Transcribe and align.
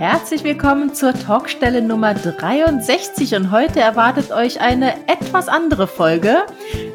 Herzlich 0.00 0.44
willkommen 0.44 0.94
zur 0.94 1.12
Talkstelle 1.12 1.82
Nummer 1.82 2.14
63 2.14 3.34
und 3.34 3.50
heute 3.50 3.80
erwartet 3.80 4.32
euch 4.32 4.62
eine 4.62 4.94
etwas 5.06 5.48
andere 5.48 5.86
Folge. 5.86 6.38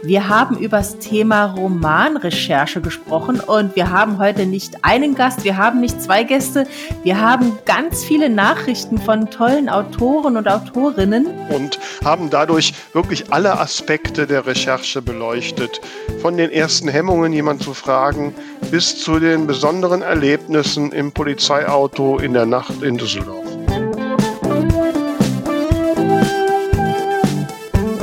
Wir 0.06 0.30
haben 0.30 0.60
über 0.60 0.78
das 0.78 1.00
Thema 1.00 1.46
Romanrecherche 1.46 2.80
gesprochen 2.80 3.40
und 3.40 3.76
wir 3.76 3.90
haben 3.90 4.20
heute 4.20 4.46
nicht 4.46 4.84
einen 4.84 5.16
Gast, 5.16 5.44
wir 5.44 5.58
haben 5.58 5.82
nicht 5.82 6.00
zwei 6.00 6.24
Gäste, 6.24 6.68
wir 7.02 7.20
haben 7.20 7.58
ganz 7.66 8.04
viele 8.04 8.30
Nachrichten 8.30 9.00
von 9.00 9.32
tollen 9.32 9.68
Autoren 9.68 10.38
und 10.38 10.48
Autorinnen. 10.48 11.26
Und 11.50 11.80
haben 12.04 12.30
dadurch 12.30 12.76
wirklich 12.94 13.34
alle 13.34 13.60
Aspekte 13.60 14.28
der 14.28 14.46
Recherche 14.46 15.02
beleuchtet. 15.02 15.82
Von 16.22 16.38
den 16.38 16.52
ersten 16.52 16.88
Hemmungen, 16.88 17.34
jemanden 17.34 17.64
zu 17.64 17.74
fragen, 17.74 18.36
bis 18.70 19.02
zu 19.02 19.20
den 19.20 19.48
besonderen 19.48 20.04
Erlebnissen 20.04 20.92
im 20.92 21.14
Polizeiauto 21.14 22.20
in 22.20 22.34
der 22.34 22.46
Nacht 22.46 22.84
in 22.84 22.98
Düsseldorf. 22.98 23.45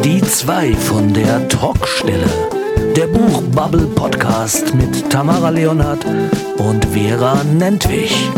Die 0.04 0.20
zwei 0.20 0.74
von 0.74 1.14
der 1.14 1.48
Talkstelle. 1.48 2.26
Der 2.96 3.06
Buchbubble 3.06 3.86
Podcast 3.94 4.74
mit 4.74 5.08
Tamara 5.08 5.50
Leonhardt 5.50 6.04
und 6.58 6.84
Vera 6.86 7.44
Nentwich. 7.44 8.28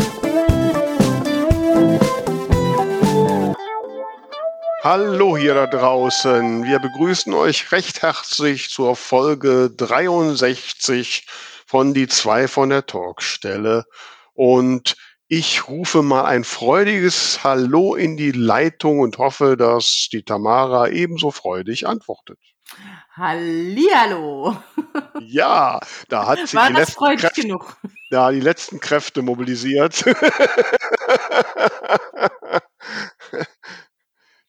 Hallo 4.82 5.38
hier 5.38 5.54
da 5.54 5.66
draußen. 5.66 6.64
Wir 6.64 6.80
begrüßen 6.80 7.32
euch 7.32 7.72
recht 7.72 8.02
herzlich 8.02 8.68
zur 8.68 8.94
Folge 8.94 9.70
63 9.74 11.26
von 11.64 11.94
Die 11.94 12.08
zwei 12.08 12.46
von 12.46 12.68
der 12.68 12.84
Talkstelle. 12.84 13.86
Und 14.34 14.96
ich 15.28 15.68
rufe 15.68 16.02
mal 16.02 16.24
ein 16.24 16.44
freudiges 16.44 17.42
Hallo 17.44 17.94
in 17.94 18.16
die 18.16 18.32
Leitung 18.32 19.00
und 19.00 19.18
hoffe, 19.18 19.56
dass 19.56 20.08
die 20.12 20.22
Tamara 20.22 20.88
ebenso 20.88 21.30
freudig 21.30 21.86
antwortet. 21.86 22.38
Hallihallo. 23.16 24.56
Ja, 25.20 25.80
da 26.08 26.26
hat 26.26 26.46
sie 26.48 26.56
War 26.56 26.68
die 26.68 26.76
letzten, 26.76 27.04
Kräfte, 27.16 27.40
genug? 27.42 27.76
da 28.10 28.30
die 28.32 28.40
letzten 28.40 28.80
Kräfte 28.80 29.22
mobilisiert. 29.22 30.04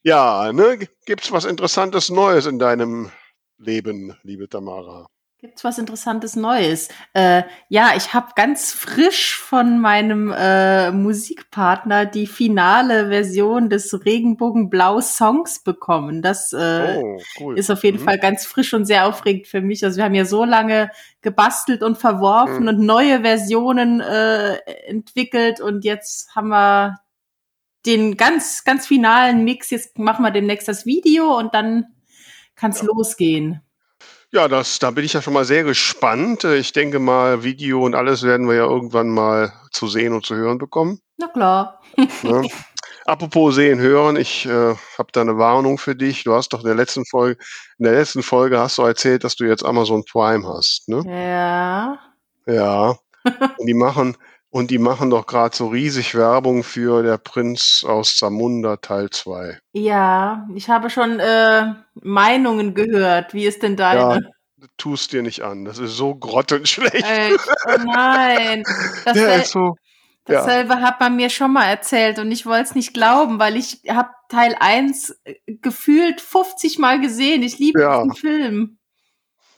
ja, 0.04 0.52
ne? 0.52 0.80
Gibt's 1.06 1.32
was 1.32 1.46
Interessantes 1.46 2.10
Neues 2.10 2.46
in 2.48 2.60
deinem 2.60 3.12
Leben, 3.58 4.18
liebe 4.24 4.50
Tamara? 4.50 5.08
Gibt's 5.46 5.64
was 5.64 5.78
Interessantes 5.78 6.36
Neues? 6.36 6.90
Äh, 7.14 7.44
ja, 7.70 7.92
ich 7.96 8.16
habe 8.16 8.30
ganz 8.36 8.72
frisch 8.74 9.38
von 9.38 9.80
meinem 9.80 10.34
äh, 10.36 10.90
Musikpartner 10.92 12.08
die 12.08 12.26
finale 12.26 13.10
Version 13.10 13.70
des 13.70 14.06
Regenbogenblau 14.06 15.02
Songs 15.02 15.60
bekommen. 15.62 16.24
Das 16.24 16.52
äh, 16.52 16.96
Oh, 16.98 17.20
cool. 17.40 17.60
ist 17.60 17.70
auf 17.70 17.84
jeden 17.84 18.00
Mhm. 18.00 18.06
Fall 18.06 18.18
ganz 18.18 18.48
frisch 18.48 18.74
und 18.74 18.86
sehr 18.86 19.06
aufregend 19.08 19.46
für 19.46 19.62
mich. 19.62 19.84
Also 19.86 19.98
wir 19.98 20.06
haben 20.06 20.16
ja 20.16 20.26
so 20.26 20.46
lange 20.46 20.90
gebastelt 21.22 21.84
und 21.84 22.00
verworfen 22.00 22.64
Mhm. 22.64 22.68
und 22.70 22.80
neue 22.80 23.22
Versionen 23.22 24.02
äh, 24.02 24.56
entwickelt 24.88 25.62
und 25.62 25.86
jetzt 25.86 26.36
haben 26.36 26.48
wir 26.50 27.02
den 27.86 28.18
ganz, 28.18 28.64
ganz 28.64 28.88
finalen 28.88 29.44
Mix. 29.44 29.70
Jetzt 29.70 30.00
machen 30.00 30.24
wir 30.24 30.32
demnächst 30.32 30.68
das 30.68 30.88
Video 30.88 31.38
und 31.38 31.54
dann 31.54 31.86
kann's 32.56 32.82
Ja. 32.82 32.88
losgehen. 32.88 33.62
Ja, 34.32 34.48
das, 34.48 34.80
da 34.80 34.92
bin 34.92 35.06
ich 35.06 35.14
ja 35.14 35.22
schon 35.22 35.34
mal 35.34 35.46
sehr 35.46 35.64
gespannt. 35.64 36.44
Äh, 36.44 36.58
Ich 36.58 36.74
denke 36.74 37.00
mal, 37.00 37.44
Video 37.44 37.84
und 37.86 37.96
alles 37.96 38.24
werden 38.24 38.48
wir 38.48 38.56
ja 38.56 38.66
irgendwann 38.66 39.10
mal 39.10 39.54
zu 39.72 39.88
sehen 39.88 40.14
und 40.14 40.26
zu 40.26 40.36
hören 40.36 40.58
bekommen. 40.58 41.00
Na 41.18 41.28
klar. 41.28 41.82
Ne? 42.24 42.48
Apropos 43.06 43.56
sehen, 43.56 43.80
hören, 43.80 44.16
ich 44.16 44.46
äh, 44.46 44.76
habe 44.98 45.12
da 45.14 45.22
eine 45.22 45.38
Warnung 45.38 45.78
für 45.78 45.96
dich. 45.96 46.24
Du 46.24 46.34
hast 46.34 46.50
doch 46.50 46.62
in 46.62 46.66
der 46.66 46.76
letzten 46.76 47.06
Folge, 47.06 47.40
in 47.78 47.86
der 47.86 47.94
letzten 47.94 48.24
Folge 48.24 48.60
hast 48.60 48.78
du 48.80 48.82
erzählt, 48.82 49.24
dass 49.24 49.36
du 49.36 49.46
jetzt 49.46 49.64
Amazon 49.64 50.04
Prime 50.12 50.46
hast, 50.48 50.90
ne? 50.90 51.04
Ja. 51.06 52.00
Ja. 52.48 52.96
Und 53.58 53.66
die 53.66 53.74
machen, 53.74 54.18
und 54.56 54.72
die 54.72 54.78
machen 54.78 55.10
doch 55.10 55.28
gerade 55.28 55.54
so 55.54 55.68
riesig 55.68 56.16
Werbung 56.16 56.64
für 56.64 57.04
der 57.04 57.18
Prinz 57.18 57.84
aus 57.86 58.16
Zamunda 58.16 58.78
Teil 58.78 59.10
2. 59.10 59.60
Ja, 59.74 60.48
ich 60.56 60.70
habe 60.70 60.90
schon 60.90 61.20
äh, 61.20 61.74
Meinungen 61.96 62.74
gehört. 62.74 63.34
Wie 63.34 63.44
ist 63.48 63.64
denn 63.64 63.76
deine? 63.76 64.32
Tust 64.78 65.12
dir 65.12 65.24
nicht 65.24 65.42
an. 65.42 65.66
Das 65.66 65.78
ist 65.78 65.98
so 65.98 66.16
grottenschlecht. 66.16 67.06
Echt? 67.06 67.50
Oh 67.68 67.82
nein. 67.86 68.64
Der 69.06 69.14
Dassel 69.14 69.42
ist 69.42 69.52
so. 69.52 69.76
Ja. 70.30 70.36
dasselbe 70.36 70.76
hat 70.80 71.02
man 71.02 71.18
mir 71.18 71.30
schon 71.30 71.52
mal 71.52 71.66
erzählt 71.66 72.18
und 72.18 72.32
ich 72.32 72.46
wollte 72.46 72.64
es 72.64 72.76
nicht 72.76 72.94
glauben, 72.94 73.40
weil 73.40 73.58
ich 73.58 73.82
habe 73.90 74.12
Teil 74.30 74.56
1 74.58 75.20
gefühlt 75.48 76.22
50 76.22 76.80
Mal 76.80 77.02
gesehen. 77.02 77.44
Ich 77.44 77.60
liebe 77.60 77.82
Ja. 77.82 78.04
diesen 78.04 78.16
Film. 78.16 78.78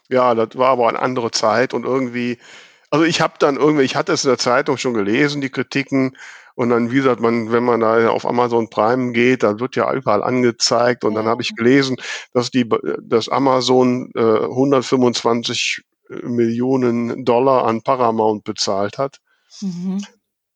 Ja, 0.09 0.33
das 0.33 0.57
war 0.57 0.69
aber 0.69 0.89
eine 0.89 0.99
andere 0.99 1.29
Zeit 1.29 1.75
und 1.75 1.85
irgendwie, 1.85 2.39
also 2.89 3.05
ich 3.05 3.21
habe 3.21 3.33
dann 3.39 3.57
irgendwie, 3.57 3.83
ich 3.83 3.95
hatte 3.95 4.13
es 4.13 4.23
in 4.23 4.29
der 4.29 4.37
Zeitung 4.37 4.77
schon 4.77 4.93
gelesen, 4.93 5.41
die 5.41 5.49
Kritiken, 5.49 6.15
und 6.57 6.71
dann, 6.71 6.89
wie 6.89 6.95
gesagt, 6.95 7.19
man, 7.21 7.51
wenn 7.51 7.63
man 7.63 7.81
da 7.81 8.09
auf 8.09 8.25
Amazon 8.25 8.67
Prime 8.71 9.11
geht, 9.11 9.43
da 9.43 9.59
wird 9.59 9.75
ja 9.75 9.93
überall 9.93 10.23
angezeigt 10.23 11.03
und 11.03 11.13
dann 11.13 11.27
habe 11.27 11.43
ich 11.43 11.55
gelesen, 11.55 11.97
dass 12.33 12.49
die, 12.49 12.67
dass 12.99 13.29
Amazon 13.29 14.09
äh, 14.15 14.19
125 14.19 15.83
Millionen 16.23 17.25
Dollar 17.25 17.65
an 17.65 17.83
Paramount 17.83 18.43
bezahlt 18.43 18.97
hat. 18.97 19.17
Mhm. 19.61 20.03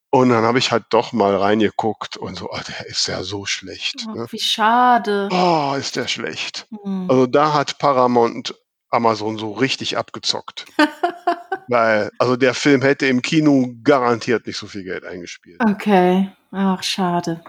Und 0.10 0.30
dann 0.30 0.44
habe 0.44 0.58
ich 0.58 0.72
halt 0.72 0.86
doch 0.90 1.14
mal 1.14 1.36
reingeguckt 1.36 2.18
und 2.18 2.36
so, 2.36 2.50
oh, 2.50 2.60
der 2.68 2.88
ist 2.88 3.08
ja 3.08 3.22
so 3.22 3.46
schlecht. 3.46 4.08
Oh, 4.08 4.14
Ne? 4.14 4.28
wie 4.32 4.40
schade. 4.40 5.30
Oh, 5.32 5.76
ist 5.78 5.96
der 5.96 6.08
schlecht. 6.08 6.66
Hm. 6.84 7.12
Also 7.12 7.28
da 7.28 7.54
hat 7.54 7.78
Paramount 7.78 8.56
Amazon 8.90 9.38
so 9.38 9.52
richtig 9.52 9.98
abgezockt. 9.98 10.66
Weil, 11.72 12.12
also 12.20 12.36
der 12.36 12.54
Film 12.54 12.82
hätte 12.82 13.06
im 13.08 13.22
Kino 13.22 13.74
garantiert 13.82 14.46
nicht 14.46 14.58
so 14.58 14.68
viel 14.68 14.84
Geld 14.84 15.06
eingespielt. 15.06 15.62
Okay. 15.66 16.30
Ach, 16.52 16.84
schade. 16.84 17.42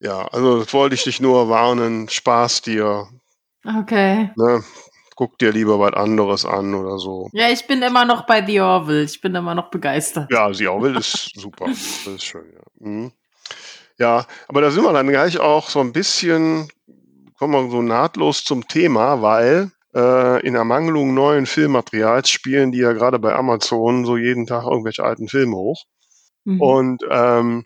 Ja, 0.00 0.26
also 0.28 0.60
das 0.60 0.72
wollte 0.72 0.94
ich 0.94 1.04
dich 1.04 1.20
nur 1.20 1.50
warnen. 1.50 2.08
Spaß 2.08 2.62
dir. 2.62 3.06
Okay. 3.66 4.30
Ne? 4.34 4.64
Guck 5.14 5.38
dir 5.38 5.52
lieber 5.52 5.78
was 5.78 5.92
anderes 5.92 6.46
an 6.46 6.74
oder 6.74 6.98
so. 6.98 7.28
Ja, 7.34 7.50
ich 7.50 7.66
bin 7.66 7.82
immer 7.82 8.06
noch 8.06 8.24
bei 8.24 8.42
The 8.46 8.62
Orville. 8.62 9.02
Ich 9.02 9.20
bin 9.20 9.34
immer 9.34 9.54
noch 9.54 9.68
begeistert. 9.68 10.32
Ja, 10.32 10.46
auch 10.46 10.82
will, 10.82 10.96
ist 10.96 11.32
super. 11.34 11.66
Das 11.66 12.06
ist 12.06 12.24
schön, 12.24 12.50
ja. 12.54 12.62
Mhm. 12.78 13.12
Ja, 13.98 14.24
aber 14.48 14.62
da 14.62 14.70
sind 14.70 14.84
wir 14.84 14.92
dann 14.94 15.08
gleich 15.08 15.38
auch 15.38 15.68
so 15.68 15.80
ein 15.80 15.92
bisschen, 15.92 16.68
kommen 17.38 17.52
wir 17.52 17.70
so 17.70 17.82
nahtlos 17.82 18.42
zum 18.42 18.66
Thema, 18.66 19.20
weil 19.20 19.70
in 19.98 20.54
Ermangelung 20.54 21.14
neuen 21.14 21.46
Filmmaterials 21.46 22.28
spielen 22.28 22.70
die 22.70 22.80
ja 22.80 22.92
gerade 22.92 23.18
bei 23.18 23.34
Amazon 23.34 24.04
so 24.04 24.16
jeden 24.16 24.46
Tag 24.46 24.64
irgendwelche 24.64 25.04
alten 25.04 25.28
Filme 25.28 25.56
hoch. 25.56 25.84
Mhm. 26.44 26.60
Und 26.60 27.02
ähm, 27.10 27.64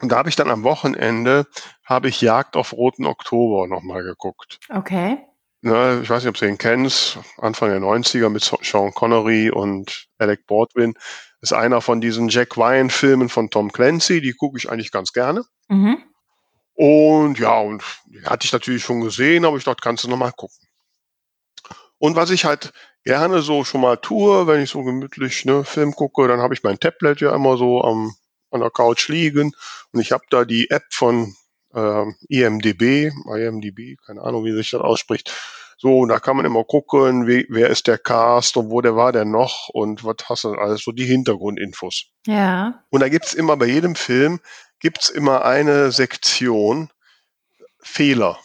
da 0.00 0.16
habe 0.16 0.28
ich 0.28 0.36
dann 0.36 0.50
am 0.50 0.64
Wochenende 0.64 1.46
habe 1.84 2.08
ich 2.08 2.20
Jagd 2.20 2.56
auf 2.56 2.72
Roten 2.72 3.06
Oktober 3.06 3.66
nochmal 3.66 4.02
geguckt. 4.02 4.58
Okay. 4.68 5.18
Ne, 5.60 6.00
ich 6.02 6.10
weiß 6.10 6.24
nicht, 6.24 6.30
ob 6.30 6.36
du 6.36 6.48
ihn 6.48 6.58
kennst, 6.58 7.18
Anfang 7.38 7.70
der 7.70 7.80
90er 7.80 8.28
mit 8.30 8.42
Sean 8.42 8.92
Connery 8.92 9.50
und 9.50 10.08
Alec 10.18 10.44
Baldwin. 10.46 10.94
Ist 11.40 11.52
einer 11.52 11.80
von 11.80 12.00
diesen 12.00 12.28
Jack 12.28 12.56
Ryan-Filmen 12.56 13.28
von 13.28 13.48
Tom 13.48 13.70
Clancy, 13.70 14.20
die 14.20 14.32
gucke 14.32 14.58
ich 14.58 14.70
eigentlich 14.70 14.90
ganz 14.90 15.12
gerne. 15.12 15.44
Mhm. 15.68 16.02
Und 16.74 17.38
ja, 17.38 17.58
und 17.58 17.84
die 18.06 18.24
hatte 18.24 18.44
ich 18.44 18.52
natürlich 18.52 18.82
schon 18.82 19.02
gesehen, 19.02 19.44
aber 19.44 19.56
ich 19.56 19.64
dachte, 19.64 19.82
kannst 19.82 20.02
du 20.02 20.08
nochmal 20.08 20.32
gucken. 20.32 20.61
Und 22.02 22.16
was 22.16 22.30
ich 22.30 22.44
halt 22.44 22.72
gerne 23.04 23.42
so 23.42 23.62
schon 23.62 23.80
mal 23.80 23.96
tue, 23.96 24.48
wenn 24.48 24.60
ich 24.60 24.70
so 24.70 24.82
gemütlich 24.82 25.44
ne, 25.44 25.62
Film 25.62 25.92
gucke, 25.92 26.26
dann 26.26 26.40
habe 26.40 26.52
ich 26.52 26.64
mein 26.64 26.80
Tablet 26.80 27.20
ja 27.20 27.32
immer 27.32 27.56
so 27.56 27.80
am, 27.80 28.12
an 28.50 28.58
der 28.58 28.70
Couch 28.70 29.06
liegen 29.06 29.52
und 29.92 30.00
ich 30.00 30.10
habe 30.10 30.24
da 30.28 30.44
die 30.44 30.68
App 30.70 30.82
von 30.90 31.36
ähm, 31.72 32.16
IMDB, 32.28 33.12
IMDB, 33.32 33.98
keine 34.04 34.20
Ahnung, 34.22 34.44
wie 34.44 34.52
sich 34.52 34.70
das 34.70 34.80
ausspricht. 34.80 35.32
So, 35.78 36.00
und 36.00 36.08
da 36.08 36.18
kann 36.18 36.36
man 36.36 36.44
immer 36.44 36.64
gucken, 36.64 37.28
wie, 37.28 37.46
wer 37.48 37.70
ist 37.70 37.86
der 37.86 37.98
Cast 37.98 38.56
und 38.56 38.70
wo 38.70 38.80
der 38.80 38.96
war 38.96 39.12
der 39.12 39.24
noch 39.24 39.68
und 39.68 40.02
was 40.02 40.16
hast 40.24 40.42
du 40.42 40.54
alles, 40.54 40.82
so 40.82 40.90
die 40.90 41.06
Hintergrundinfos. 41.06 42.06
Ja. 42.26 42.82
Und 42.90 42.98
da 42.98 43.08
gibt's 43.08 43.32
immer 43.32 43.56
bei 43.56 43.66
jedem 43.66 43.94
Film 43.94 44.40
gibt's 44.80 45.08
immer 45.08 45.44
eine 45.44 45.92
Sektion 45.92 46.90
Fehler. 47.78 48.40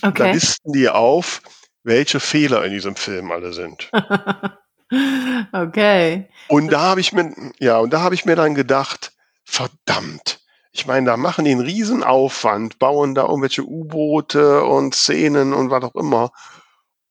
Da 0.00 0.08
Okay. 0.08 0.32
listen 0.32 0.72
die 0.72 0.88
auf, 0.88 1.42
welche 1.82 2.20
Fehler 2.20 2.64
in 2.64 2.72
diesem 2.72 2.96
Film 2.96 3.30
alle 3.30 3.52
sind. 3.52 3.90
okay. 5.52 6.28
Und 6.48 6.72
da 6.72 6.80
habe 6.80 7.00
ich 7.00 7.12
mir, 7.12 7.32
ja, 7.58 7.78
und 7.78 7.92
da 7.92 8.00
habe 8.00 8.14
ich 8.14 8.24
mir 8.24 8.36
dann 8.36 8.54
gedacht, 8.54 9.12
verdammt. 9.44 10.40
Ich 10.72 10.86
meine, 10.86 11.06
da 11.06 11.16
machen 11.16 11.44
die 11.44 11.50
einen 11.50 11.60
riesen 11.60 12.04
Aufwand, 12.04 12.78
bauen 12.78 13.14
da 13.14 13.22
irgendwelche 13.22 13.64
U-Boote 13.64 14.64
und 14.64 14.94
Szenen 14.94 15.52
und 15.52 15.70
was 15.70 15.82
auch 15.82 15.94
immer. 15.94 16.30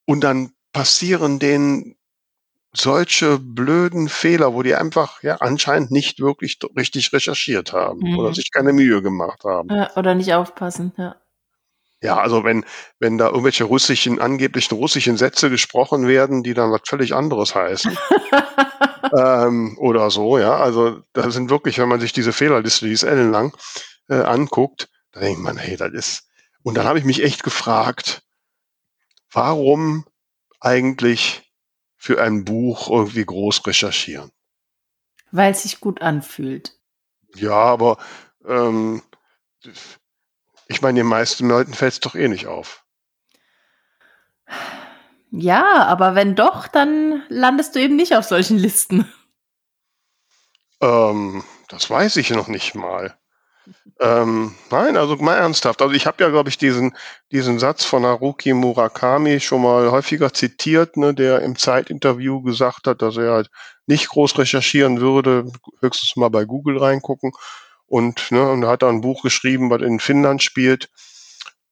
Und 0.06 0.22
dann 0.24 0.52
passieren 0.72 1.40
denen 1.40 1.96
solche 2.74 3.40
blöden 3.40 4.08
Fehler, 4.08 4.54
wo 4.54 4.62
die 4.62 4.76
einfach 4.76 5.24
ja 5.24 5.38
anscheinend 5.38 5.92
nicht 5.92 6.20
wirklich 6.20 6.60
richtig 6.76 7.12
recherchiert 7.12 7.74
haben 7.74 8.00
mhm. 8.02 8.20
oder 8.20 8.34
sich 8.34 8.52
keine 8.52 8.74
Mühe 8.74 9.02
gemacht 9.02 9.44
haben. 9.44 9.70
Ja, 9.70 9.96
oder 9.96 10.16
nicht 10.16 10.34
aufpassen, 10.34 10.94
ja. 10.98 11.16
Ja, 12.02 12.18
also 12.18 12.44
wenn, 12.44 12.64
wenn 13.00 13.18
da 13.18 13.28
irgendwelche 13.28 13.64
russischen, 13.64 14.20
angeblichen 14.20 14.76
russischen 14.76 15.18
Sätze 15.18 15.50
gesprochen 15.50 16.08
werden, 16.08 16.44
die 16.44 16.54
dann 16.54 16.72
was 16.72 16.82
völlig 16.86 17.16
anderes 17.16 17.56
heißen. 17.56 17.98
ähm, 19.18 19.78
oder 19.80 20.12
so, 20.12 20.38
ja. 20.38 20.58
Also 20.58 21.02
da 21.14 21.32
sind 21.32 21.50
wirklich, 21.50 21.80
wenn 21.80 21.90
man 21.90 22.00
sich 22.00 22.14
diese 22.14 22.34
Fehlerliste, 22.34 22.86
die 22.86 22.92
ist 22.92 23.04
ellenlang, 23.04 23.56
äh, 24.10 24.16
anguckt, 24.16 24.90
da 25.12 25.22
denkt 25.22 25.42
man, 25.42 25.58
hey, 25.58 25.76
das 25.76 25.94
ist. 25.94 26.28
Und 26.62 26.78
dann 26.78 26.86
habe 26.86 27.00
ich 27.00 27.06
mich 27.06 27.24
echt 27.24 27.44
gefragt, 27.44 28.22
warum 29.32 30.06
eigentlich 30.60 31.52
für 31.96 32.22
ein 32.22 32.46
Buch 32.46 32.90
irgendwie 32.90 33.26
groß 33.26 33.66
recherchieren? 33.66 34.32
Weil 35.32 35.52
es 35.52 35.64
sich 35.64 35.80
gut 35.80 36.02
anfühlt. 36.02 36.78
Ja, 37.36 37.54
aber 37.54 37.98
ähm, 38.46 39.02
ich 40.68 40.82
meine, 40.82 41.00
den 41.00 41.08
meisten 41.08 41.48
Leuten 41.48 41.74
fällt 41.74 41.94
es 41.94 42.00
doch 42.00 42.16
eh 42.16 42.28
nicht 42.28 42.48
auf. 42.48 42.84
Ja, 45.32 45.86
aber 45.86 46.16
wenn 46.16 46.36
doch, 46.36 46.68
dann 46.68 47.24
landest 47.30 47.76
du 47.76 47.80
eben 47.80 47.96
nicht 47.96 48.16
auf 48.16 48.26
solchen 48.26 48.58
Listen. 48.58 49.12
Ähm, 50.82 51.44
das 51.70 51.90
weiß 51.90 52.16
ich 52.18 52.30
noch 52.30 52.48
nicht 52.48 52.76
mal. 52.76 53.18
Ähm, 54.00 54.56
nein, 54.70 54.96
also 54.96 55.16
mal 55.18 55.36
ernsthaft. 55.36 55.82
Also 55.82 55.94
ich 55.94 56.06
habe 56.06 56.24
ja, 56.24 56.30
glaube 56.30 56.50
ich, 56.50 56.58
diesen, 56.58 56.96
diesen 57.32 57.60
Satz 57.60 57.84
von 57.84 58.06
Haruki 58.06 58.54
Murakami 58.54 59.40
schon 59.40 59.62
mal 59.62 59.92
häufiger 59.92 60.34
zitiert, 60.34 60.96
ne, 60.98 61.14
der 61.14 61.42
im 61.42 61.58
Zeitinterview 61.58 62.42
gesagt 62.42 62.88
hat, 62.88 63.02
dass 63.02 63.18
er 63.18 63.34
halt 63.34 63.50
nicht 63.86 64.10
groß 64.10 64.38
recherchieren 64.38 65.02
würde, 65.02 65.52
höchstens 65.82 66.16
mal 66.16 66.30
bei 66.30 66.46
Google 66.46 66.78
reingucken. 66.78 67.32
Und, 67.88 68.32
ne, 68.32 68.50
und 68.50 68.64
er 68.64 68.70
hat 68.70 68.82
da 68.82 68.90
ein 68.90 69.02
Buch 69.02 69.24
geschrieben, 69.24 69.70
was 69.70 69.82
in 69.82 70.00
Finnland 70.00 70.44
spielt. 70.44 70.90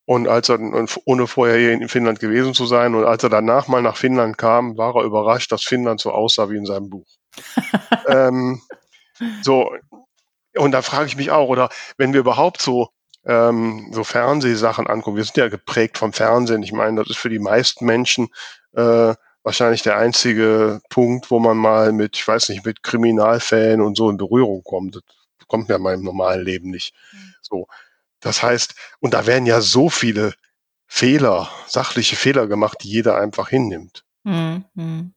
Und 0.05 0.27
als 0.27 0.49
er, 0.49 0.59
ohne 1.05 1.27
vorher 1.27 1.57
hier 1.57 1.71
in 1.73 1.89
Finnland 1.89 2.19
gewesen 2.19 2.53
zu 2.53 2.65
sein, 2.65 2.95
und 2.95 3.05
als 3.05 3.23
er 3.23 3.29
danach 3.29 3.67
mal 3.67 3.81
nach 3.81 3.97
Finnland 3.97 4.37
kam, 4.37 4.77
war 4.77 4.95
er 4.95 5.03
überrascht, 5.03 5.51
dass 5.51 5.63
Finnland 5.63 5.99
so 5.99 6.11
aussah 6.11 6.49
wie 6.49 6.57
in 6.57 6.65
seinem 6.65 6.89
Buch. 6.89 7.07
ähm, 8.07 8.61
so, 9.41 9.71
und 10.55 10.71
da 10.71 10.81
frage 10.81 11.07
ich 11.07 11.17
mich 11.17 11.31
auch, 11.31 11.49
oder 11.49 11.69
wenn 11.97 12.13
wir 12.13 12.19
überhaupt 12.19 12.61
so 12.61 12.89
ähm, 13.25 13.89
so 13.91 14.03
Fernsehsachen 14.03 14.87
angucken, 14.87 15.17
wir 15.17 15.23
sind 15.23 15.37
ja 15.37 15.49
geprägt 15.49 15.97
vom 15.97 16.13
Fernsehen. 16.13 16.63
Ich 16.63 16.71
meine, 16.71 17.01
das 17.01 17.09
ist 17.09 17.17
für 17.17 17.29
die 17.29 17.39
meisten 17.39 17.85
Menschen 17.85 18.27
äh, 18.73 19.15
wahrscheinlich 19.43 19.83
der 19.83 19.97
einzige 19.97 20.79
Punkt, 20.89 21.31
wo 21.31 21.39
man 21.39 21.57
mal 21.57 21.91
mit, 21.91 22.15
ich 22.17 22.27
weiß 22.27 22.49
nicht, 22.49 22.65
mit 22.65 22.83
Kriminalfällen 22.83 23.81
und 23.81 23.97
so 23.97 24.09
in 24.09 24.17
Berührung 24.17 24.63
kommt. 24.63 24.95
Das 24.95 25.03
kommt 25.47 25.69
mir 25.69 25.75
in 25.75 25.81
meinem 25.81 26.03
normalen 26.03 26.43
Leben 26.43 26.69
nicht. 26.69 26.93
Mhm. 27.11 27.33
So. 27.41 27.67
Das 28.19 28.41
heißt, 28.41 28.75
und 28.99 29.13
da 29.13 29.25
werden 29.25 29.45
ja 29.45 29.61
so 29.61 29.89
viele 29.89 30.33
Fehler, 30.87 31.49
sachliche 31.67 32.15
Fehler 32.15 32.47
gemacht, 32.47 32.79
die 32.83 32.89
jeder 32.89 33.17
einfach 33.17 33.49
hinnimmt. 33.49 34.05
Mhm. 34.23 35.13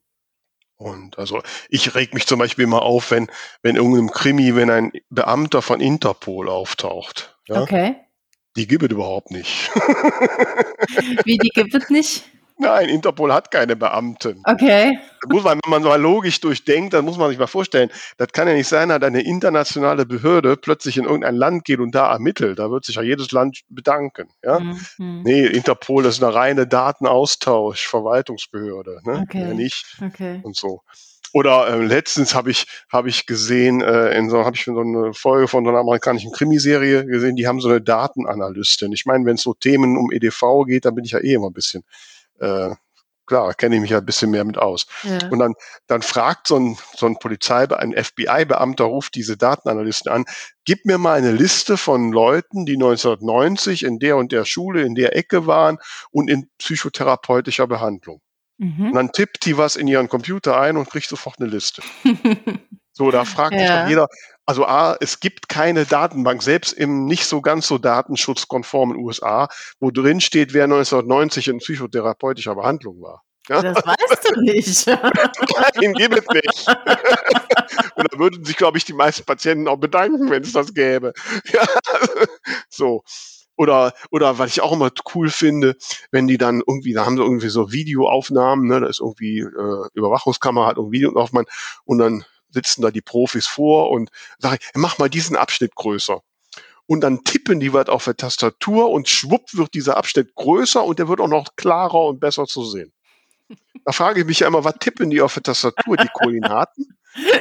Und 0.77 1.19
also 1.19 1.43
ich 1.69 1.95
reg 1.95 2.15
mich 2.15 2.27
zum 2.27 2.39
Beispiel 2.39 2.65
immer 2.65 2.83
auf, 2.83 3.11
wenn, 3.11 3.29
wenn 3.63 3.77
irgendeinem 3.77 4.11
Krimi, 4.11 4.55
wenn 4.55 4.71
ein 4.71 4.93
Beamter 5.11 5.61
von 5.61 5.81
Interpol 5.81 6.49
auftaucht. 6.49 7.37
Ja? 7.49 7.63
Okay. 7.63 7.97
Die 8.57 8.67
gibt 8.67 8.85
es 8.85 8.91
überhaupt 8.91 9.31
nicht. 9.31 9.71
Wie, 11.25 11.37
die 11.39 11.51
gibt 11.51 11.75
es 11.75 11.91
nicht? 11.91 12.25
Nein, 12.59 12.89
Interpol 12.89 13.33
hat 13.33 13.51
keine 13.51 13.77
Beamten. 13.77 14.43
Okay. 14.45 14.99
Das 15.23 15.31
muss 15.31 15.45
man, 15.45 15.61
wenn 15.65 15.71
man 15.71 15.83
mal 15.83 16.01
logisch 16.01 16.41
durchdenkt, 16.41 16.93
dann 16.93 17.05
muss 17.05 17.17
man 17.17 17.31
sich 17.31 17.39
mal 17.39 17.47
vorstellen, 17.47 17.91
das 18.17 18.29
kann 18.33 18.49
ja 18.49 18.55
nicht 18.55 18.67
sein, 18.67 18.89
dass 18.89 19.01
eine 19.01 19.23
internationale 19.23 20.05
Behörde 20.05 20.57
plötzlich 20.57 20.97
in 20.97 21.05
irgendein 21.05 21.37
Land 21.37 21.65
geht 21.65 21.79
und 21.79 21.95
da 21.95 22.13
ermittelt. 22.13 22.59
Da 22.59 22.71
wird 22.71 22.85
sich 22.85 22.97
ja 22.97 23.03
jedes 23.03 23.31
Land 23.31 23.61
bedanken. 23.69 24.29
Ja? 24.45 24.59
Mhm. 24.59 25.23
Nee, 25.25 25.47
Interpol 25.47 26.05
ist 26.07 26.23
eine 26.23 26.35
reine 26.35 26.67
Datenaustausch, 26.67 27.87
Verwaltungsbehörde. 27.87 29.01
Ne? 29.05 29.21
Okay. 29.23 29.43
Ja, 29.43 29.55
nicht. 29.55 29.97
Okay. 30.05 30.41
Und 30.43 30.57
so. 30.57 30.83
Oder 31.35 31.69
äh, 31.69 31.85
letztens 31.85 32.35
habe 32.35 32.51
ich 32.51 32.67
habe 32.91 33.09
ich 33.09 33.27
gesehen, 33.27 33.83
äh, 33.83 34.17
in 34.17 34.31
so 34.31 34.45
habe 34.45 34.57
ich 34.57 34.65
so 34.65 34.81
eine 34.81 35.13
Folge 35.13 35.47
von 35.47 35.65
so 35.65 35.71
einer 35.71 35.81
amerikanischen 35.81 36.33
Krimiserie 36.33 37.05
gesehen, 37.05 37.37
die 37.37 37.47
haben 37.47 37.61
so 37.61 37.69
eine 37.69 37.83
Datenanalystin. 37.83 38.93
Ich 38.93 39.05
meine, 39.05 39.27
wenn 39.27 39.35
es 39.35 39.43
so 39.43 39.53
Themen 39.53 39.99
um 39.99 40.11
EDV 40.11 40.65
geht, 40.67 40.87
dann 40.87 40.95
bin 40.95 41.05
ich 41.05 41.13
ja 41.13 41.19
eh 41.19 41.35
immer 41.35 41.51
ein 41.51 41.53
bisschen 41.53 41.85
äh, 42.41 42.75
klar, 43.29 43.55
kenne 43.55 43.77
ich 43.77 43.81
mich 43.81 43.91
ja 43.91 43.99
ein 43.99 44.07
bisschen 44.07 44.31
mehr 44.31 44.45
mit 44.45 44.59
aus. 44.59 44.87
Ja. 45.05 45.29
Und 45.31 45.39
dann, 45.39 45.55
dann 45.87 46.03
fragt 46.03 46.49
so 46.49 46.59
ein, 46.59 46.79
so 46.97 47.07
ein 47.07 47.19
Polizei, 47.19 47.69
ein 47.71 47.93
FBI-Beamter 47.93 48.85
ruft 48.85 49.15
diese 49.15 49.37
Datenanalysten 49.37 50.11
an, 50.11 50.25
gib 50.65 50.85
mir 50.85 50.99
mal 50.99 51.19
eine 51.19 51.31
Liste 51.31 51.77
von 51.77 52.11
Leuten, 52.11 52.67
die 52.67 52.75
1990 52.75 53.85
in 53.85 54.01
der 54.01 54.17
und 54.17 54.33
der 54.33 54.45
Schule, 54.45 54.83
in 54.83 54.97
der 54.97 55.15
Ecke 55.15 55.47
waren 55.47 55.79
und 56.11 56.29
in 56.29 56.49
psychotherapeutischer 56.59 57.69
Behandlung. 57.69 58.21
Mhm. 58.57 58.89
Und 58.89 58.95
dann 58.95 59.13
tippt 59.13 59.45
die 59.45 59.57
was 59.57 59.77
in 59.77 59.87
ihren 59.87 60.09
Computer 60.09 60.59
ein 60.59 60.77
und 60.77 60.91
kriegt 60.91 61.09
sofort 61.09 61.39
eine 61.39 61.49
Liste. 61.49 61.83
so, 62.99 63.13
da 63.13 63.25
fragt 63.25 63.55
ja. 63.55 63.61
sich 63.61 63.69
doch 63.69 63.89
jeder, 63.89 64.09
also 64.45 64.67
A, 64.67 64.97
es 64.99 65.21
gibt 65.21 65.49
keine 65.49 65.85
Datenbank, 65.85 66.43
selbst 66.43 66.73
im 66.73 67.05
nicht 67.05 67.27
so 67.27 67.41
ganz 67.41 67.69
so 67.69 67.79
datenschutzkonformen 67.79 68.97
USA, 68.97 69.49
wo 69.79 69.93
drin 69.93 70.21
steht, 70.21 70.53
wer 70.53 70.65
1990 70.65 71.47
in 71.47 71.59
psychotherapeutischer 71.59 72.57
Behandlung 72.57 73.01
war. 73.01 73.23
Ja? 73.49 73.63
Das 73.63 73.77
weißt 73.77 74.31
du 74.35 74.41
nicht. 74.41 74.87
Nein, 74.87 75.93
gibt 75.93 76.19
es 76.19 76.27
nicht. 76.27 76.69
Und 77.95 78.13
da 78.13 78.19
würden 78.19 78.45
sich, 78.45 78.57
glaube 78.57 78.79
ich, 78.79 78.85
die 78.85 78.95
meisten 78.95 79.25
Patienten 79.25 79.69
auch 79.69 79.77
bedanken, 79.77 80.29
wenn 80.29 80.43
es 80.43 80.53
das 80.53 80.75
gäbe. 80.75 81.13
Ja, 81.53 81.65
so. 82.69 83.05
Oder, 83.57 83.93
oder 84.11 84.39
was 84.39 84.51
ich 84.51 84.61
auch 84.61 84.73
immer 84.73 84.91
cool 85.15 85.31
finde, 85.31 85.77
wenn 86.11 86.27
die 86.27 86.39
dann 86.39 86.63
irgendwie, 86.67 86.95
da 86.95 87.07
haben 87.07 87.17
sie 87.17 87.23
irgendwie 87.23 87.49
so 87.49 87.71
Videoaufnahmen, 87.71 88.67
ne, 88.67 88.81
da 88.81 88.87
ist 88.89 89.01
irgendwie 89.01 89.39
äh, 89.39 89.89
Überwachungskamera, 89.95 90.67
hat 90.67 90.77
irgendwie 90.79 90.99
Videoaufnahmen 90.99 91.49
und 91.85 91.99
dann 91.99 92.25
sitzen 92.51 92.83
da 92.83 92.91
die 92.91 93.01
Profis 93.01 93.47
vor 93.47 93.91
und 93.91 94.11
sagen, 94.39 94.59
mach 94.75 94.99
mal 94.99 95.09
diesen 95.09 95.37
Abschnitt 95.37 95.75
größer. 95.75 96.21
Und 96.87 97.03
dann 97.03 97.23
tippen 97.25 97.61
die 97.61 97.73
was 97.73 97.89
auf 97.89 98.05
der 98.05 98.17
Tastatur 98.17 98.91
und 98.91 99.09
schwupp 99.09 99.53
wird 99.53 99.75
dieser 99.75 99.97
Abschnitt 99.99 100.35
größer 100.35 100.83
und 100.83 100.99
der 100.99 101.09
wird 101.09 101.21
auch 101.21 101.29
noch 101.29 101.55
klarer 101.57 102.07
und 102.07 102.19
besser 102.21 102.47
zu 102.47 102.65
sehen. 102.65 102.93
Da 103.85 103.93
frage 103.93 104.21
ich 104.21 104.27
mich 104.27 104.41
ja 104.41 104.47
immer, 104.47 104.65
was 104.65 104.75
tippen 104.81 105.11
die 105.11 105.21
auf 105.21 105.35
der 105.35 105.43
Tastatur? 105.43 105.97
Die 105.97 106.09
Koordinaten? 106.13 106.99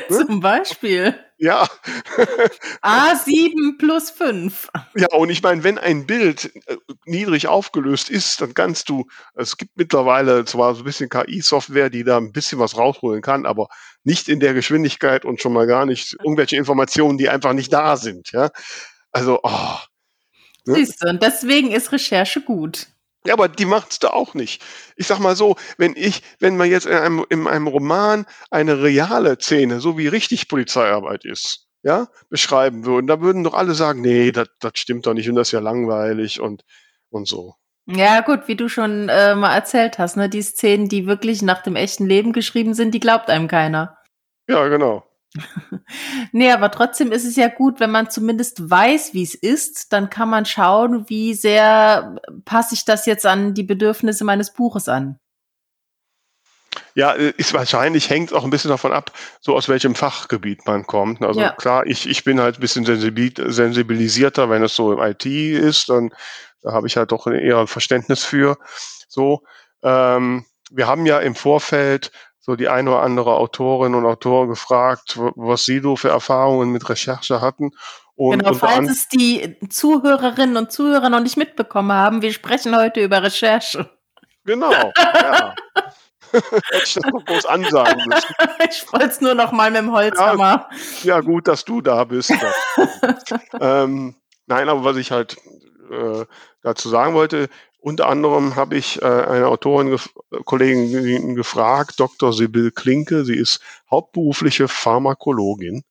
Zum 0.09 0.39
Beispiel. 0.39 1.18
Ja. 1.38 1.68
A7 2.81 3.78
plus 3.78 4.10
5. 4.10 4.69
Ja, 4.95 5.07
und 5.13 5.30
ich 5.30 5.44
meine, 5.44 5.63
wenn 5.63 5.78
ein 5.78 6.07
Bild 6.07 6.51
äh, 6.66 6.78
niedrig 7.06 7.47
aufgelöst 7.47 8.09
ist, 8.09 8.42
dann 8.42 8.54
kannst 8.54 8.90
du, 8.90 9.06
es 9.35 9.57
gibt 9.57 9.78
mittlerweile 9.78 10.45
zwar 10.45 10.73
so 10.73 10.81
ein 10.81 10.85
bisschen 10.85 11.09
KI-Software, 11.09 11.90
die 11.90 12.04
da 12.04 12.18
ein 12.18 12.31
bisschen 12.31 12.59
was 12.59 12.78
rausholen 12.78 13.21
kann, 13.21 13.45
aber 13.45 13.68
nicht 14.04 14.30
in 14.30 14.40
der 14.40 14.54
Geschwindigkeit 14.54 15.26
und 15.26 15.42
schon 15.42 15.54
mal 15.54 15.68
gar 15.68 15.85
nicht 15.85 16.14
irgendwelche 16.14 16.56
Informationen, 16.56 17.18
die 17.18 17.30
einfach 17.30 17.54
nicht 17.54 17.71
da 17.71 17.97
sind. 17.97 18.31
Ja, 18.31 18.50
also, 19.12 19.40
oh. 19.44 19.78
Ne? 20.66 20.76
Siehst 20.76 21.04
du, 21.04 21.09
und 21.09 21.23
deswegen 21.23 21.71
ist 21.71 21.92
Recherche 21.92 22.42
gut. 22.42 22.88
Ja, 23.26 23.33
aber 23.33 23.50
die 23.50 23.66
macht's 23.66 24.00
da 24.00 24.09
auch 24.09 24.33
nicht. 24.33 24.64
Ich 24.95 25.07
sag 25.07 25.19
mal 25.19 25.36
so, 25.36 25.56
wenn 25.78 25.95
ich, 25.95 26.21
wenn 26.40 26.56
man 26.56 26.69
jetzt 26.69 26.86
in 26.86 26.94
einem, 26.94 27.26
in 27.30 27.47
einem 27.47 27.68
Roman 27.68 28.26
eine 28.52 28.81
reale 28.81 29.38
Szene, 29.38 29.80
so 29.80 29.97
wie 29.97 30.07
richtig 30.07 30.47
Polizeiarbeit 30.47 31.26
ist, 31.26 31.68
ja, 31.83 32.07
beschreiben 32.30 32.86
würden, 32.86 33.07
da 33.07 33.21
würden 33.21 33.44
doch 33.44 33.54
alle 33.54 33.74
sagen, 33.74 34.02
nee, 34.02 34.31
das 34.31 34.47
stimmt 34.76 35.06
doch 35.06 35.14
nicht 35.14 35.30
und 35.30 35.36
das 35.36 35.50
ist 35.50 35.54
ja 35.54 35.59
langweilig 35.59 36.40
und, 36.40 36.64
und 37.09 37.28
so. 37.28 37.56
Ja, 37.90 38.19
gut, 38.19 38.47
wie 38.47 38.56
du 38.56 38.68
schon 38.68 39.07
äh, 39.07 39.33
mal 39.36 39.56
erzählt 39.56 39.97
hast, 39.97 40.18
ne, 40.18 40.28
die 40.28 40.42
Szenen, 40.42 40.90
die 40.90 41.07
wirklich 41.07 41.42
nach 41.42 41.64
dem 41.64 41.78
echten 41.78 42.06
Leben 42.06 42.33
geschrieben 42.33 42.74
sind, 42.74 42.94
die 42.94 43.00
glaubt 43.00 43.30
einem 43.30 43.47
keiner. 43.47 43.97
Ja, 44.50 44.68
genau. 44.68 45.06
Nee, 46.32 46.52
aber 46.52 46.72
trotzdem 46.72 47.12
ist 47.12 47.26
es 47.26 47.36
ja 47.36 47.48
gut, 47.48 47.80
wenn 47.80 47.92
man 47.92 48.10
zumindest 48.10 48.70
weiß, 48.70 49.14
wie 49.14 49.24
es 49.24 49.36
ist, 49.36 49.94
dann 49.94 50.10
kann 50.10 50.30
man 50.30 50.46
schauen, 50.46 51.10
wie 51.10 51.34
sehr 51.34 52.16
passe 52.46 52.76
ich 52.76 52.86
das 52.86 53.06
jetzt 53.06 53.26
an 53.26 53.54
die 53.54 53.64
Bedürfnisse 53.64 54.24
meines 54.24 54.54
Buches 54.54 54.90
an. 54.90 55.20
Ja, 56.96 57.14
äh, 57.14 57.34
ist 57.38 57.54
wahrscheinlich, 57.54 58.10
hängt 58.10 58.34
auch 58.34 58.44
ein 58.44 58.50
bisschen 58.50 58.70
davon 58.70 58.92
ab, 58.92 59.12
so 59.40 59.56
aus 59.56 59.70
welchem 59.70 59.96
Fachgebiet 59.96 60.66
man 60.66 60.86
kommt. 60.86 61.22
Also 61.22 61.42
ja. 61.42 61.52
klar, 61.52 61.86
ich, 61.86 62.10
ich 62.10 62.24
bin 62.24 62.40
halt 62.40 62.58
ein 62.58 62.62
bisschen 62.62 62.86
sensibilisierter, 62.86 64.50
wenn 64.50 64.64
es 64.64 64.76
so 64.76 64.94
im 64.94 65.00
IT 65.00 65.26
ist, 65.26 65.90
dann 65.90 66.12
da 66.62 66.74
habe 66.74 66.88
ich 66.88 66.98
halt 66.98 67.12
doch 67.12 67.28
eher 67.28 67.60
ein 67.60 67.68
Verständnis 67.68 68.24
für. 68.24 68.58
So, 69.08 69.44
ähm, 69.84 70.46
wir 70.72 70.88
haben 70.88 71.06
ja 71.06 71.20
im 71.20 71.36
Vorfeld 71.36 72.12
so 72.47 72.56
die 72.56 72.69
eine 72.69 72.89
oder 72.92 73.01
andere 73.01 73.35
Autorin 73.35 73.94
und 73.94 74.06
Autor 74.06 74.47
gefragt, 74.47 75.19
was 75.35 75.66
sie 75.66 75.81
so 75.81 75.97
für 75.97 76.07
Erfahrungen 76.07 76.69
mit 76.69 76.89
Recherche 76.89 77.42
hatten. 77.42 77.71
Und, 78.16 78.39
genau, 78.39 78.54
falls 78.54 78.89
es 78.89 79.07
die 79.09 79.57
Zuhörerinnen 79.69 80.56
und 80.56 80.71
Zuhörer 80.71 81.09
noch 81.09 81.19
nicht 81.19 81.35
mitbekommen 81.35 81.92
haben, 81.92 82.21
wir 82.21 82.31
sprechen 82.31 82.75
heute 82.75 83.04
über 83.04 83.21
Recherche. 83.21 83.89
Genau, 84.45 84.71
ja. 84.71 85.54
Hätte 86.31 86.83
ich 86.83 86.94
das 86.94 87.04
noch 87.11 87.25
groß 87.25 87.45
ansagen 87.45 88.04
müssen. 88.07 88.35
ich 88.69 88.94
wollte 88.94 89.07
es 89.07 89.21
nur 89.21 89.33
noch 89.33 89.51
mal 89.51 89.69
mit 89.69 89.81
dem 89.81 89.92
Holzhammer. 89.92 90.69
Ja, 91.04 91.16
ja 91.16 91.19
gut, 91.19 91.47
dass 91.49 91.66
du 91.66 91.81
da 91.81 92.06
bist. 92.06 92.33
ähm, 93.59 94.16
nein, 94.45 94.69
aber 94.69 94.83
was 94.83 94.97
ich 94.97 95.11
halt 95.11 95.37
äh, 95.92 96.25
dazu 96.63 96.89
sagen 96.89 97.13
wollte, 97.13 97.49
unter 97.78 98.07
anderem 98.07 98.56
habe 98.56 98.76
ich 98.76 99.02
äh, 99.02 99.06
eine 99.06 99.48
Autorin, 99.48 99.90
gef 99.90 100.10
Kollegin 100.46 101.36
gefragt, 101.36 102.00
Dr. 102.00 102.34
Sibyl 102.34 102.72
Klinke. 102.72 103.24
Sie 103.24 103.36
ist 103.36 103.62
hauptberufliche 103.90 104.68
Pharmakologin 104.68 105.84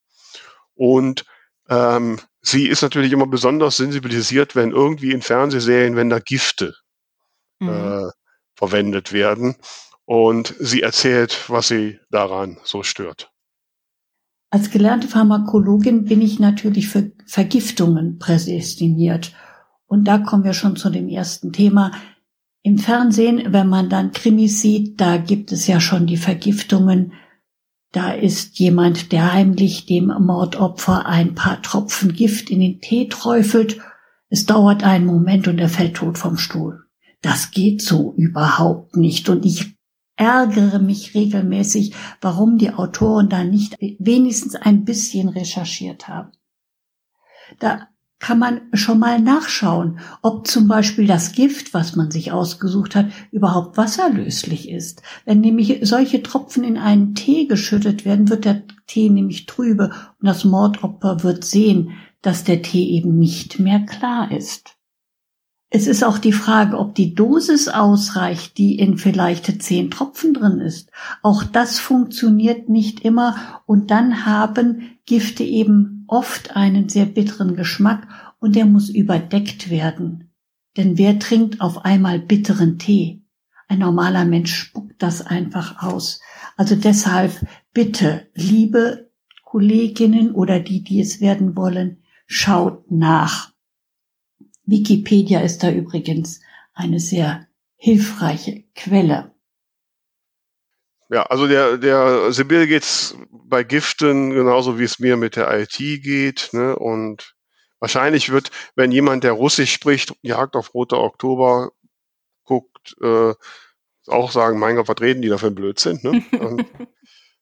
und 0.74 1.24
ähm, 1.68 2.20
sie 2.42 2.68
ist 2.68 2.82
natürlich 2.82 3.12
immer 3.12 3.26
besonders 3.26 3.76
sensibilisiert, 3.76 4.54
wenn 4.54 4.70
irgendwie 4.70 5.12
in 5.12 5.22
Fernsehserien, 5.22 5.96
wenn 5.96 6.10
da 6.10 6.18
Gifte 6.18 6.74
mhm. 7.58 7.68
äh, 7.68 8.10
verwendet 8.54 9.12
werden. 9.12 9.56
Und 10.04 10.54
sie 10.60 10.82
erzählt, 10.82 11.48
was 11.48 11.68
sie 11.68 11.98
daran 12.10 12.58
so 12.62 12.84
stört. 12.84 13.32
Als 14.50 14.70
gelernte 14.70 15.08
Pharmakologin 15.08 16.04
bin 16.04 16.22
ich 16.22 16.38
natürlich 16.38 16.88
für 16.88 17.10
Vergiftungen 17.26 18.18
prädestiniert. 18.18 19.34
Und 19.86 20.04
da 20.04 20.18
kommen 20.18 20.44
wir 20.44 20.54
schon 20.54 20.76
zu 20.76 20.90
dem 20.90 21.08
ersten 21.08 21.52
Thema. 21.52 21.92
Im 22.62 22.78
Fernsehen, 22.78 23.52
wenn 23.52 23.68
man 23.68 23.88
dann 23.88 24.12
Krimis 24.12 24.60
sieht, 24.60 25.00
da 25.00 25.16
gibt 25.16 25.52
es 25.52 25.66
ja 25.66 25.80
schon 25.80 26.06
die 26.06 26.16
Vergiftungen. 26.16 27.12
Da 27.92 28.10
ist 28.10 28.58
jemand, 28.58 29.12
der 29.12 29.32
heimlich 29.32 29.86
dem 29.86 30.06
Mordopfer 30.06 31.06
ein 31.06 31.34
paar 31.34 31.62
Tropfen 31.62 32.12
Gift 32.12 32.50
in 32.50 32.60
den 32.60 32.80
Tee 32.80 33.08
träufelt. 33.08 33.78
Es 34.28 34.46
dauert 34.46 34.82
einen 34.82 35.06
Moment 35.06 35.46
und 35.46 35.58
er 35.58 35.68
fällt 35.68 35.96
tot 35.96 36.18
vom 36.18 36.36
Stuhl. 36.36 36.82
Das 37.22 37.52
geht 37.52 37.82
so 37.82 38.12
überhaupt 38.16 38.96
nicht. 38.96 39.28
Und 39.28 39.46
ich 39.46 39.76
ärgere 40.16 40.80
mich 40.80 41.14
regelmäßig, 41.14 41.94
warum 42.20 42.58
die 42.58 42.72
Autoren 42.72 43.28
da 43.28 43.44
nicht 43.44 43.76
wenigstens 43.98 44.56
ein 44.56 44.84
bisschen 44.84 45.28
recherchiert 45.28 46.08
haben. 46.08 46.32
Da 47.60 47.88
kann 48.18 48.38
man 48.38 48.62
schon 48.72 48.98
mal 48.98 49.20
nachschauen, 49.20 49.98
ob 50.22 50.46
zum 50.46 50.68
Beispiel 50.68 51.06
das 51.06 51.32
Gift, 51.32 51.74
was 51.74 51.96
man 51.96 52.10
sich 52.10 52.32
ausgesucht 52.32 52.94
hat, 52.94 53.06
überhaupt 53.30 53.76
wasserlöslich 53.76 54.70
ist. 54.70 55.02
Wenn 55.26 55.40
nämlich 55.40 55.80
solche 55.82 56.22
Tropfen 56.22 56.64
in 56.64 56.78
einen 56.78 57.14
Tee 57.14 57.46
geschüttet 57.46 58.04
werden, 58.04 58.30
wird 58.30 58.46
der 58.46 58.62
Tee 58.86 59.10
nämlich 59.10 59.46
trübe 59.46 59.90
und 60.20 60.26
das 60.26 60.44
Mordopfer 60.44 61.22
wird 61.22 61.44
sehen, 61.44 61.90
dass 62.22 62.44
der 62.44 62.62
Tee 62.62 62.90
eben 62.90 63.18
nicht 63.18 63.58
mehr 63.58 63.80
klar 63.80 64.32
ist. 64.32 64.76
Es 65.68 65.86
ist 65.86 66.04
auch 66.04 66.18
die 66.18 66.32
Frage, 66.32 66.78
ob 66.78 66.94
die 66.94 67.14
Dosis 67.14 67.68
ausreicht, 67.68 68.56
die 68.56 68.78
in 68.78 68.98
vielleicht 68.98 69.62
zehn 69.62 69.90
Tropfen 69.90 70.32
drin 70.32 70.60
ist. 70.60 70.90
Auch 71.22 71.42
das 71.42 71.80
funktioniert 71.80 72.68
nicht 72.68 73.00
immer 73.00 73.62
und 73.66 73.90
dann 73.90 74.24
haben 74.24 74.98
Gifte 75.06 75.42
eben 75.42 75.95
oft 76.08 76.56
einen 76.56 76.88
sehr 76.88 77.06
bitteren 77.06 77.56
Geschmack 77.56 78.06
und 78.38 78.56
der 78.56 78.66
muss 78.66 78.88
überdeckt 78.88 79.70
werden. 79.70 80.32
Denn 80.76 80.98
wer 80.98 81.18
trinkt 81.18 81.60
auf 81.60 81.84
einmal 81.84 82.18
bitteren 82.18 82.78
Tee? 82.78 83.22
Ein 83.68 83.80
normaler 83.80 84.24
Mensch 84.24 84.54
spuckt 84.54 85.02
das 85.02 85.22
einfach 85.22 85.82
aus. 85.82 86.20
Also 86.56 86.76
deshalb 86.76 87.44
bitte, 87.72 88.28
liebe 88.34 89.10
Kolleginnen 89.44 90.32
oder 90.32 90.60
die, 90.60 90.82
die 90.82 91.00
es 91.00 91.20
werden 91.20 91.56
wollen, 91.56 92.02
schaut 92.26 92.90
nach. 92.90 93.52
Wikipedia 94.64 95.40
ist 95.40 95.62
da 95.62 95.70
übrigens 95.70 96.40
eine 96.74 97.00
sehr 97.00 97.46
hilfreiche 97.76 98.64
Quelle. 98.74 99.32
Ja, 101.08 101.22
also 101.24 101.46
der, 101.46 101.78
der 101.78 102.32
Sibyl 102.32 102.66
geht's 102.66 103.16
bei 103.30 103.62
Giften 103.62 104.30
genauso 104.30 104.78
wie 104.78 104.84
es 104.84 104.98
mir 104.98 105.16
mit 105.16 105.36
der 105.36 105.52
IT 105.60 105.76
geht. 105.76 106.50
Ne? 106.52 106.76
Und 106.76 107.34
wahrscheinlich 107.78 108.30
wird, 108.30 108.50
wenn 108.74 108.90
jemand, 108.90 109.22
der 109.22 109.32
Russisch 109.32 109.72
spricht, 109.72 110.14
Jagd 110.22 110.56
auf 110.56 110.74
Roter 110.74 110.98
Oktober 110.98 111.70
guckt, 112.44 112.96
äh, 113.02 113.34
auch 114.08 114.30
sagen, 114.30 114.58
mein 114.58 114.76
Gott, 114.76 114.88
was 114.88 115.00
reden 115.00 115.22
die 115.22 115.28
da 115.28 115.38
für 115.38 115.48
ein 115.48 115.54
Blödsinn? 115.54 116.00
Ne? 116.02 116.24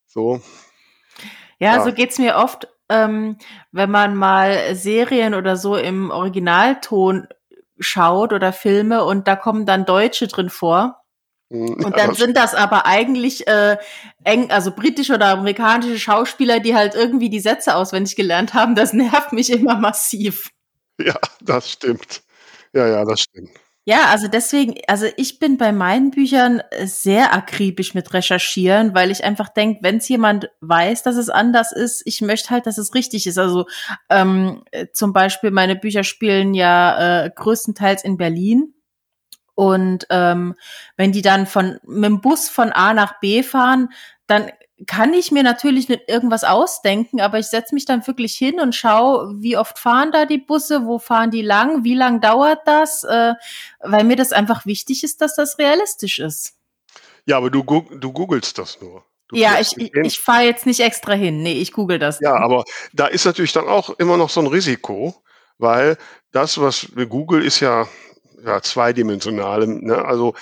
so. 0.06 0.40
Ja, 1.59 1.76
ja, 1.76 1.85
so 1.85 1.92
geht's 1.92 2.18
mir 2.18 2.37
oft 2.37 2.68
ähm, 2.88 3.37
wenn 3.73 3.90
man 3.90 4.14
mal 4.14 4.75
Serien 4.75 5.35
oder 5.35 5.56
so 5.56 5.76
im 5.76 6.11
Originalton 6.11 7.26
schaut 7.78 8.33
oder 8.33 8.52
Filme 8.52 9.04
und 9.04 9.26
da 9.26 9.37
kommen 9.37 9.66
dann 9.66 9.85
Deutsche 9.85 10.28
drin 10.28 10.50
vor. 10.50 11.04
Hm, 11.55 11.85
und 11.85 11.97
dann 11.97 12.15
sind 12.15 12.37
das 12.37 12.53
aber 12.55 12.85
eigentlich 12.85 13.47
äh, 13.47 13.77
eng, 14.25 14.51
also 14.51 14.73
britische 14.73 15.15
oder 15.15 15.27
amerikanische 15.27 16.01
Schauspieler, 16.01 16.59
die 16.59 16.75
halt 16.75 16.97
irgendwie 16.97 17.31
die 17.31 17.39
Sätze 17.39 17.77
auswendig 17.77 18.17
gelernt 18.17 18.55
haben. 18.55 18.75
Das 18.75 18.93
nervt 18.93 19.33
mich 19.33 19.51
immer 19.51 19.77
massiv. 19.77 20.51
Ja, 20.99 21.15
das 21.41 21.71
stimmt. 21.71 22.23
Ja, 22.73 22.89
ja, 22.89 23.05
das 23.05 23.21
stimmt. 23.21 23.51
Ja, 23.87 24.07
also 24.07 24.29
deswegen, 24.29 24.77
also 24.89 25.07
ich 25.17 25.39
bin 25.39 25.59
bei 25.59 25.71
meinen 25.71 26.11
Büchern 26.11 26.63
sehr 26.85 27.35
akribisch 27.35 27.93
mit 27.93 28.15
recherchieren, 28.15 28.95
weil 28.95 29.11
ich 29.11 29.23
einfach 29.23 29.51
denke, 29.51 29.81
wenn 29.83 29.99
es 29.99 30.09
jemand 30.09 30.49
weiß, 30.63 31.03
dass 31.03 31.17
es 31.17 31.29
anders 31.29 31.71
ist, 31.71 32.03
ich 32.07 32.23
möchte 32.23 32.51
halt, 32.51 32.67
dass 32.67 32.79
es 32.79 32.95
richtig 32.95 33.27
ist. 33.27 33.39
Also 33.39 33.67
ähm, 34.09 34.65
zum 34.95 35.13
Beispiel 35.13 35.51
meine 35.51 35.77
Bücher 35.77 36.03
spielen 36.03 36.55
ja 36.55 37.25
äh, 37.27 37.31
größtenteils 37.35 38.03
in 38.05 38.17
Berlin. 38.17 38.75
Und 39.55 40.07
ähm, 40.11 40.55
wenn 40.97 41.13
die 41.13 41.23
dann 41.23 41.47
von 41.47 41.79
mit 41.85 42.05
dem 42.05 42.21
Bus 42.21 42.49
von 42.49 42.73
A 42.73 42.95
nach 42.95 43.21
B 43.21 43.43
fahren, 43.43 43.91
dann 44.27 44.51
kann 44.87 45.15
ich 45.15 45.31
mir 45.31 45.43
natürlich 45.43 45.89
nicht 45.89 46.03
irgendwas 46.09 46.45
ausdenken, 46.45 47.21
aber 47.21 47.39
ich 47.39 47.47
setze 47.47 47.75
mich 47.75 47.85
dann 47.85 48.07
wirklich 48.07 48.35
hin 48.35 48.59
und 48.59 48.75
schaue, 48.75 49.35
wie 49.39 49.57
oft 49.57 49.79
fahren 49.79 50.11
da 50.13 50.27
die 50.27 50.39
Busse, 50.39 50.85
wo 50.85 50.99
fahren 50.99 51.31
die 51.31 51.43
lang, 51.43 51.85
wie 51.85 51.95
lang 51.95 52.21
dauert 52.21 52.67
das, 52.67 53.05
äh, 53.05 53.35
weil 53.81 54.05
mir 54.05 54.17
das 54.17 54.33
einfach 54.33 54.67
wichtig 54.67 55.05
ist, 55.05 55.21
dass 55.21 55.37
das 55.37 55.59
realistisch 55.59 56.19
ist. 56.19 56.55
Ja, 57.25 57.37
aber 57.37 57.51
du, 57.51 57.63
du 57.63 58.13
googelst 58.13 58.59
das 58.59 58.81
nur. 58.81 59.05
Du 59.29 59.37
ja, 59.37 59.59
ich, 59.59 59.77
ich, 59.79 59.95
ich 59.95 60.21
fahre 60.21 60.43
jetzt 60.43 60.67
nicht 60.67 60.81
extra 60.81 61.15
hin. 61.15 61.43
Nee, 61.43 61.55
ich 61.55 61.73
google 61.73 61.99
das. 61.99 62.21
Ja, 62.21 62.35
aber 62.35 62.65
da 62.93 63.07
ist 63.07 63.25
natürlich 63.25 63.53
dann 63.53 63.69
auch 63.69 63.91
immer 63.99 64.17
noch 64.17 64.29
so 64.29 64.41
ein 64.41 64.47
Risiko, 64.47 65.15
weil 65.57 65.97
das, 66.33 66.61
was 66.61 66.89
Google 67.09 67.43
ist 67.43 67.61
ja, 67.61 67.89
ja 68.45 68.61
zweidimensional. 68.63 69.67
Ne? 69.67 70.05
Also 70.05 70.35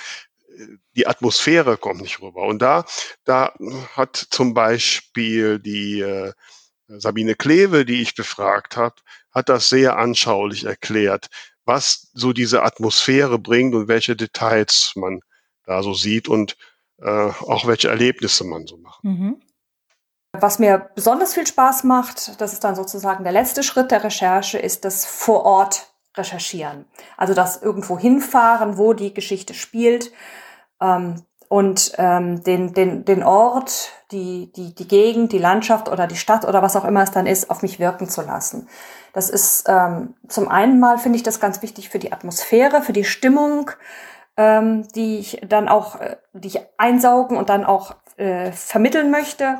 die 0.95 1.07
Atmosphäre 1.07 1.77
kommt 1.77 2.01
nicht 2.01 2.21
rüber. 2.21 2.43
Und 2.43 2.61
da, 2.61 2.85
da 3.23 3.53
hat 3.95 4.15
zum 4.29 4.53
Beispiel 4.53 5.59
die 5.59 6.01
äh, 6.01 6.33
Sabine 6.87 7.35
Klewe, 7.35 7.85
die 7.85 8.01
ich 8.01 8.15
befragt 8.15 8.77
habe, 8.77 8.95
hat 9.31 9.49
das 9.49 9.69
sehr 9.69 9.97
anschaulich 9.97 10.65
erklärt, 10.65 11.27
was 11.65 12.09
so 12.13 12.33
diese 12.33 12.63
Atmosphäre 12.63 13.39
bringt 13.39 13.73
und 13.73 13.87
welche 13.87 14.15
Details 14.15 14.93
man 14.95 15.21
da 15.65 15.81
so 15.81 15.93
sieht 15.93 16.27
und 16.27 16.57
äh, 17.01 17.09
auch 17.09 17.65
welche 17.65 17.89
Erlebnisse 17.89 18.43
man 18.43 18.67
so 18.67 18.77
macht. 18.77 19.03
Mhm. 19.03 19.41
Was 20.33 20.57
mir 20.57 20.89
besonders 20.95 21.35
viel 21.35 21.45
Spaß 21.45 21.83
macht, 21.83 22.41
das 22.41 22.53
ist 22.53 22.63
dann 22.63 22.75
sozusagen 22.75 23.23
der 23.23 23.33
letzte 23.33 23.61
Schritt 23.61 23.91
der 23.91 24.03
Recherche, 24.03 24.57
ist 24.57 24.83
das 24.83 25.05
vor 25.05 25.45
Ort 25.45 25.92
recherchieren. 26.15 26.85
Also 27.17 27.33
das 27.33 27.61
irgendwo 27.61 27.97
hinfahren, 27.97 28.77
wo 28.77 28.93
die 28.93 29.13
Geschichte 29.13 29.53
spielt 29.53 30.11
ähm, 30.81 31.23
und 31.49 31.93
ähm, 31.97 32.43
den, 32.43 32.73
den, 32.73 33.05
den 33.05 33.23
Ort, 33.23 33.91
die, 34.11 34.51
die, 34.55 34.73
die 34.73 34.87
Gegend, 34.87 35.31
die 35.31 35.39
Landschaft 35.39 35.89
oder 35.89 36.07
die 36.07 36.15
Stadt 36.15 36.45
oder 36.45 36.61
was 36.61 36.75
auch 36.75 36.85
immer 36.85 37.03
es 37.03 37.11
dann 37.11 37.27
ist, 37.27 37.49
auf 37.49 37.61
mich 37.61 37.79
wirken 37.79 38.09
zu 38.09 38.21
lassen. 38.21 38.67
Das 39.13 39.29
ist 39.29 39.65
ähm, 39.67 40.15
zum 40.27 40.47
einen 40.47 40.79
mal, 40.79 40.97
finde 40.97 41.17
ich 41.17 41.23
das 41.23 41.39
ganz 41.39 41.61
wichtig 41.61 41.89
für 41.89 41.99
die 41.99 42.11
Atmosphäre, 42.11 42.81
für 42.81 42.93
die 42.93 43.03
Stimmung, 43.03 43.69
ähm, 44.37 44.87
die 44.95 45.19
ich 45.19 45.41
dann 45.47 45.69
auch, 45.69 45.99
äh, 45.99 46.17
die 46.33 46.47
ich 46.47 46.59
einsaugen 46.77 47.37
und 47.37 47.49
dann 47.49 47.65
auch 47.65 47.95
äh, 48.17 48.51
vermitteln 48.51 49.11
möchte. 49.11 49.59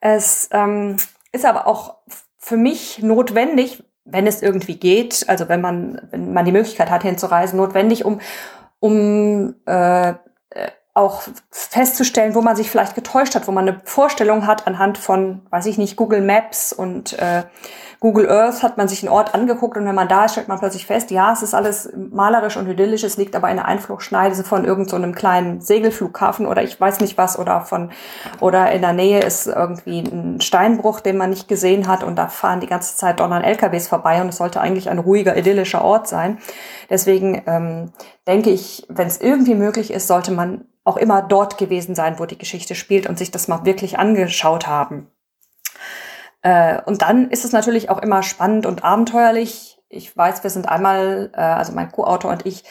Es 0.00 0.48
ähm, 0.52 0.96
ist 1.32 1.44
aber 1.44 1.66
auch 1.66 1.96
für 2.38 2.56
mich 2.56 3.00
notwendig, 3.02 3.84
wenn 4.04 4.26
es 4.26 4.42
irgendwie 4.42 4.76
geht, 4.76 5.24
also 5.28 5.48
wenn 5.48 5.60
man, 5.60 6.08
wenn 6.10 6.32
man 6.32 6.44
die 6.44 6.52
Möglichkeit 6.52 6.90
hat, 6.90 7.02
hinzureisen, 7.02 7.58
notwendig, 7.58 8.04
um, 8.04 8.20
um 8.80 9.54
äh, 9.66 10.14
auch 10.94 11.22
festzustellen, 11.50 12.34
wo 12.34 12.40
man 12.40 12.56
sich 12.56 12.70
vielleicht 12.70 12.94
getäuscht 12.94 13.34
hat, 13.34 13.46
wo 13.46 13.52
man 13.52 13.68
eine 13.68 13.80
Vorstellung 13.84 14.46
hat 14.46 14.66
anhand 14.66 14.98
von, 14.98 15.42
weiß 15.50 15.66
ich 15.66 15.78
nicht, 15.78 15.96
Google 15.96 16.20
Maps 16.20 16.72
und 16.72 17.12
äh, 17.18 17.44
Google 18.00 18.30
Earth 18.30 18.62
hat 18.62 18.78
man 18.78 18.88
sich 18.88 19.02
einen 19.02 19.12
Ort 19.12 19.34
angeguckt 19.34 19.76
und 19.76 19.84
wenn 19.84 19.94
man 19.94 20.08
da 20.08 20.24
ist, 20.24 20.32
stellt 20.32 20.48
man 20.48 20.58
plötzlich 20.58 20.86
fest, 20.86 21.10
ja, 21.10 21.34
es 21.34 21.42
ist 21.42 21.52
alles 21.52 21.92
malerisch 21.94 22.56
und 22.56 22.66
idyllisch, 22.66 23.04
es 23.04 23.18
liegt 23.18 23.36
aber 23.36 23.50
in 23.50 23.56
der 23.56 23.66
Einflugschneide 23.66 24.42
von 24.42 24.64
irgendeinem 24.64 25.12
so 25.12 25.18
kleinen 25.18 25.60
Segelflughafen 25.60 26.46
oder 26.46 26.62
ich 26.62 26.80
weiß 26.80 27.00
nicht 27.00 27.18
was 27.18 27.38
oder 27.38 27.60
von 27.60 27.90
oder 28.40 28.72
in 28.72 28.80
der 28.80 28.94
Nähe 28.94 29.20
ist 29.20 29.46
irgendwie 29.46 30.00
ein 30.00 30.40
Steinbruch, 30.40 31.00
den 31.00 31.18
man 31.18 31.28
nicht 31.28 31.46
gesehen 31.46 31.88
hat 31.88 32.02
und 32.02 32.16
da 32.16 32.28
fahren 32.28 32.60
die 32.60 32.66
ganze 32.66 32.96
Zeit 32.96 33.20
donnern 33.20 33.44
LKWs 33.44 33.88
vorbei 33.88 34.22
und 34.22 34.30
es 34.30 34.38
sollte 34.38 34.62
eigentlich 34.62 34.88
ein 34.88 34.98
ruhiger, 34.98 35.36
idyllischer 35.36 35.84
Ort 35.84 36.08
sein. 36.08 36.38
Deswegen 36.88 37.42
ähm, 37.46 37.92
denke 38.26 38.48
ich, 38.48 38.86
wenn 38.88 39.08
es 39.08 39.20
irgendwie 39.20 39.54
möglich 39.54 39.92
ist, 39.92 40.06
sollte 40.06 40.32
man 40.32 40.64
auch 40.84 40.96
immer 40.96 41.20
dort 41.20 41.58
gewesen 41.58 41.94
sein, 41.94 42.18
wo 42.18 42.24
die 42.24 42.38
Geschichte 42.38 42.74
spielt 42.74 43.06
und 43.06 43.18
sich 43.18 43.30
das 43.30 43.46
mal 43.46 43.66
wirklich 43.66 43.98
angeschaut 43.98 44.66
haben. 44.66 45.08
Äh, 46.42 46.80
und 46.84 47.02
dann 47.02 47.30
ist 47.30 47.44
es 47.44 47.52
natürlich 47.52 47.90
auch 47.90 47.98
immer 47.98 48.22
spannend 48.22 48.66
und 48.66 48.84
abenteuerlich. 48.84 49.78
Ich 49.88 50.16
weiß, 50.16 50.42
wir 50.42 50.50
sind 50.50 50.68
einmal, 50.68 51.30
äh, 51.34 51.40
also 51.40 51.72
mein 51.72 51.90
Co-Autor 51.90 52.30
und 52.30 52.46
ich, 52.46 52.64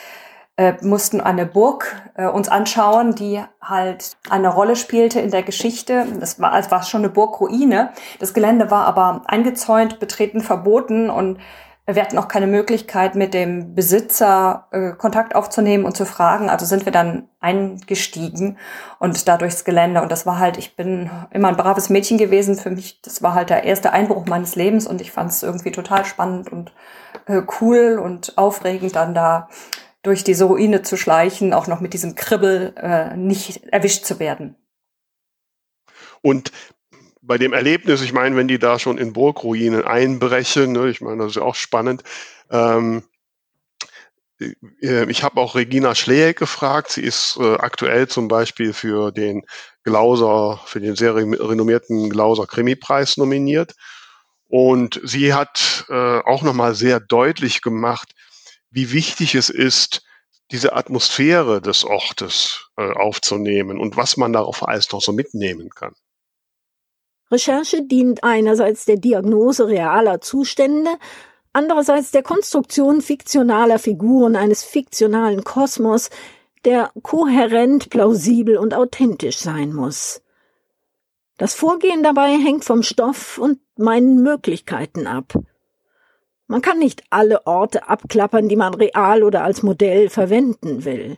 äh, 0.58 0.74
mussten 0.82 1.22
eine 1.22 1.46
Burg 1.46 1.96
uns 2.34 2.50
anschauen, 2.50 3.16
die 3.16 3.42
halt 3.62 4.18
eine 4.30 4.50
Rolle 4.50 4.76
spielte 4.76 5.22
in 5.22 5.32
der 5.32 5.44
Geschichte. 5.44 6.06
Das 6.20 6.42
war, 6.42 6.58
es 6.60 6.70
war 6.70 6.84
schon 6.84 7.00
eine 7.00 7.10
Burgruine. 7.10 7.92
Das 8.20 8.34
Gelände 8.34 8.70
war 8.70 8.86
aber 8.86 9.22
eingezäunt, 9.26 10.02
betreten 10.02 10.42
verboten 10.42 11.10
und 11.10 11.40
wir 11.96 12.02
hatten 12.02 12.18
auch 12.18 12.28
keine 12.28 12.48
Möglichkeit, 12.48 13.16
mit 13.16 13.34
dem 13.34 13.76
Besitzer 13.76 14.68
äh, 14.72 14.92
Kontakt 14.92 15.36
aufzunehmen 15.36 15.86
und 15.86 15.96
zu 15.96 16.06
fragen. 16.06 16.50
Also 16.50 16.66
sind 16.66 16.86
wir 16.86 16.92
dann 16.92 17.30
eingestiegen 17.40 18.58
und 19.00 19.28
da 19.28 19.38
durchs 19.38 19.64
Gelände. 19.64 20.02
Und 20.02 20.12
das 20.12 20.26
war 20.26 20.40
halt, 20.40 20.58
ich 20.58 20.76
bin 20.76 21.10
immer 21.32 21.48
ein 21.48 21.58
braves 21.58 21.90
Mädchen 21.90 22.18
gewesen. 22.18 22.56
Für 22.56 22.70
mich, 22.70 23.02
das 23.02 23.22
war 23.22 23.34
halt 23.34 23.50
der 23.50 23.64
erste 23.64 23.92
Einbruch 23.92 24.26
meines 24.26 24.56
Lebens 24.56 24.88
und 24.88 25.02
ich 25.02 25.12
fand 25.12 25.32
es 25.32 25.44
irgendwie 25.44 25.72
total 25.72 26.06
spannend 26.06 26.52
und 26.52 26.74
äh, 27.26 27.42
cool 27.62 28.00
und 28.04 28.38
aufregend, 28.38 28.96
dann 28.96 29.14
da 29.14 29.50
durch 30.02 30.24
diese 30.24 30.46
Ruine 30.46 30.82
zu 30.82 30.98
schleichen, 30.98 31.54
auch 31.54 31.68
noch 31.68 31.82
mit 31.82 31.94
diesem 31.94 32.16
Kribbel 32.16 32.74
äh, 32.78 33.16
nicht 33.18 33.64
erwischt 33.66 34.06
zu 34.06 34.20
werden. 34.20 34.56
Und 36.22 36.52
bei 37.30 37.38
dem 37.38 37.54
Erlebnis, 37.54 38.02
ich 38.02 38.12
meine, 38.12 38.36
wenn 38.36 38.48
die 38.48 38.58
da 38.58 38.80
schon 38.80 38.98
in 38.98 39.14
Burgruinen 39.14 39.84
einbrechen, 39.84 40.72
ne, 40.72 40.90
ich 40.90 41.00
meine, 41.00 41.18
das 41.18 41.28
ist 41.28 41.36
ja 41.36 41.44
auch 41.44 41.54
spannend. 41.54 42.02
Ähm, 42.50 43.04
äh, 44.40 45.08
ich 45.12 45.22
habe 45.22 45.40
auch 45.40 45.54
Regina 45.54 45.94
Schleek 45.94 46.40
gefragt. 46.40 46.90
Sie 46.90 47.04
ist 47.04 47.38
äh, 47.40 47.54
aktuell 47.58 48.08
zum 48.08 48.30
Beispiel 48.30 48.74
für 48.74 49.12
den 49.12 49.44
Glauser, 49.84 50.60
für 50.66 50.80
den 50.80 50.96
sehr 50.96 51.16
renommierten 51.16 52.10
Glauser 52.10 52.48
Krimi-Preis 52.48 53.18
nominiert. 53.18 53.76
Und 54.48 55.00
sie 55.04 55.36
hat 55.36 55.86
äh, 55.90 56.22
auch 56.22 56.42
nochmal 56.42 56.74
sehr 56.74 57.00
deutlich 57.00 57.62
gemacht, 57.62 58.10
wie 58.72 58.92
wichtig 58.92 59.36
es 59.36 59.52
ist, 59.52 60.02
diese 60.50 60.76
Atmosphäre 60.76 61.62
des 61.62 61.86
Ortes 61.86 62.72
äh, 62.76 62.92
aufzunehmen 62.92 63.80
und 63.80 63.98
was 63.98 64.18
man 64.18 64.34
darauf 64.34 64.68
alles 64.68 64.92
noch 64.92 65.02
so 65.04 65.14
mitnehmen 65.14 65.70
kann. 65.70 65.94
Recherche 67.32 67.84
dient 67.84 68.24
einerseits 68.24 68.86
der 68.86 68.98
Diagnose 68.98 69.68
realer 69.68 70.22
Zustände, 70.22 70.90
andererseits 71.54 72.12
der 72.12 72.24
Konstruktion 72.24 73.02
fiktionaler 73.02 73.80
Figuren 73.80 74.36
eines 74.36 74.64
fiktionalen 74.64 75.44
Kosmos, 75.44 76.10
der 76.66 76.92
kohärent, 77.04 77.90
plausibel 77.90 78.58
und 78.58 78.74
authentisch 78.74 79.38
sein 79.38 79.74
muss. 79.74 80.22
Das 81.38 81.54
Vorgehen 81.54 82.04
dabei 82.04 82.32
hängt 82.32 82.66
vom 82.66 82.84
Stoff 82.84 83.38
und 83.38 83.60
meinen 83.78 84.22
Möglichkeiten 84.22 85.08
ab. 85.08 85.34
Man 86.48 86.62
kann 86.62 86.80
nicht 86.80 87.04
alle 87.12 87.46
Orte 87.46 87.88
abklappern, 87.88 88.50
die 88.50 88.56
man 88.56 88.74
real 88.74 89.24
oder 89.24 89.44
als 89.44 89.62
Modell 89.64 90.10
verwenden 90.10 90.84
will. 90.84 91.18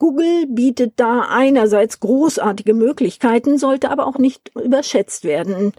Google 0.00 0.46
bietet 0.48 0.94
da 0.96 1.26
einerseits 1.28 2.00
großartige 2.00 2.72
Möglichkeiten, 2.72 3.58
sollte 3.58 3.90
aber 3.90 4.06
auch 4.06 4.16
nicht 4.16 4.50
überschätzt 4.56 5.24
werden. 5.24 5.72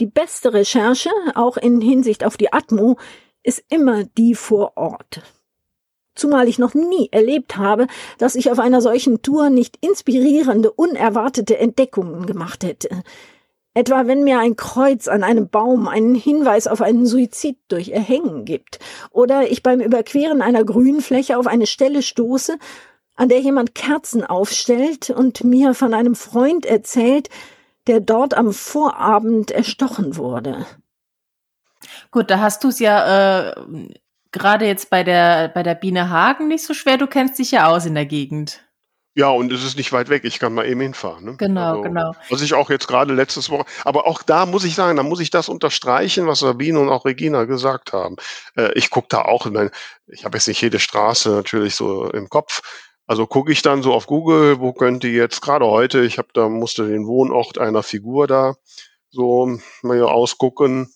Die 0.00 0.06
beste 0.06 0.52
Recherche, 0.52 1.10
auch 1.36 1.56
in 1.56 1.80
Hinsicht 1.80 2.24
auf 2.24 2.36
die 2.36 2.52
Atmo, 2.52 2.96
ist 3.44 3.62
immer 3.70 4.02
die 4.02 4.34
vor 4.34 4.72
Ort. 4.76 5.22
Zumal 6.16 6.48
ich 6.48 6.58
noch 6.58 6.74
nie 6.74 7.08
erlebt 7.12 7.56
habe, 7.56 7.86
dass 8.18 8.34
ich 8.34 8.50
auf 8.50 8.58
einer 8.58 8.80
solchen 8.80 9.22
Tour 9.22 9.48
nicht 9.48 9.78
inspirierende, 9.80 10.72
unerwartete 10.72 11.56
Entdeckungen 11.56 12.26
gemacht 12.26 12.64
hätte. 12.64 12.88
Etwa 13.74 14.08
wenn 14.08 14.24
mir 14.24 14.40
ein 14.40 14.56
Kreuz 14.56 15.06
an 15.06 15.22
einem 15.22 15.48
Baum 15.48 15.86
einen 15.86 16.16
Hinweis 16.16 16.66
auf 16.66 16.82
einen 16.82 17.06
Suizid 17.06 17.58
durch 17.68 17.90
Erhängen 17.90 18.44
gibt, 18.44 18.80
oder 19.12 19.48
ich 19.48 19.62
beim 19.62 19.80
Überqueren 19.80 20.42
einer 20.42 20.64
Grünfläche 20.64 21.38
auf 21.38 21.46
eine 21.46 21.66
Stelle 21.66 22.02
stoße, 22.02 22.58
an 23.20 23.28
der 23.28 23.40
jemand 23.40 23.74
Kerzen 23.74 24.24
aufstellt 24.24 25.10
und 25.10 25.44
mir 25.44 25.74
von 25.74 25.92
einem 25.92 26.14
Freund 26.14 26.64
erzählt, 26.64 27.28
der 27.86 28.00
dort 28.00 28.32
am 28.32 28.50
Vorabend 28.50 29.50
erstochen 29.50 30.16
wurde. 30.16 30.64
Gut, 32.10 32.30
da 32.30 32.38
hast 32.38 32.64
du 32.64 32.68
es 32.68 32.78
ja 32.78 33.50
äh, 33.50 33.54
gerade 34.32 34.64
jetzt 34.64 34.88
bei 34.88 35.04
der 35.04 35.48
bei 35.48 35.62
der 35.62 35.74
Biene 35.74 36.08
Hagen 36.08 36.48
nicht 36.48 36.64
so 36.64 36.72
schwer. 36.72 36.96
Du 36.96 37.06
kennst 37.06 37.38
dich 37.38 37.50
ja 37.50 37.68
aus 37.68 37.84
in 37.84 37.94
der 37.94 38.06
Gegend. 38.06 38.64
Ja, 39.14 39.28
und 39.28 39.52
es 39.52 39.64
ist 39.64 39.76
nicht 39.76 39.92
weit 39.92 40.08
weg. 40.08 40.24
Ich 40.24 40.38
kann 40.38 40.54
mal 40.54 40.66
eben 40.66 40.80
hinfahren. 40.80 41.24
Ne? 41.24 41.36
Genau, 41.36 41.72
also, 41.72 41.82
genau. 41.82 42.14
Was 42.30 42.40
ich 42.40 42.54
auch 42.54 42.70
jetzt 42.70 42.88
gerade 42.88 43.12
letztes 43.12 43.50
Woche, 43.50 43.66
aber 43.84 44.06
auch 44.06 44.22
da 44.22 44.46
muss 44.46 44.64
ich 44.64 44.74
sagen, 44.74 44.96
da 44.96 45.02
muss 45.02 45.20
ich 45.20 45.28
das 45.28 45.50
unterstreichen, 45.50 46.26
was 46.26 46.38
Sabine 46.38 46.80
und 46.80 46.88
auch 46.88 47.04
Regina 47.04 47.44
gesagt 47.44 47.92
haben. 47.92 48.16
Äh, 48.56 48.72
ich 48.76 48.88
gucke 48.88 49.08
da 49.10 49.22
auch, 49.22 49.44
ich, 49.44 49.52
mein, 49.52 49.70
ich 50.06 50.24
habe 50.24 50.38
jetzt 50.38 50.48
nicht 50.48 50.62
jede 50.62 50.78
Straße 50.78 51.28
natürlich 51.28 51.74
so 51.74 52.08
im 52.10 52.30
Kopf, 52.30 52.62
also 53.10 53.26
gucke 53.26 53.50
ich 53.50 53.60
dann 53.60 53.82
so 53.82 53.92
auf 53.92 54.06
Google, 54.06 54.60
wo 54.60 54.72
könnte 54.72 55.08
jetzt 55.08 55.42
gerade 55.42 55.66
heute, 55.66 56.04
ich 56.04 56.18
habe 56.18 56.28
da 56.32 56.48
musste 56.48 56.86
den 56.86 57.08
Wohnort 57.08 57.58
einer 57.58 57.82
Figur 57.82 58.28
da 58.28 58.54
so 59.10 59.58
mal 59.82 60.00
ausgucken. 60.04 60.94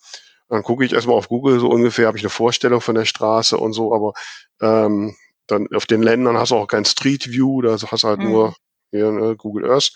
Dann 0.48 0.62
gucke 0.62 0.84
ich 0.84 0.92
erstmal 0.92 1.16
auf 1.16 1.28
Google 1.28 1.58
so 1.58 1.68
ungefähr, 1.68 2.06
habe 2.06 2.16
ich 2.16 2.22
eine 2.22 2.30
Vorstellung 2.30 2.80
von 2.80 2.94
der 2.94 3.04
Straße 3.04 3.58
und 3.58 3.72
so, 3.72 3.92
aber 3.92 4.12
ähm, 4.60 5.16
dann 5.48 5.66
auf 5.74 5.86
den 5.86 6.04
Ländern 6.04 6.38
hast 6.38 6.52
du 6.52 6.54
auch 6.54 6.68
kein 6.68 6.84
Street 6.84 7.32
View, 7.32 7.62
da 7.62 7.72
hast 7.72 8.04
du 8.04 8.08
halt 8.08 8.20
mhm. 8.20 8.30
nur 8.30 8.54
hier, 8.92 9.10
ne, 9.10 9.34
Google 9.34 9.68
Earth. 9.68 9.90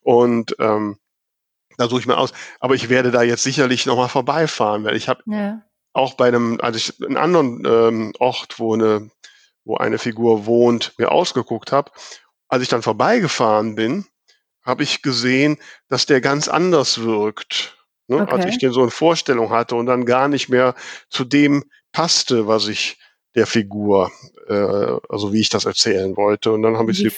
Und 0.00 0.56
ähm, 0.60 0.96
da 1.76 1.86
suche 1.86 2.00
ich 2.00 2.06
mir 2.06 2.16
aus. 2.16 2.32
Aber 2.60 2.76
ich 2.76 2.88
werde 2.88 3.10
da 3.10 3.20
jetzt 3.20 3.42
sicherlich 3.42 3.84
nochmal 3.84 4.08
vorbeifahren, 4.08 4.84
weil 4.84 4.96
ich 4.96 5.10
habe 5.10 5.22
ja. 5.26 5.60
auch 5.92 6.14
bei 6.14 6.28
einem, 6.28 6.58
also 6.62 6.78
ich 6.78 7.04
einen 7.04 7.18
anderen 7.18 7.62
ähm, 7.66 8.12
Ort, 8.18 8.58
wo 8.58 8.72
eine 8.72 9.10
wo 9.68 9.76
eine 9.76 9.98
Figur 9.98 10.46
wohnt, 10.46 10.94
mir 10.98 11.12
ausgeguckt 11.12 11.70
habe. 11.70 11.92
Als 12.48 12.62
ich 12.62 12.68
dann 12.68 12.82
vorbeigefahren 12.82 13.74
bin, 13.74 14.06
habe 14.64 14.82
ich 14.82 15.02
gesehen, 15.02 15.58
dass 15.88 16.06
der 16.06 16.20
ganz 16.20 16.48
anders 16.48 17.02
wirkt. 17.02 17.76
Ne? 18.08 18.22
Okay. 18.22 18.32
Als 18.32 18.46
ich 18.46 18.58
den 18.58 18.72
so 18.72 18.82
in 18.82 18.90
Vorstellung 18.90 19.50
hatte 19.50 19.76
und 19.76 19.86
dann 19.86 20.06
gar 20.06 20.28
nicht 20.28 20.48
mehr 20.48 20.74
zu 21.10 21.24
dem 21.24 21.64
passte, 21.92 22.46
was 22.48 22.66
ich 22.68 22.98
der 23.34 23.46
Figur, 23.46 24.10
äh, 24.48 24.54
also 25.08 25.32
wie 25.32 25.40
ich 25.40 25.50
das 25.50 25.66
erzählen 25.66 26.16
wollte. 26.16 26.50
Und 26.52 26.62
dann 26.62 26.78
habe 26.78 26.90
ich 26.90 26.98
sie 26.98 27.10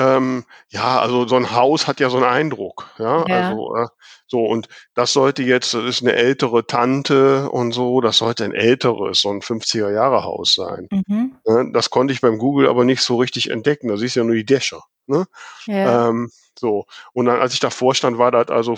ähm, 0.00 0.44
ja, 0.70 0.98
also 0.98 1.28
so 1.28 1.36
ein 1.36 1.50
Haus 1.50 1.86
hat 1.86 2.00
ja 2.00 2.08
so 2.08 2.16
einen 2.16 2.26
Eindruck, 2.26 2.88
ja, 2.98 3.24
ja. 3.28 3.48
also 3.48 3.76
äh, 3.76 3.86
so 4.26 4.44
und 4.44 4.68
das 4.94 5.12
sollte 5.12 5.42
jetzt, 5.42 5.74
das 5.74 5.84
ist 5.84 6.02
eine 6.02 6.14
ältere 6.14 6.66
Tante 6.66 7.50
und 7.50 7.72
so, 7.72 8.00
das 8.00 8.16
sollte 8.16 8.44
ein 8.44 8.54
älteres, 8.54 9.20
so 9.20 9.30
ein 9.30 9.42
50er 9.42 9.92
Jahre 9.92 10.24
Haus 10.24 10.54
sein. 10.54 10.88
Mhm. 10.90 11.36
Ne? 11.46 11.70
Das 11.74 11.90
konnte 11.90 12.14
ich 12.14 12.22
beim 12.22 12.38
Google 12.38 12.68
aber 12.68 12.84
nicht 12.84 13.02
so 13.02 13.18
richtig 13.18 13.50
entdecken, 13.50 13.88
da 13.88 13.98
siehst 13.98 14.16
du 14.16 14.20
ja 14.20 14.24
nur 14.24 14.36
die 14.36 14.46
Dächer, 14.46 14.82
ne? 15.06 15.26
Ja. 15.66 16.08
Ähm, 16.08 16.30
so 16.58 16.86
und 17.12 17.26
dann, 17.26 17.38
als 17.40 17.52
ich 17.52 17.60
davor 17.60 17.94
stand, 17.94 18.16
war 18.16 18.30
das 18.30 18.48
also 18.48 18.76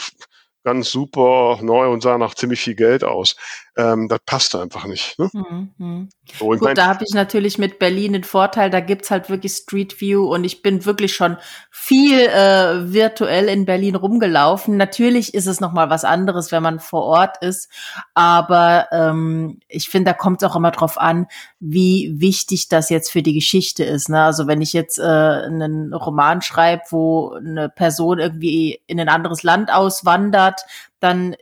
ganz 0.64 0.90
super 0.90 1.58
neu 1.62 1.88
und 1.88 2.02
sah 2.02 2.18
nach 2.18 2.34
ziemlich 2.34 2.60
viel 2.60 2.74
Geld 2.74 3.04
aus. 3.04 3.36
Ähm, 3.74 4.08
das 4.08 4.20
passte 4.26 4.60
einfach 4.60 4.84
nicht. 4.84 5.18
Ne? 5.18 5.30
Mhm. 5.32 6.10
So, 6.38 6.48
Gut, 6.48 6.60
mein, 6.60 6.74
da 6.74 6.86
habe 6.88 7.04
ich 7.06 7.14
natürlich 7.14 7.56
mit 7.56 7.78
Berlin 7.78 8.12
den 8.12 8.24
Vorteil, 8.24 8.68
da 8.68 8.80
gibt's 8.80 9.10
halt 9.10 9.30
wirklich 9.30 9.52
Street 9.52 9.98
View 9.98 10.24
und 10.24 10.44
ich 10.44 10.60
bin 10.60 10.84
wirklich 10.84 11.14
schon 11.14 11.38
viel 11.70 12.20
äh, 12.20 12.92
virtuell 12.92 13.48
in 13.48 13.64
Berlin 13.64 13.96
rumgelaufen. 13.96 14.76
Natürlich 14.76 15.32
ist 15.32 15.46
es 15.46 15.60
nochmal 15.60 15.88
was 15.88 16.04
anderes, 16.04 16.52
wenn 16.52 16.62
man 16.62 16.80
vor 16.80 17.04
Ort 17.04 17.42
ist, 17.42 17.70
aber 18.12 18.88
ähm, 18.92 19.58
ich 19.68 19.88
finde, 19.88 20.10
da 20.10 20.14
kommt 20.18 20.42
es 20.42 20.50
auch 20.50 20.56
immer 20.56 20.70
drauf 20.70 20.98
an, 20.98 21.26
wie 21.58 22.12
wichtig 22.16 22.68
das 22.68 22.90
jetzt 22.90 23.10
für 23.10 23.22
die 23.22 23.34
Geschichte 23.34 23.84
ist. 23.84 24.10
Ne? 24.10 24.22
Also 24.22 24.46
wenn 24.46 24.60
ich 24.60 24.74
jetzt 24.74 24.98
äh, 24.98 25.02
einen 25.02 25.94
Roman 25.94 26.42
schreibe, 26.42 26.82
wo 26.90 27.32
eine 27.32 27.70
Person 27.70 28.18
irgendwie 28.18 28.80
in 28.86 29.00
ein 29.00 29.08
anderes 29.08 29.42
Land 29.42 29.72
auswandert, 29.72 30.51
dann 31.00 31.36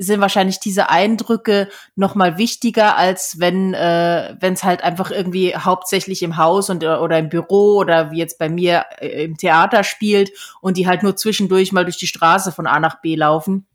sind 0.00 0.22
wahrscheinlich 0.22 0.60
diese 0.60 0.88
Eindrücke 0.88 1.68
noch 1.94 2.14
mal 2.14 2.38
wichtiger, 2.38 2.96
als 2.96 3.38
wenn 3.38 3.74
äh, 3.74 4.34
wenn 4.40 4.54
es 4.54 4.64
halt 4.64 4.82
einfach 4.82 5.10
irgendwie 5.10 5.54
hauptsächlich 5.54 6.22
im 6.22 6.38
Haus 6.38 6.70
und 6.70 6.82
oder 6.82 7.18
im 7.18 7.28
Büro 7.28 7.76
oder 7.76 8.10
wie 8.10 8.18
jetzt 8.18 8.38
bei 8.38 8.48
mir 8.48 8.86
äh, 8.98 9.24
im 9.24 9.36
Theater 9.36 9.84
spielt 9.84 10.32
und 10.62 10.78
die 10.78 10.86
halt 10.86 11.02
nur 11.02 11.16
zwischendurch 11.16 11.72
mal 11.72 11.84
durch 11.84 11.98
die 11.98 12.06
Straße 12.06 12.50
von 12.50 12.66
A 12.66 12.80
nach 12.80 13.02
B 13.02 13.14
laufen. 13.14 13.66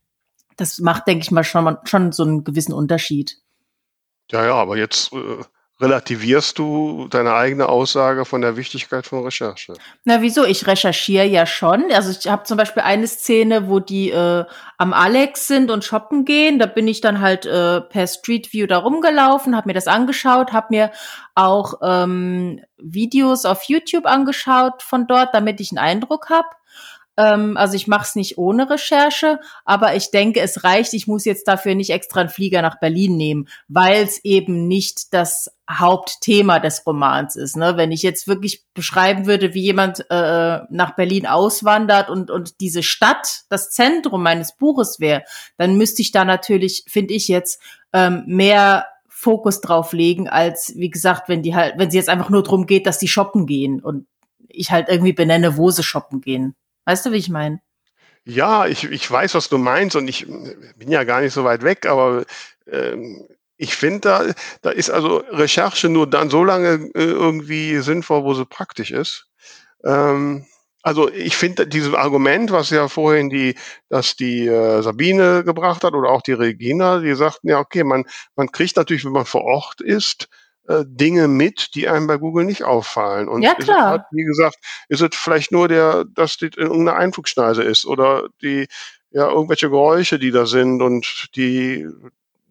Das 0.58 0.80
macht, 0.80 1.06
denke 1.06 1.24
ich 1.24 1.32
mal, 1.32 1.44
schon 1.44 1.78
schon 1.84 2.12
so 2.12 2.24
einen 2.24 2.44
gewissen 2.44 2.74
Unterschied. 2.74 3.38
Ja, 4.32 4.44
ja, 4.44 4.56
aber 4.56 4.78
jetzt 4.78 5.14
äh, 5.14 5.44
relativierst 5.82 6.58
du 6.58 7.08
deine 7.10 7.34
eigene 7.34 7.68
Aussage 7.68 8.24
von 8.24 8.42
der 8.42 8.56
Wichtigkeit 8.56 9.06
von 9.06 9.24
Recherche? 9.24 9.74
Na, 10.06 10.22
wieso? 10.22 10.46
Ich 10.46 10.66
recherchiere 10.68 11.26
ja 11.26 11.46
schon. 11.46 11.92
Also 11.92 12.12
ich 12.12 12.28
habe 12.28 12.44
zum 12.44 12.58
Beispiel 12.58 12.84
eine 12.84 13.08
Szene, 13.08 13.68
wo 13.68 13.80
die 13.80 14.10
äh, 14.12 14.46
am 14.78 14.94
Alex 14.94 15.48
sind 15.48 15.72
und 15.72 15.84
shoppen 15.84 16.24
gehen. 16.24 16.60
Da 16.60 16.66
bin 16.66 16.88
ich 16.88 17.02
dann 17.02 17.20
halt 17.20 17.46
äh, 17.46 17.82
per 17.82 18.08
Street 18.08 18.54
View 18.54 18.68
da 18.68 18.78
rumgelaufen, 18.78 19.56
habe 19.56 19.68
mir 19.68 19.74
das 19.74 19.88
angeschaut, 19.88 20.54
habe 20.54 20.68
mir 20.70 20.92
auch 21.34 21.74
ähm, 21.82 22.62
Videos 22.78 23.44
auf 23.44 23.64
YouTube 23.64 24.06
angeschaut 24.06 24.82
von 24.82 25.08
dort, 25.08 25.34
damit 25.34 25.60
ich 25.60 25.72
einen 25.72 25.80
Eindruck 25.80 26.30
habe. 26.30 26.48
Ähm, 27.18 27.58
also 27.58 27.76
ich 27.76 27.88
mache 27.88 28.04
es 28.04 28.16
nicht 28.16 28.38
ohne 28.38 28.70
Recherche, 28.70 29.40
aber 29.64 29.96
ich 29.96 30.12
denke, 30.12 30.42
es 30.42 30.64
reicht. 30.64 30.94
Ich 30.94 31.08
muss 31.08 31.26
jetzt 31.26 31.48
dafür 31.48 31.76
nicht 31.76 31.92
extra 31.92 32.22
einen 32.22 32.30
Flieger 32.30 32.62
nach 32.62 32.80
Berlin 32.80 33.18
nehmen, 33.18 33.48
weil 33.68 34.04
es 34.04 34.24
eben 34.24 34.68
nicht 34.68 35.14
das 35.14 35.52
Hauptthema 35.70 36.60
des 36.60 36.86
Romans 36.86 37.36
ist. 37.36 37.58
Ne? 37.58 37.78
Wenn 37.78 37.92
ich 37.92 38.04
jetzt 38.04 38.28
wirklich 38.28 38.66
beschreiben 38.74 39.26
würde, 39.26 39.54
wie 39.54 39.62
jemand 39.62 40.06
äh, 40.10 40.60
nach 40.70 40.96
Berlin 40.96 41.26
auswandert 41.26 42.10
und, 42.10 42.30
und 42.30 42.60
diese 42.60 42.84
Stadt 42.84 43.44
das 43.50 43.72
Zentrum 43.72 44.22
meines 44.22 44.56
Buches 44.56 45.00
wäre, 45.00 45.24
dann 45.58 45.78
müsste 45.78 46.02
ich 46.02 46.12
da 46.12 46.26
natürlich, 46.26 46.86
finde 46.88 47.14
ich 47.14 47.28
jetzt, 47.28 47.62
ähm, 47.94 48.24
mehr 48.28 48.86
Fokus 49.08 49.62
drauf 49.62 49.94
legen, 49.94 50.28
als 50.28 50.74
wie 50.76 50.90
gesagt, 50.90 51.30
wenn 51.30 51.42
die 51.42 51.56
halt, 51.56 51.76
wenn 51.78 51.90
sie 51.90 51.98
jetzt 51.98 52.10
einfach 52.10 52.30
nur 52.30 52.44
drum 52.44 52.68
geht, 52.68 52.86
dass 52.86 53.00
die 53.00 53.08
shoppen 53.08 53.48
gehen 53.48 53.82
und 53.82 54.06
ich 54.50 54.72
halt 54.72 54.90
irgendwie 54.90 55.14
benenne, 55.14 55.58
wo 55.58 55.72
sie 55.72 55.84
shoppen 55.84 56.22
gehen. 56.22 56.56
Weißt 56.86 57.06
du, 57.06 57.12
wie 57.12 57.18
ich 57.18 57.30
meine? 57.30 57.62
Ja, 58.26 58.66
ich, 58.66 58.84
ich 58.86 59.10
weiß, 59.10 59.36
was 59.36 59.50
du 59.50 59.58
meinst 59.58 59.96
und 59.96 60.08
ich 60.08 60.26
bin 60.26 60.90
ja 60.90 61.04
gar 61.04 61.22
nicht 61.22 61.34
so 61.34 61.44
weit 61.44 61.64
weg, 61.64 61.86
aber 61.86 62.26
ähm, 62.68 63.28
ich 63.58 63.76
finde, 63.76 64.00
da, 64.00 64.26
da 64.62 64.70
ist 64.72 64.90
also 64.90 65.18
Recherche 65.30 65.90
nur 65.90 66.10
dann 66.10 66.30
so 66.30 66.44
lange 66.44 66.90
äh, 66.96 67.04
irgendwie 67.04 67.78
sinnvoll, 67.80 68.24
wo 68.24 68.34
sie 68.34 68.46
praktisch 68.46 68.92
ist. 68.92 69.28
Ähm, 69.84 70.46
also 70.82 71.10
ich 71.12 71.36
finde 71.36 71.68
dieses 71.68 71.94
Argument, 71.94 72.52
was 72.52 72.70
ja 72.70 72.88
vorhin 72.88 73.30
die, 73.30 73.56
dass 73.90 74.16
die 74.16 74.48
äh, 74.48 74.82
Sabine 74.82 75.44
gebracht 75.44 75.84
hat 75.84 75.94
oder 75.94 76.10
auch 76.10 76.22
die 76.22 76.34
Regina, 76.34 77.00
die 77.00 77.16
sagten 77.16 77.50
ja, 77.50 77.60
okay, 77.60 77.84
man, 77.84 78.06
man 78.36 78.52
kriegt 78.52 78.76
natürlich, 78.76 79.06
wenn 79.06 79.12
man 79.12 79.26
vor 79.26 79.44
Ort 79.44 79.82
ist, 79.82 80.24
äh, 80.24 80.28
Dinge 80.68 81.28
mit, 81.28 81.76
die 81.76 81.88
einem 81.88 82.08
bei 82.08 82.18
Google 82.18 82.46
nicht 82.46 82.64
auffallen. 82.64 83.28
Und 83.28 83.42
ja, 83.42 83.54
klar. 83.54 83.90
Halt, 83.90 84.02
wie 84.12 84.24
gesagt, 84.24 84.58
ist 84.90 85.02
es 85.02 85.10
vielleicht 85.14 85.52
nur 85.52 85.68
der, 85.68 86.06
dass 86.06 86.38
die 86.38 86.50
irgendeine 86.56 86.96
Einflugschneise 86.96 87.64
ist 87.64 87.86
oder 87.86 88.28
die, 88.42 88.68
ja, 89.12 89.30
irgendwelche 89.30 89.70
Geräusche, 89.70 90.20
die 90.20 90.32
da 90.32 90.46
sind 90.46 90.82
und 90.82 91.30
die 91.36 91.88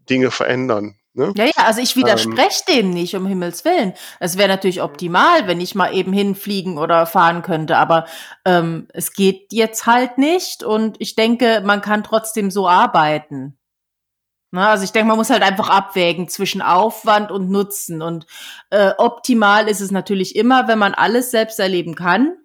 Dinge 0.09 0.31
verändern. 0.31 0.96
Ne? 1.16 1.33
Ja, 1.37 1.44
ja, 1.44 1.64
also 1.64 1.81
ich 1.81 1.94
widerspreche 1.94 2.64
ähm, 2.68 2.74
dem 2.74 2.90
nicht, 2.90 3.14
um 3.14 3.27
Himmels 3.27 3.64
Willen. 3.64 3.94
Es 4.18 4.37
wäre 4.37 4.48
natürlich 4.48 4.83
optimal, 4.83 5.46
wenn 5.46 5.61
ich 5.61 5.77
mal 5.77 5.94
eben 5.94 6.12
hinfliegen 6.12 6.77
oder 6.77 7.07
fahren 7.07 7.42
könnte, 7.42 7.77
aber 7.77 8.07
ähm, 8.44 8.88
es 8.92 9.12
geht 9.12 9.53
jetzt 9.53 9.87
halt 9.87 10.18
nicht 10.18 10.64
und 10.64 10.96
ich 10.98 11.14
denke, 11.14 11.62
man 11.64 11.83
kann 11.83 12.03
trotzdem 12.03 12.50
so 12.50 12.68
arbeiten. 12.68 13.57
Ne? 14.54 14.68
Also 14.68 14.84
ich 14.84 14.92
denke, 14.92 15.08
man 15.08 15.16
muss 15.16 15.30
halt 15.30 15.42
einfach 15.42 15.68
abwägen 15.68 16.28
zwischen 16.28 16.62
Aufwand 16.62 17.32
und 17.32 17.50
Nutzen. 17.50 18.02
Und 18.02 18.24
äh, 18.70 18.92
optimal 18.98 19.68
ist 19.68 19.80
es 19.80 19.90
natürlich 19.90 20.36
immer, 20.36 20.68
wenn 20.68 20.78
man 20.78 20.94
alles 20.94 21.32
selbst 21.32 21.58
erleben 21.58 21.96
kann. 21.96 22.36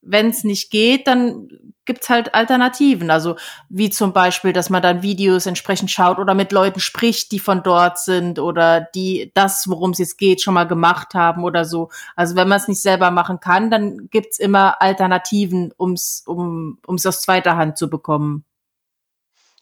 Wenn 0.00 0.30
es 0.30 0.42
nicht 0.42 0.70
geht, 0.70 1.06
dann 1.06 1.48
gibt's 1.84 2.08
halt 2.08 2.34
Alternativen. 2.34 3.10
Also 3.10 3.36
wie 3.68 3.90
zum 3.90 4.14
Beispiel, 4.14 4.54
dass 4.54 4.70
man 4.70 4.80
dann 4.80 5.02
Videos 5.02 5.44
entsprechend 5.44 5.90
schaut 5.90 6.18
oder 6.18 6.32
mit 6.32 6.50
Leuten 6.50 6.80
spricht, 6.80 7.30
die 7.30 7.38
von 7.38 7.62
dort 7.62 7.98
sind 7.98 8.38
oder 8.38 8.80
die 8.80 9.30
das, 9.34 9.68
worum 9.68 9.90
es 9.90 9.98
jetzt 9.98 10.16
geht, 10.16 10.40
schon 10.40 10.54
mal 10.54 10.66
gemacht 10.66 11.12
haben 11.12 11.44
oder 11.44 11.66
so. 11.66 11.90
Also 12.16 12.36
wenn 12.36 12.48
man 12.48 12.56
es 12.56 12.68
nicht 12.68 12.80
selber 12.80 13.10
machen 13.10 13.38
kann, 13.38 13.70
dann 13.70 14.08
gibt's 14.10 14.38
immer 14.38 14.80
Alternativen, 14.80 15.74
ums, 15.78 16.22
um 16.26 16.78
es 16.94 17.04
aus 17.04 17.20
zweiter 17.20 17.58
Hand 17.58 17.76
zu 17.76 17.90
bekommen. 17.90 18.46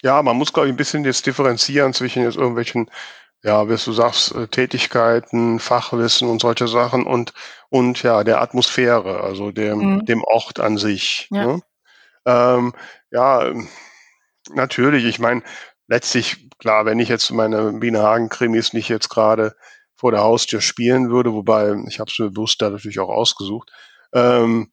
Ja, 0.03 0.23
man 0.23 0.37
muss, 0.37 0.53
glaube 0.53 0.69
ich, 0.69 0.73
ein 0.73 0.77
bisschen 0.77 1.05
jetzt 1.05 1.27
differenzieren 1.27 1.93
zwischen 1.93 2.23
jetzt 2.23 2.37
irgendwelchen, 2.37 2.91
ja, 3.43 3.69
wie 3.69 3.77
du 3.77 3.93
sagst, 3.93 4.35
äh, 4.35 4.47
Tätigkeiten, 4.49 5.59
Fachwissen 5.59 6.29
und 6.29 6.41
solche 6.41 6.69
Sachen 6.69 7.05
und, 7.05 7.33
und 7.69 8.03
ja, 8.03 8.25
der 8.25 8.41
Atmosphäre, 8.41 9.21
also 9.21 9.51
dem, 9.51 9.79
mhm. 9.79 10.05
dem 10.07 10.23
Ort 10.25 10.61
an 10.61 10.77
sich. 10.79 11.29
Ja, 11.31 11.47
ne? 11.47 11.63
ähm, 12.27 12.75
ja 13.11 13.53
natürlich, 14.51 15.05
ich 15.05 15.19
meine, 15.19 15.43
letztlich, 15.89 16.49
klar, 16.59 16.85
wenn 16.87 17.01
ich 17.01 17.09
jetzt 17.09 17.31
meine 17.31 17.73
Bienenhagen-Krimis 17.73 18.73
nicht 18.73 18.89
jetzt 18.89 19.09
gerade 19.09 19.55
vor 19.97 20.13
der 20.13 20.23
Haustür 20.23 20.61
spielen 20.61 21.11
würde, 21.11 21.33
wobei 21.33 21.75
ich 21.89 21.99
habe 21.99 22.11
es 22.11 22.19
mir 22.19 22.31
bewusst 22.31 22.63
da 22.63 22.71
natürlich 22.71 23.01
auch 23.01 23.09
ausgesucht, 23.09 23.73
ähm, 24.13 24.71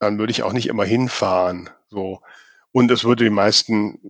dann 0.00 0.18
würde 0.18 0.32
ich 0.32 0.42
auch 0.42 0.52
nicht 0.52 0.66
immer 0.66 0.84
hinfahren. 0.84 1.70
So. 1.88 2.20
Und 2.74 2.90
es 2.90 3.04
würde 3.04 3.22
den 3.22 3.34
meisten 3.34 4.00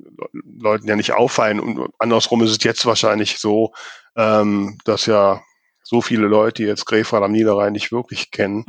Leuten 0.59 0.89
ja 0.89 0.97
nicht 0.97 1.13
auffallen. 1.13 1.61
Und 1.61 1.91
andersrum 1.99 2.43
ist 2.43 2.51
es 2.51 2.65
jetzt 2.65 2.87
wahrscheinlich 2.87 3.39
so, 3.39 3.75
ähm, 4.17 4.79
dass 4.87 5.05
ja 5.05 5.43
so 5.83 6.01
viele 6.01 6.29
Leute 6.29 6.65
jetzt 6.65 6.87
Grefrath 6.87 7.23
am 7.23 7.33
Niederrhein 7.33 7.75
nicht 7.75 7.93
wirklich 7.93 8.31
kennen, 8.31 8.65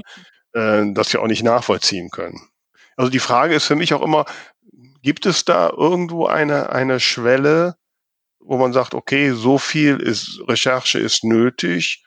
äh, 0.52 0.84
dass 0.92 1.12
sie 1.12 1.18
auch 1.18 1.28
nicht 1.28 1.44
nachvollziehen 1.44 2.10
können. 2.10 2.42
Also 2.98 3.10
die 3.10 3.20
Frage 3.20 3.56
ist 3.56 3.68
für 3.68 3.78
mich 3.78 3.94
auch 3.94 4.02
immer, 4.02 4.26
gibt 5.02 5.26
es 5.26 5.46
da 5.46 5.70
irgendwo 5.70 6.26
eine, 6.26 6.74
eine 6.74 7.00
Schwelle, 7.00 7.78
wo 8.42 8.58
man 8.58 8.74
sagt, 8.74 8.96
okay, 8.96 9.32
so 9.32 9.58
viel 9.58 10.02
ist 10.02 10.42
Recherche 10.46 11.00
ist 11.00 11.24
nötig 11.24 12.05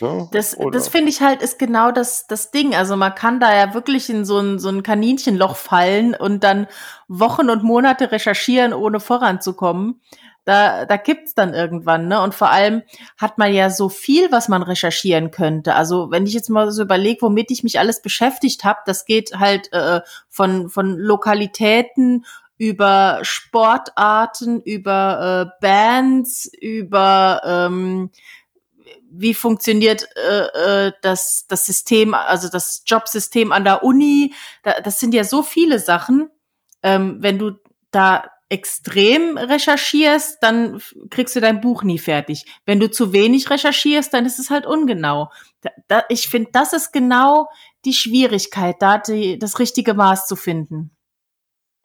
Ne? 0.00 0.28
Das, 0.32 0.56
das 0.72 0.88
finde 0.88 1.10
ich 1.10 1.20
halt 1.20 1.42
ist 1.42 1.58
genau 1.58 1.90
das, 1.90 2.26
das 2.26 2.50
Ding. 2.50 2.74
Also 2.74 2.96
man 2.96 3.14
kann 3.14 3.40
da 3.40 3.54
ja 3.54 3.74
wirklich 3.74 4.08
in 4.10 4.24
so 4.24 4.38
ein, 4.38 4.58
so 4.58 4.68
ein 4.68 4.82
Kaninchenloch 4.82 5.56
fallen 5.56 6.14
und 6.14 6.44
dann 6.44 6.66
Wochen 7.08 7.50
und 7.50 7.62
Monate 7.62 8.12
recherchieren, 8.12 8.72
ohne 8.72 9.00
voranzukommen. 9.00 10.00
Da, 10.44 10.86
da 10.86 10.96
gibt's 10.96 11.34
dann 11.34 11.52
irgendwann, 11.52 12.08
ne? 12.08 12.20
Und 12.22 12.34
vor 12.34 12.50
allem 12.50 12.82
hat 13.18 13.36
man 13.36 13.52
ja 13.52 13.68
so 13.68 13.88
viel, 13.90 14.32
was 14.32 14.48
man 14.48 14.62
recherchieren 14.62 15.30
könnte. 15.30 15.74
Also 15.74 16.10
wenn 16.10 16.26
ich 16.26 16.32
jetzt 16.32 16.48
mal 16.48 16.70
so 16.72 16.82
überlege, 16.82 17.22
womit 17.22 17.50
ich 17.50 17.62
mich 17.62 17.78
alles 17.78 18.00
beschäftigt 18.00 18.64
habe, 18.64 18.78
das 18.86 19.04
geht 19.04 19.38
halt 19.38 19.70
äh, 19.72 20.00
von, 20.28 20.70
von 20.70 20.96
Lokalitäten 20.96 22.24
über 22.56 23.20
Sportarten, 23.22 24.60
über 24.60 25.46
äh, 25.46 25.60
Bands, 25.62 26.50
über 26.60 27.40
ähm, 27.44 28.10
wie 29.10 29.34
funktioniert 29.34 30.08
äh, 30.16 30.86
äh, 30.86 30.92
das, 31.02 31.46
das 31.48 31.66
System, 31.66 32.14
also 32.14 32.48
das 32.48 32.82
Jobsystem 32.86 33.52
an 33.52 33.64
der 33.64 33.82
Uni. 33.82 34.34
Da, 34.62 34.80
das 34.80 35.00
sind 35.00 35.14
ja 35.14 35.24
so 35.24 35.42
viele 35.42 35.78
Sachen. 35.78 36.30
Ähm, 36.82 37.18
wenn 37.20 37.38
du 37.38 37.52
da 37.90 38.24
extrem 38.48 39.38
recherchierst, 39.38 40.38
dann 40.40 40.82
kriegst 41.08 41.36
du 41.36 41.40
dein 41.40 41.60
Buch 41.60 41.84
nie 41.84 41.98
fertig. 41.98 42.44
Wenn 42.66 42.80
du 42.80 42.90
zu 42.90 43.12
wenig 43.12 43.48
recherchierst, 43.48 44.12
dann 44.12 44.26
ist 44.26 44.40
es 44.40 44.50
halt 44.50 44.66
ungenau. 44.66 45.30
Da, 45.60 45.70
da, 45.86 46.04
ich 46.08 46.28
finde, 46.28 46.50
das 46.52 46.72
ist 46.72 46.92
genau 46.92 47.48
die 47.84 47.94
Schwierigkeit, 47.94 48.76
da 48.80 48.98
die, 48.98 49.38
das 49.38 49.60
richtige 49.60 49.94
Maß 49.94 50.26
zu 50.26 50.34
finden. 50.34 50.90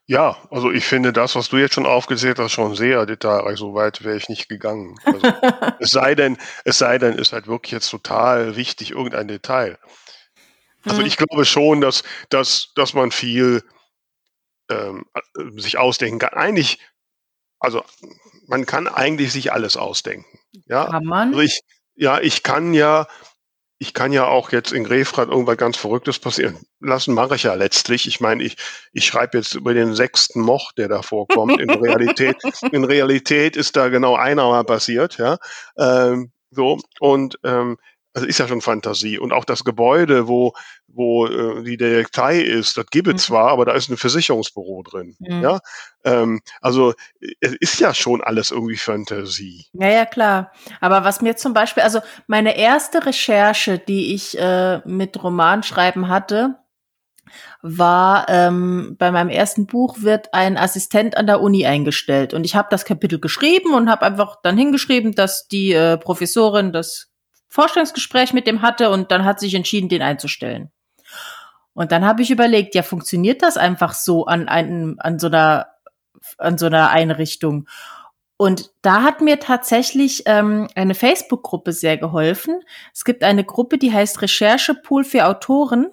Ja, 0.07 0.37
also 0.51 0.71
ich 0.71 0.85
finde 0.85 1.11
das, 1.13 1.35
was 1.35 1.49
du 1.49 1.57
jetzt 1.57 1.73
schon 1.73 1.87
aufgezählt 1.87 2.37
hast, 2.37 2.51
schon 2.51 2.75
sehr 2.75 3.07
detailreich. 3.07 3.57
So 3.57 3.73
weit 3.73 4.03
wäre 4.03 4.17
ich 4.17 4.29
nicht 4.29 4.47
gegangen. 4.47 4.95
Also, 5.03 5.19
es 5.79 5.91
sei 5.91 6.13
denn, 6.13 6.37
es 6.63 6.77
sei 6.77 6.99
denn, 6.99 7.17
ist 7.17 7.33
halt 7.33 7.47
wirklich 7.47 7.71
jetzt 7.71 7.89
total 7.89 8.55
wichtig, 8.55 8.91
irgendein 8.91 9.27
Detail. 9.27 9.79
Also 10.83 11.01
mhm. 11.01 11.07
ich 11.07 11.17
glaube 11.17 11.45
schon, 11.45 11.81
dass, 11.81 12.03
dass, 12.29 12.71
dass 12.75 12.93
man 12.93 13.09
viel 13.09 13.63
ähm, 14.69 15.05
sich 15.55 15.79
ausdenken 15.79 16.19
kann. 16.19 16.33
Eigentlich, 16.33 16.79
also 17.59 17.83
man 18.47 18.67
kann 18.67 18.87
eigentlich 18.87 19.31
sich 19.31 19.51
alles 19.51 19.75
ausdenken. 19.75 20.37
Ja, 20.67 20.85
kann 20.85 21.05
man? 21.05 21.29
Also 21.29 21.39
ich, 21.39 21.61
ja, 21.95 22.19
ich 22.19 22.43
kann 22.43 22.75
ja 22.75 23.07
ich 23.77 23.93
kann 23.93 24.13
ja 24.13 24.27
auch 24.27 24.51
jetzt 24.51 24.71
in 24.71 24.85
Grefrath 24.85 25.29
irgendwas 25.29 25.57
ganz 25.57 25.77
Verrücktes 25.77 26.19
passieren 26.19 26.57
lassen, 26.79 27.13
mache 27.13 27.35
ich 27.35 27.43
ja 27.43 27.53
letztlich. 27.55 28.07
Ich 28.07 28.21
meine, 28.21 28.43
ich, 28.43 28.55
ich 28.93 29.05
schreibe 29.05 29.37
jetzt 29.37 29.53
über 29.53 29.73
den 29.73 29.93
sechsten 29.93 30.41
Moch, 30.41 30.71
der 30.71 30.87
da 30.87 31.01
vorkommt. 31.01 31.59
In 31.59 31.69
Realität, 31.69 32.37
in 32.71 32.85
Realität 32.85 33.57
ist 33.57 33.75
da 33.75 33.89
genau 33.89 34.15
einer 34.15 34.47
mal 34.47 34.63
passiert, 34.63 35.17
ja. 35.17 35.37
Ähm, 35.77 36.31
so, 36.51 36.79
und 36.99 37.37
ähm, 37.43 37.77
also 38.15 38.27
ist 38.27 38.39
ja 38.39 38.47
schon 38.47 38.61
Fantasie. 38.61 39.19
Und 39.19 39.33
auch 39.33 39.43
das 39.43 39.65
Gebäude, 39.65 40.27
wo, 40.27 40.53
wo 40.87 41.27
äh, 41.27 41.63
die 41.63 41.75
Detektei 41.75 42.39
ist, 42.39 42.77
das 42.77 42.85
gibt 42.87 43.07
es 43.07 43.13
mhm. 43.13 43.17
zwar, 43.17 43.49
aber 43.49 43.65
da 43.65 43.73
ist 43.73 43.89
ein 43.89 43.97
Versicherungsbüro 43.97 44.83
drin. 44.83 45.17
Mhm. 45.19 45.41
Ja? 45.41 45.59
Ähm, 46.05 46.41
also 46.61 46.93
es 47.41 47.53
ist 47.59 47.79
ja 47.81 47.93
schon 47.93 48.23
alles 48.23 48.51
irgendwie 48.51 48.77
Fantasie. 48.77 49.65
Ja, 49.73 49.89
ja, 49.89 50.05
klar. 50.05 50.53
Aber 50.79 51.03
was 51.03 51.21
mir 51.21 51.35
zum 51.35 51.53
Beispiel, 51.53 51.83
also 51.83 51.99
meine 52.27 52.57
erste 52.57 53.05
Recherche, 53.05 53.79
die 53.79 54.15
ich 54.15 54.39
äh, 54.39 54.79
mit 54.87 55.21
Romanschreiben 55.21 56.07
hatte, 56.07 56.55
war 57.61 58.29
ähm, 58.29 58.95
bei 58.97 59.11
meinem 59.11 59.29
ersten 59.29 59.65
Buch 59.65 59.97
wird 59.99 60.33
ein 60.33 60.57
Assistent 60.57 61.17
an 61.17 61.25
der 61.25 61.41
Uni 61.41 61.65
eingestellt 61.65 62.33
und 62.35 62.45
ich 62.45 62.55
habe 62.55 62.67
das 62.69 62.85
Kapitel 62.85 63.19
geschrieben 63.19 63.73
und 63.73 63.89
habe 63.89 64.05
einfach 64.05 64.37
dann 64.43 64.57
hingeschrieben, 64.57 65.15
dass 65.15 65.47
die 65.47 65.73
äh, 65.73 65.97
Professorin 65.97 66.71
das 66.71 67.09
Vorstellungsgespräch 67.55 68.33
mit 68.33 68.47
dem 68.47 68.61
hatte 68.61 68.89
und 68.89 69.11
dann 69.11 69.23
hat 69.23 69.39
sich 69.39 69.55
entschieden, 69.55 69.89
den 69.89 70.01
einzustellen. 70.01 70.71
Und 71.73 71.91
dann 71.91 72.05
habe 72.05 72.21
ich 72.21 72.29
überlegt, 72.29 72.75
ja, 72.75 72.83
funktioniert 72.83 73.41
das 73.41 73.57
einfach 73.57 73.93
so 73.93 74.25
an 74.25 74.47
einem, 74.47 74.97
an 74.99 75.19
so 75.19 75.27
einer, 75.27 75.67
an 76.37 76.57
so 76.57 76.67
einer 76.67 76.89
Einrichtung? 76.89 77.67
Und 78.37 78.71
da 78.81 79.03
hat 79.03 79.21
mir 79.21 79.39
tatsächlich 79.39 80.23
ähm, 80.25 80.67
eine 80.75 80.95
Facebook-Gruppe 80.95 81.71
sehr 81.71 81.97
geholfen. 81.97 82.59
Es 82.93 83.05
gibt 83.05 83.23
eine 83.23 83.45
Gruppe, 83.45 83.77
die 83.77 83.93
heißt 83.93 84.21
Recherchepool 84.21 85.05
für 85.05 85.25
Autoren. 85.25 85.87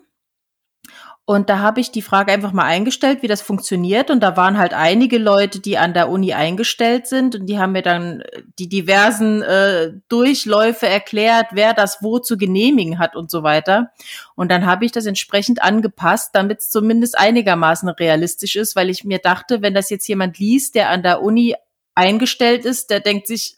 Und 1.25 1.49
da 1.49 1.61
habe 1.61 1.81
ich 1.81 1.93
die 1.93 2.03
Frage 2.03 2.33
einfach 2.33 2.53
mal 2.53 2.65
eingestellt, 2.65 3.23
wie 3.23 3.29
das 3.29 3.43
funktioniert. 3.43 4.11
Und 4.11 4.21
da 4.21 4.37
waren 4.37 4.59
halt 4.59 4.75
einige 4.75 5.19
Leute, 5.19 5.61
die 5.61 5.79
an 5.79 5.95
der 5.95 6.09
Uni 6.09 6.33
eingestellt 6.33 7.07
sind. 7.07 7.37
Und 7.37 7.47
die 7.47 7.61
haben 7.61 7.73
mir 7.73 7.83
dann 7.83 8.23
äh, 8.23 8.43
die 8.59 8.69
diversen 8.69 9.41
äh, 9.43 9.93
Durchläufe 10.09 10.89
erklärt, 10.89 11.47
wer 11.53 11.75
das 11.75 12.03
wo 12.03 12.19
zu 12.19 12.37
genehmigen 12.37 12.99
hat 12.99 13.15
und 13.15 13.31
so 13.31 13.45
weiter. 13.45 13.93
Und 14.35 14.51
dann 14.51 14.67
habe 14.67 14.85
ich 14.85 14.91
das 14.91 15.07
entsprechend 15.07 15.63
angepasst, 15.63 16.31
damit 16.33 16.59
es 16.59 16.71
zumindest 16.71 17.17
einigermaßen 17.17 17.89
realistisch 17.89 18.57
ist, 18.57 18.75
weil 18.75 18.91
ich 18.91 19.05
mir 19.05 19.21
dachte, 19.21 19.63
wenn 19.63 19.75
das 19.75 19.91
jetzt 19.91 20.09
jemand 20.09 20.41
liest, 20.41 20.75
der 20.75 20.91
an 20.91 21.05
der 21.05 21.23
Uni 21.23 21.55
eingestellt 21.95 22.65
ist, 22.65 22.91
der 22.91 22.99
denkt 22.99 23.29
sich, 23.29 23.57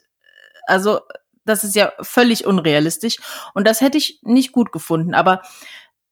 also 0.67 0.99
das 1.45 1.63
ist 1.63 1.75
ja 1.75 1.93
völlig 2.01 2.45
unrealistisch. 2.45 3.17
Und 3.53 3.67
das 3.67 3.81
hätte 3.81 3.97
ich 3.97 4.19
nicht 4.23 4.51
gut 4.51 4.71
gefunden. 4.71 5.13
Aber 5.13 5.41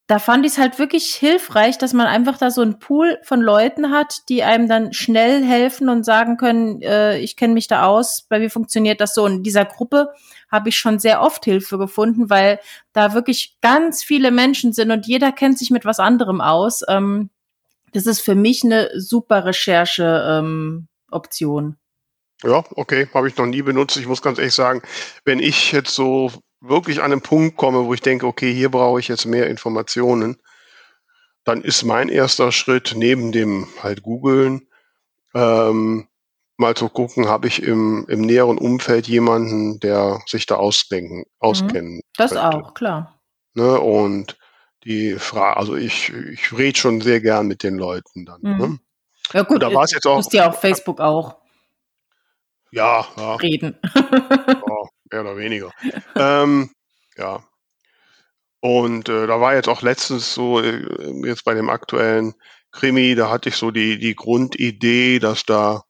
da 0.08 0.20
fand 0.20 0.46
ich 0.46 0.54
es 0.54 0.58
halt 0.58 0.80
wirklich 0.80 1.16
hilfreich, 1.16 1.78
dass 1.78 1.94
man 1.94 2.08
einfach 2.08 2.38
da 2.38 2.52
so 2.52 2.62
einen 2.62 2.78
Pool 2.78 3.20
von 3.24 3.42
Leuten 3.42 3.90
hat, 3.90 4.18
die 4.28 4.44
einem 4.44 4.68
dann 4.68 4.92
schnell 4.92 5.46
helfen 5.46 5.88
und 5.88 6.04
sagen 6.04 6.36
können, 6.36 6.82
äh, 6.82 7.20
ich 7.20 7.38
kenne 7.38 7.54
mich 7.54 7.68
da 7.68 7.86
aus, 7.86 8.26
bei 8.28 8.40
mir 8.40 8.50
funktioniert 8.50 9.00
das 9.00 9.14
so. 9.14 9.24
Und 9.24 9.36
in 9.36 9.44
dieser 9.44 9.64
Gruppe 9.64 10.10
habe 10.52 10.70
ich 10.70 10.78
schon 10.78 11.00
sehr 11.00 11.22
oft 11.22 11.46
Hilfe 11.46 11.78
gefunden, 11.78 12.30
weil 12.30 12.60
da 12.92 13.14
wirklich 13.14 13.56
ganz 13.62 14.04
viele 14.04 14.32
Menschen 14.32 14.74
sind 14.74 14.92
und 14.92 15.08
jeder 15.08 15.32
kennt 15.32 15.58
sich 15.58 15.72
mit 15.72 15.86
was 15.86 16.00
anderem 16.00 16.42
aus. 16.42 16.82
Ähm, 16.90 17.30
das 17.94 18.06
ist 18.06 18.20
für 18.20 18.36
mich 18.36 18.64
eine 18.64 18.90
super 18.96 19.46
Recherche-Option. 19.46 21.64
Ähm, 21.64 21.78
ja, 22.44 22.62
okay, 22.76 23.08
habe 23.14 23.30
ich 23.30 23.38
noch 23.38 23.46
nie 23.46 23.62
benutzt. 23.62 23.96
Ich 23.96 24.08
muss 24.08 24.22
ganz 24.22 24.38
ehrlich 24.38 24.54
sagen, 24.54 24.82
wenn 25.24 25.40
ich 25.40 25.72
jetzt 25.72 25.96
so 25.96 26.30
wirklich 26.64 27.02
an 27.02 27.12
einen 27.12 27.22
Punkt 27.22 27.58
komme, 27.58 27.86
wo 27.86 27.94
ich 27.94 28.02
denke, 28.02 28.26
okay, 28.26 28.54
hier 28.54 28.72
brauche 28.72 29.00
ich 29.00 29.08
jetzt 29.08 29.26
mehr 29.26 29.48
Informationen, 29.50 30.38
dann 31.44 31.62
ist 31.62 31.84
mein 31.84 32.10
erster 32.10 32.52
Schritt 32.52 32.94
neben 32.96 33.32
dem 33.32 33.68
halt 33.82 34.02
googeln, 34.02 34.68
ähm, 35.36 36.08
mal 36.58 36.76
zu 36.76 36.88
gucken, 36.88 37.28
habe 37.28 37.48
ich 37.48 37.62
im, 37.62 38.06
im 38.08 38.22
näheren 38.22 38.58
Umfeld 38.58 39.08
jemanden, 39.08 39.80
der 39.80 40.22
sich 40.26 40.46
da 40.46 40.56
ausdenken, 40.56 41.18
mhm. 41.18 41.24
auskennen. 41.40 42.02
Das 42.16 42.32
könnte. 42.32 42.48
auch, 42.48 42.74
klar. 42.74 43.20
Ne? 43.56 43.80
Und 43.80 44.38
die 44.86 45.16
Frage, 45.16 45.58
also 45.58 45.76
ich, 45.76 46.14
ich 46.14 46.58
rede 46.58 46.78
schon 46.78 47.02
sehr 47.02 47.20
gern 47.20 47.48
mit 47.48 47.64
den 47.64 47.78
Leuten 47.78 48.26
dann. 48.26 48.42
Mhm. 48.42 48.58
Ne? 48.58 48.80
Ja 49.34 49.42
gut, 49.44 49.62
da 49.62 49.74
war 49.74 49.84
es 49.84 49.92
jetzt 49.92 50.06
auch. 50.06 50.18
Musst 50.18 50.34
ja 50.34 50.50
auf 50.50 50.60
Facebook 50.60 51.00
auch. 51.00 51.38
Ja, 52.72 53.06
ja. 53.18 53.36
Reden. 53.36 53.78
mehr 55.14 55.22
oder 55.22 55.38
weniger. 55.38 55.72
ähm, 56.16 56.72
ja. 57.18 57.44
Und 58.60 59.10
äh, 59.10 59.28
da 59.28 59.40
war 59.40 59.56
jetzt 59.56 59.70
auch 59.70 59.82
letztens 59.82 60.34
so, 60.34 60.60
äh, 60.60 60.82
jetzt 61.26 61.46
bei 61.46 61.54
dem 61.54 61.70
aktuellen 61.70 62.34
Krimi, 62.72 63.14
da 63.14 63.30
hatte 63.30 63.50
ich 63.50 63.56
so 63.56 63.72
die, 63.72 64.00
die 64.00 64.16
Grundidee, 64.16 65.20
dass 65.20 65.46
da 65.46 65.84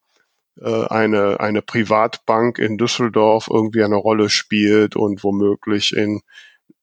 äh, 0.59 0.87
eine, 0.87 1.39
eine 1.39 1.61
Privatbank 1.61 2.59
in 2.59 2.77
Düsseldorf 2.77 3.47
irgendwie 3.49 3.83
eine 3.83 3.95
Rolle 3.95 4.29
spielt 4.29 4.95
und 4.95 5.23
womöglich 5.23 5.95
in 5.95 6.21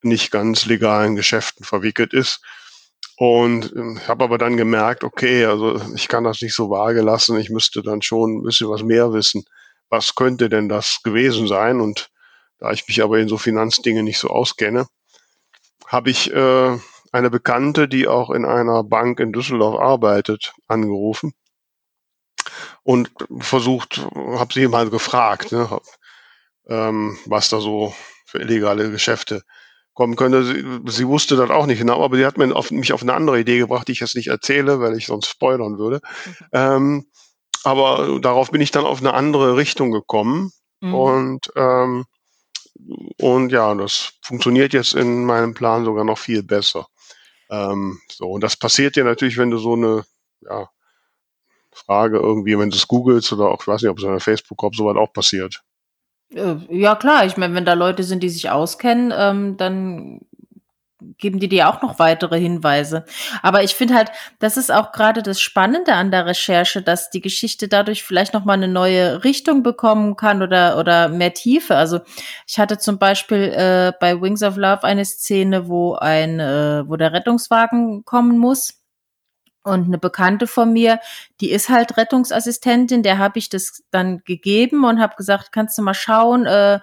nicht 0.02 0.30
ganz 0.30 0.64
legalen 0.64 1.16
Geschäften 1.16 1.64
verwickelt 1.64 2.14
ist. 2.14 2.40
Und 3.16 3.74
äh, 3.76 4.00
habe 4.06 4.24
aber 4.24 4.38
dann 4.38 4.56
gemerkt, 4.56 5.04
okay, 5.04 5.44
also 5.44 5.78
ich 5.94 6.08
kann 6.08 6.24
das 6.24 6.40
nicht 6.40 6.54
so 6.54 6.70
vage 6.70 7.02
lassen, 7.02 7.38
ich 7.38 7.50
müsste 7.50 7.82
dann 7.82 8.00
schon 8.00 8.38
ein 8.38 8.42
bisschen 8.42 8.70
was 8.70 8.82
mehr 8.82 9.12
wissen. 9.12 9.44
Was 9.90 10.14
könnte 10.14 10.48
denn 10.48 10.68
das 10.68 11.02
gewesen 11.02 11.48
sein? 11.48 11.80
Und 11.80 12.10
da 12.60 12.70
ich 12.72 12.86
mich 12.86 13.02
aber 13.02 13.18
in 13.18 13.28
so 13.28 13.38
Finanzdinge 13.38 14.02
nicht 14.02 14.18
so 14.18 14.28
auskenne, 14.28 14.86
habe 15.86 16.10
ich 16.10 16.32
äh, 16.32 16.78
eine 17.12 17.30
Bekannte, 17.30 17.88
die 17.88 18.06
auch 18.06 18.30
in 18.30 18.44
einer 18.44 18.84
Bank 18.84 19.18
in 19.18 19.32
Düsseldorf 19.32 19.80
arbeitet, 19.80 20.52
angerufen 20.68 21.32
und 22.82 23.10
versucht, 23.38 23.98
habe 24.14 24.52
sie 24.54 24.68
mal 24.68 24.88
gefragt, 24.90 25.52
ne, 25.52 25.80
ähm, 26.68 27.18
was 27.26 27.48
da 27.48 27.60
so 27.60 27.94
für 28.26 28.38
illegale 28.38 28.90
Geschäfte 28.90 29.42
kommen 29.94 30.16
könnte. 30.16 30.44
Sie, 30.44 30.64
sie, 30.86 31.08
wusste 31.08 31.36
das 31.36 31.50
auch 31.50 31.66
nicht 31.66 31.78
genau, 31.78 32.02
aber 32.04 32.16
sie 32.16 32.24
hat 32.24 32.38
mir 32.38 32.54
auf, 32.54 32.70
mich 32.70 32.92
auf 32.92 33.02
eine 33.02 33.14
andere 33.14 33.40
Idee 33.40 33.58
gebracht, 33.58 33.88
die 33.88 33.92
ich 33.92 34.00
jetzt 34.00 34.16
nicht 34.16 34.28
erzähle, 34.28 34.80
weil 34.80 34.96
ich 34.96 35.06
sonst 35.06 35.28
spoilern 35.28 35.78
würde. 35.78 36.00
Mhm. 36.24 36.34
Ähm, 36.52 37.06
aber 37.64 38.18
darauf 38.20 38.50
bin 38.50 38.60
ich 38.60 38.70
dann 38.70 38.86
auf 38.86 39.00
eine 39.00 39.14
andere 39.14 39.56
Richtung 39.56 39.90
gekommen 39.90 40.52
mhm. 40.80 40.94
und 40.94 41.52
ähm, 41.56 42.06
und 43.20 43.52
ja, 43.52 43.74
das 43.74 44.12
funktioniert 44.22 44.72
jetzt 44.72 44.94
in 44.94 45.24
meinem 45.24 45.54
Plan 45.54 45.84
sogar 45.84 46.04
noch 46.04 46.18
viel 46.18 46.42
besser. 46.42 46.86
Ähm, 47.50 48.00
so, 48.10 48.30
und 48.30 48.42
das 48.42 48.56
passiert 48.56 48.96
dir 48.96 49.04
natürlich, 49.04 49.36
wenn 49.36 49.50
du 49.50 49.58
so 49.58 49.74
eine 49.74 50.04
ja, 50.42 50.68
Frage 51.72 52.18
irgendwie, 52.18 52.58
wenn 52.58 52.70
du 52.70 52.76
es 52.76 52.88
googelst 52.88 53.32
oder 53.32 53.48
auch, 53.48 53.60
ich 53.60 53.68
weiß 53.68 53.82
nicht, 53.82 53.90
ob 53.90 53.98
es 53.98 54.04
in 54.04 54.20
Facebook 54.20 54.58
kommt, 54.58 54.76
so 54.76 54.86
was 54.86 54.96
auch 54.96 55.12
passiert. 55.12 55.62
Äh, 56.32 56.56
ja, 56.68 56.94
klar, 56.94 57.26
ich 57.26 57.36
meine, 57.36 57.54
wenn 57.54 57.64
da 57.64 57.74
Leute 57.74 58.04
sind, 58.04 58.22
die 58.22 58.28
sich 58.28 58.50
auskennen, 58.50 59.12
ähm, 59.16 59.56
dann 59.56 60.20
geben 61.18 61.40
die 61.40 61.48
dir 61.48 61.68
auch 61.68 61.82
noch 61.82 61.98
weitere 61.98 62.38
Hinweise. 62.38 63.04
Aber 63.42 63.62
ich 63.62 63.74
finde 63.74 63.94
halt, 63.94 64.10
das 64.38 64.56
ist 64.56 64.70
auch 64.70 64.92
gerade 64.92 65.22
das 65.22 65.40
Spannende 65.40 65.94
an 65.94 66.10
der 66.10 66.26
Recherche, 66.26 66.82
dass 66.82 67.10
die 67.10 67.20
Geschichte 67.20 67.68
dadurch 67.68 68.02
vielleicht 68.02 68.34
noch 68.34 68.44
mal 68.44 68.54
eine 68.54 68.68
neue 68.68 69.24
Richtung 69.24 69.62
bekommen 69.62 70.16
kann 70.16 70.42
oder 70.42 70.78
oder 70.78 71.08
mehr 71.08 71.34
Tiefe. 71.34 71.76
Also 71.76 72.00
ich 72.46 72.58
hatte 72.58 72.78
zum 72.78 72.98
Beispiel 72.98 73.52
äh, 73.54 73.92
bei 74.00 74.20
Wings 74.20 74.42
of 74.42 74.56
Love 74.56 74.84
eine 74.84 75.04
Szene, 75.04 75.68
wo 75.68 75.94
ein 75.94 76.40
äh, 76.40 76.88
wo 76.88 76.96
der 76.96 77.12
Rettungswagen 77.12 78.04
kommen 78.04 78.38
muss. 78.38 78.80
Und 79.62 79.86
eine 79.86 79.98
Bekannte 79.98 80.46
von 80.46 80.72
mir, 80.72 81.00
die 81.42 81.50
ist 81.50 81.68
halt 81.68 81.98
Rettungsassistentin, 81.98 83.02
der 83.02 83.18
habe 83.18 83.38
ich 83.38 83.50
das 83.50 83.82
dann 83.90 84.22
gegeben 84.24 84.84
und 84.84 85.00
habe 85.00 85.16
gesagt, 85.16 85.52
kannst 85.52 85.76
du 85.76 85.82
mal 85.82 85.92
schauen, 85.92 86.46
äh, 86.46 86.80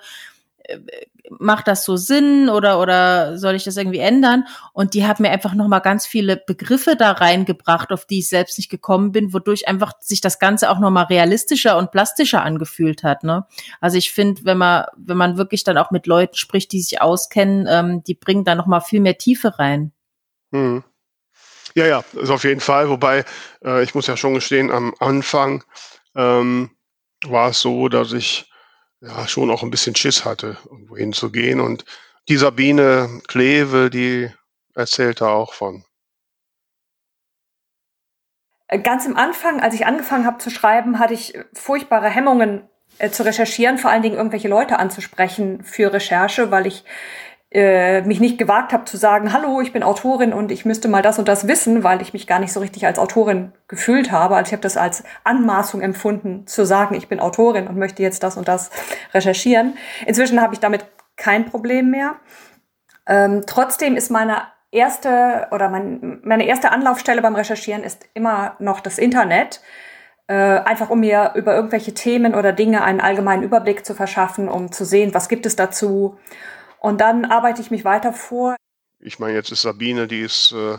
macht 1.40 1.68
das 1.68 1.84
so 1.86 1.98
Sinn 1.98 2.50
oder 2.50 2.80
oder 2.80 3.38
soll 3.38 3.56
ich 3.56 3.64
das 3.64 3.78
irgendwie 3.78 4.00
ändern? 4.00 4.46
Und 4.74 4.94
die 4.94 5.06
hat 5.06 5.20
mir 5.20 5.30
einfach 5.30 5.54
noch 5.54 5.68
mal 5.68 5.80
ganz 5.80 6.06
viele 6.06 6.38
Begriffe 6.38 6.96
da 6.96 7.12
reingebracht, 7.12 7.92
auf 7.92 8.06
die 8.06 8.20
ich 8.20 8.30
selbst 8.30 8.58
nicht 8.58 8.70
gekommen 8.70 9.12
bin, 9.12 9.34
wodurch 9.34 9.68
einfach 9.68 9.94
sich 10.00 10.22
das 10.22 10.40
Ganze 10.40 10.70
auch 10.70 10.80
noch 10.80 10.92
mal 10.92 11.04
realistischer 11.04 11.78
und 11.78 11.92
plastischer 11.92 12.44
angefühlt 12.44 13.04
hat. 13.04 13.24
Ne? 13.24 13.46
Also 13.82 13.98
ich 13.98 14.12
finde, 14.12 14.46
wenn 14.46 14.58
man 14.58 14.86
wenn 14.96 15.18
man 15.18 15.38
wirklich 15.38 15.64
dann 15.64 15.78
auch 15.78 15.92
mit 15.92 16.08
Leuten 16.08 16.36
spricht, 16.36 16.72
die 16.72 16.82
sich 16.82 17.02
auskennen, 17.02 17.68
ähm, 17.70 18.04
die 18.04 18.16
bringen 18.16 18.44
da 18.44 18.56
noch 18.56 18.68
mal 18.68 18.82
viel 18.82 19.02
mehr 19.02 19.18
Tiefe 19.18 19.60
rein. 19.60 19.92
Hm. 20.52 20.84
Ja, 21.76 21.86
ja, 21.86 22.04
ist 22.14 22.32
auf 22.32 22.44
jeden 22.44 22.62
Fall. 22.62 22.90
Wobei 22.90 23.24
äh, 23.64 23.84
ich 23.84 23.94
muss 23.94 24.08
ja 24.08 24.18
schon 24.18 24.34
gestehen, 24.34 24.72
am 24.72 24.96
Anfang 25.00 25.64
ähm, 26.16 26.72
war 27.26 27.50
es 27.50 27.62
so, 27.62 27.88
dass 27.88 28.14
ich 28.14 28.50
ja 29.02 29.28
schon 29.28 29.52
auch 29.52 29.64
ein 29.64 29.72
bisschen 29.72 29.96
Schiss 29.96 30.26
hatte, 30.26 30.58
irgendwo 30.66 30.98
hinzugehen. 30.98 31.60
Und 31.60 31.86
die 32.28 32.38
Sabine 32.38 33.22
Kleve, 33.28 33.90
die 33.90 34.30
erzählt 34.74 35.22
da 35.22 35.30
auch 35.30 35.54
von. 35.54 35.84
Ganz 38.84 39.06
im 39.06 39.16
Anfang, 39.16 39.62
als 39.62 39.76
ich 39.76 39.86
angefangen 39.86 40.26
habe 40.26 40.40
zu 40.40 40.50
schreiben, 40.50 41.00
hatte 41.00 41.14
ich 41.14 41.40
furchtbare 41.54 42.10
Hemmungen 42.10 42.68
äh, 42.98 43.10
zu 43.10 43.24
recherchieren, 43.24 43.78
vor 43.78 43.92
allen 43.92 44.02
Dingen 44.02 44.18
irgendwelche 44.18 44.50
Leute 44.50 44.78
anzusprechen 44.78 45.64
für 45.64 45.94
Recherche, 45.94 46.52
weil 46.52 46.68
ich 46.68 46.84
äh, 47.50 48.02
mich 48.02 48.20
nicht 48.20 48.38
gewagt 48.38 48.74
habe 48.74 48.86
zu 48.86 48.98
sagen, 48.98 49.32
hallo, 49.32 49.62
ich 49.62 49.72
bin 49.72 49.82
Autorin 49.82 50.34
und 50.34 50.52
ich 50.52 50.66
müsste 50.66 50.90
mal 50.90 51.02
das 51.02 51.18
und 51.18 51.28
das 51.28 51.48
wissen, 51.48 51.84
weil 51.84 52.02
ich 52.02 52.12
mich 52.12 52.28
gar 52.28 52.40
nicht 52.40 52.52
so 52.52 52.60
richtig 52.60 52.86
als 52.86 53.00
Autorin 53.00 53.54
gefühlt 53.68 54.12
habe. 54.12 54.36
Also 54.36 54.50
ich 54.50 54.54
habe 54.54 54.62
das 54.62 54.76
als 54.76 55.04
Anmaßung 55.24 55.82
empfunden, 55.82 56.46
zu 56.46 56.66
sagen, 56.66 56.96
ich 56.96 57.08
bin 57.08 57.22
Autorin 57.22 57.68
und 57.68 57.78
möchte 57.78 58.04
jetzt 58.04 58.24
das 58.24 58.36
und 58.36 58.48
das 58.48 58.70
recherchieren. 59.14 59.78
Inzwischen 60.06 60.42
habe 60.42 60.54
ich 60.54 60.60
damit 60.60 60.86
kein 61.16 61.46
Problem 61.46 61.90
mehr. 61.90 62.16
Ähm, 63.08 63.44
trotzdem 63.48 63.96
ist 63.96 64.12
meine 64.12 64.42
erste 64.72 65.48
oder 65.52 65.70
mein, 65.70 66.20
meine 66.24 66.46
erste 66.46 66.72
Anlaufstelle 66.72 67.22
beim 67.22 67.36
Recherchieren 67.36 67.84
ist 67.84 68.06
immer 68.14 68.56
noch 68.60 68.82
das 68.82 68.98
Internet. 68.98 69.62
Äh, 70.28 70.34
einfach 70.34 70.90
um 70.90 71.00
mir 71.00 71.32
über 71.36 71.56
irgendwelche 71.56 71.94
Themen 71.94 72.36
oder 72.36 72.52
Dinge 72.52 72.84
einen 72.84 73.00
allgemeinen 73.00 73.44
Überblick 73.44 73.86
zu 73.86 73.96
verschaffen, 73.96 74.50
um 74.50 74.74
zu 74.74 74.84
sehen, 74.84 75.14
was 75.14 75.30
gibt 75.30 75.46
es 75.46 75.56
dazu 75.56 76.18
und 76.80 77.02
dann 77.02 77.26
arbeite 77.26 77.62
ich 77.62 77.72
mich 77.72 77.86
weiter 77.86 78.14
vor. 78.14 78.56
Ich 79.00 79.20
meine, 79.20 79.34
jetzt 79.34 79.52
ist 79.52 79.62
Sabine, 79.62 80.08
die 80.08 80.22
ist 80.22 80.52
äh, 80.54 80.78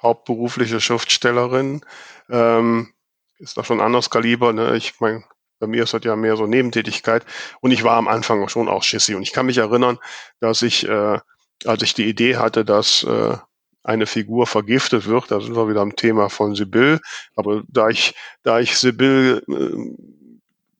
hauptberufliche 0.00 0.80
Schriftstellerin. 0.80 1.80
Ähm, 2.28 2.92
ist 3.38 3.56
doch 3.56 3.64
schon 3.64 3.80
ein 3.80 3.86
anderes 3.86 4.10
Kaliber. 4.10 4.52
Ne? 4.52 4.76
Ich 4.76 5.00
meine, 5.00 5.24
bei 5.58 5.66
mir 5.66 5.82
ist 5.82 5.94
das 5.94 6.04
ja 6.04 6.14
mehr 6.16 6.36
so 6.36 6.46
Nebentätigkeit. 6.46 7.24
Und 7.60 7.70
ich 7.70 7.84
war 7.84 7.96
am 7.96 8.08
Anfang 8.08 8.46
schon 8.48 8.68
auch 8.68 8.82
schissi. 8.82 9.14
Und 9.14 9.22
ich 9.22 9.32
kann 9.32 9.46
mich 9.46 9.58
erinnern, 9.58 9.98
dass 10.40 10.62
ich, 10.62 10.86
äh, 10.88 11.18
als 11.64 11.82
ich 11.82 11.94
die 11.94 12.08
Idee 12.08 12.36
hatte, 12.36 12.64
dass 12.64 13.02
äh, 13.04 13.36
eine 13.82 14.06
Figur 14.06 14.46
vergiftet 14.46 15.06
wird, 15.06 15.30
da 15.30 15.40
sind 15.40 15.56
wir 15.56 15.68
wieder 15.68 15.80
am 15.80 15.96
Thema 15.96 16.30
von 16.30 16.54
Sibyl. 16.54 17.00
Aber 17.34 17.62
da 17.68 17.88
ich, 17.88 18.14
da 18.42 18.60
ich 18.60 18.78
Sibyl 18.78 19.42
äh, 19.48 20.23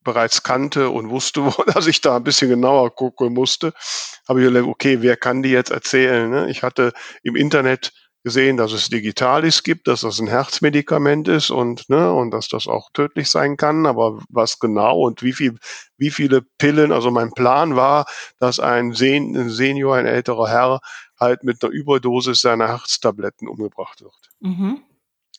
bereits 0.05 0.43
kannte 0.43 0.90
und 0.90 1.11
wusste, 1.11 1.43
dass 1.75 1.87
ich 1.87 2.01
da 2.01 2.17
ein 2.17 2.25
bisschen 2.25 2.51
genauer 2.51 2.95
gucken 2.95 3.33
musste, 3.33 3.73
habe 4.29 4.43
ich 4.43 4.49
gedacht, 4.49 4.69
okay, 4.69 4.99
wer 5.01 5.17
kann 5.17 5.43
die 5.43 5.51
jetzt 5.51 5.71
erzählen? 5.71 6.31
Ne? 6.31 6.51
Ich 6.51 6.62
hatte 6.62 6.93
im 7.23 7.37
Internet 7.37 7.93
gesehen, 8.25 8.57
dass 8.57 8.73
es 8.73 8.88
Digitalis 8.88 9.62
gibt, 9.62 9.87
dass 9.87 10.01
das 10.01 10.19
ein 10.19 10.27
Herzmedikament 10.27 11.29
ist 11.29 11.51
und 11.51 11.88
ne 11.90 12.11
und 12.11 12.31
dass 12.31 12.49
das 12.49 12.67
auch 12.67 12.88
tödlich 12.95 13.29
sein 13.29 13.59
kann. 13.59 13.85
Aber 13.85 14.23
was 14.31 14.59
genau 14.59 15.01
und 15.01 15.23
wie 15.23 15.35
viel, 15.35 15.59
wie 15.99 16.11
viele 16.11 16.40
Pillen? 16.40 16.90
Also 16.90 17.11
mein 17.11 17.33
Plan 17.33 17.77
war, 17.77 18.07
dass 18.38 18.59
ein, 18.61 18.95
Sen 18.95 19.37
ein 19.37 19.51
Senior, 19.51 19.97
ein 19.97 20.07
älterer 20.07 20.49
Herr, 20.49 20.81
halt 21.21 21.45
mit 21.45 21.62
einer 21.62 21.73
Überdosis 21.73 22.40
seiner 22.40 22.69
Herztabletten 22.69 23.47
umgebracht 23.47 24.01
wird. 24.01 24.17
Mhm. 24.40 24.83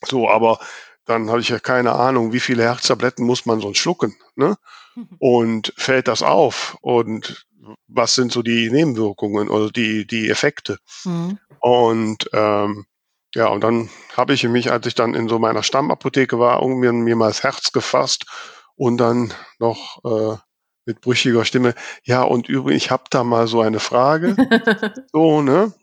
So, 0.04 0.30
aber 0.30 0.60
dann 1.06 1.30
habe 1.30 1.40
ich 1.40 1.48
ja 1.48 1.58
keine 1.58 1.92
Ahnung, 1.92 2.32
wie 2.32 2.40
viele 2.40 2.64
Herztabletten 2.64 3.24
muss 3.24 3.46
man 3.46 3.60
sonst 3.60 3.78
schlucken, 3.78 4.16
ne? 4.34 4.56
Und 5.18 5.72
fällt 5.76 6.08
das 6.08 6.22
auf? 6.22 6.76
Und 6.80 7.46
was 7.88 8.14
sind 8.14 8.32
so 8.32 8.42
die 8.42 8.70
Nebenwirkungen 8.70 9.48
oder 9.48 9.70
die, 9.70 10.06
die 10.06 10.28
Effekte? 10.28 10.78
Mhm. 11.04 11.38
Und 11.60 12.28
ähm, 12.32 12.86
ja, 13.34 13.48
und 13.48 13.62
dann 13.62 13.90
habe 14.16 14.32
ich 14.32 14.44
mich, 14.44 14.70
als 14.70 14.86
ich 14.86 14.94
dann 14.94 15.14
in 15.14 15.28
so 15.28 15.38
meiner 15.38 15.62
Stammapotheke 15.62 16.38
war, 16.38 16.62
irgendwie 16.62 16.90
mir 16.92 17.16
mal 17.16 17.28
das 17.28 17.42
Herz 17.42 17.72
gefasst 17.72 18.24
und 18.76 18.98
dann 18.98 19.34
noch 19.58 19.98
äh, 20.04 20.38
mit 20.86 21.00
brüchiger 21.00 21.44
Stimme, 21.44 21.74
ja, 22.04 22.22
und 22.22 22.48
übrigens, 22.48 22.84
ich 22.84 22.90
habe 22.90 23.04
da 23.10 23.24
mal 23.24 23.48
so 23.48 23.60
eine 23.60 23.80
Frage. 23.80 24.36
so, 25.12 25.42
ne? 25.42 25.74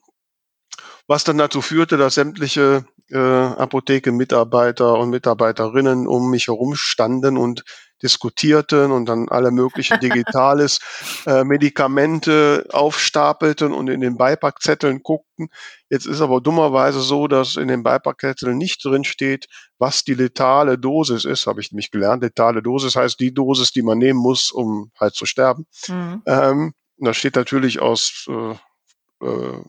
Was 1.07 1.25
dann 1.25 1.37
dazu 1.37 1.61
führte, 1.61 1.97
dass 1.97 2.15
sämtliche 2.15 2.85
äh, 3.09 3.17
Apotheke-Mitarbeiter 3.17 4.97
und 4.97 5.09
Mitarbeiterinnen 5.09 6.07
um 6.07 6.29
mich 6.29 6.47
herum 6.47 6.75
standen 6.75 7.37
und 7.37 7.63
diskutierten 8.03 8.91
und 8.91 9.05
dann 9.05 9.29
alle 9.29 9.49
möglichen 9.49 9.99
Digitales 9.99 10.79
äh, 11.25 11.43
Medikamente 11.43 12.67
aufstapelten 12.71 13.73
und 13.73 13.89
in 13.89 14.01
den 14.01 14.17
Beipackzetteln 14.17 15.01
guckten. 15.01 15.47
Jetzt 15.89 16.05
ist 16.05 16.21
aber 16.21 16.41
dummerweise 16.41 16.99
so, 16.99 17.27
dass 17.27 17.55
in 17.55 17.69
den 17.69 17.81
Beipackzetteln 17.81 18.57
nicht 18.57 18.83
drin 18.83 19.05
steht, 19.05 19.47
was 19.79 20.03
die 20.03 20.15
letale 20.15 20.77
Dosis 20.77 21.23
ist, 21.23 21.47
habe 21.47 21.61
ich 21.61 21.71
nämlich 21.71 21.91
gelernt. 21.91 22.23
Letale 22.23 22.61
Dosis 22.61 22.95
heißt 22.95 23.19
die 23.19 23.33
Dosis, 23.33 23.71
die 23.71 23.81
man 23.83 23.97
nehmen 23.97 24.19
muss, 24.19 24.51
um 24.51 24.91
halt 24.99 25.15
zu 25.15 25.25
sterben. 25.25 25.65
Mhm. 25.87 26.21
Ähm, 26.25 26.73
da 26.97 27.13
steht 27.13 27.35
natürlich 27.35 27.79
aus 27.79 28.27
äh, 28.29 29.25
äh, 29.25 29.61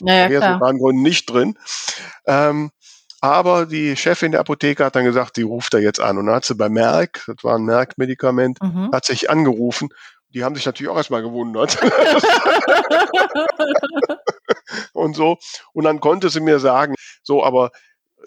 naja, 0.00 0.58
Gründen 0.58 1.02
nicht 1.02 1.30
drin. 1.30 1.58
Ähm, 2.26 2.70
aber 3.20 3.66
die 3.66 3.96
Chefin 3.96 4.32
der 4.32 4.40
Apotheke 4.40 4.84
hat 4.84 4.96
dann 4.96 5.04
gesagt, 5.04 5.36
sie 5.36 5.42
ruft 5.42 5.72
da 5.72 5.78
jetzt 5.78 6.00
an. 6.00 6.18
Und 6.18 6.26
dann 6.26 6.36
hat 6.36 6.44
sie 6.44 6.54
bei 6.54 6.68
Merck, 6.68 7.24
das 7.26 7.42
war 7.42 7.56
ein 7.56 7.64
Merck-Medikament, 7.64 8.58
mhm. 8.62 8.90
hat 8.92 9.06
sich 9.06 9.30
angerufen. 9.30 9.88
Die 10.28 10.44
haben 10.44 10.54
sich 10.54 10.66
natürlich 10.66 10.90
auch 10.90 10.96
erstmal 10.96 11.22
gewundert. 11.22 11.78
und 14.92 15.16
so. 15.16 15.38
Und 15.72 15.84
dann 15.84 16.00
konnte 16.00 16.28
sie 16.28 16.40
mir 16.40 16.58
sagen, 16.58 16.94
so, 17.22 17.44
aber 17.44 17.70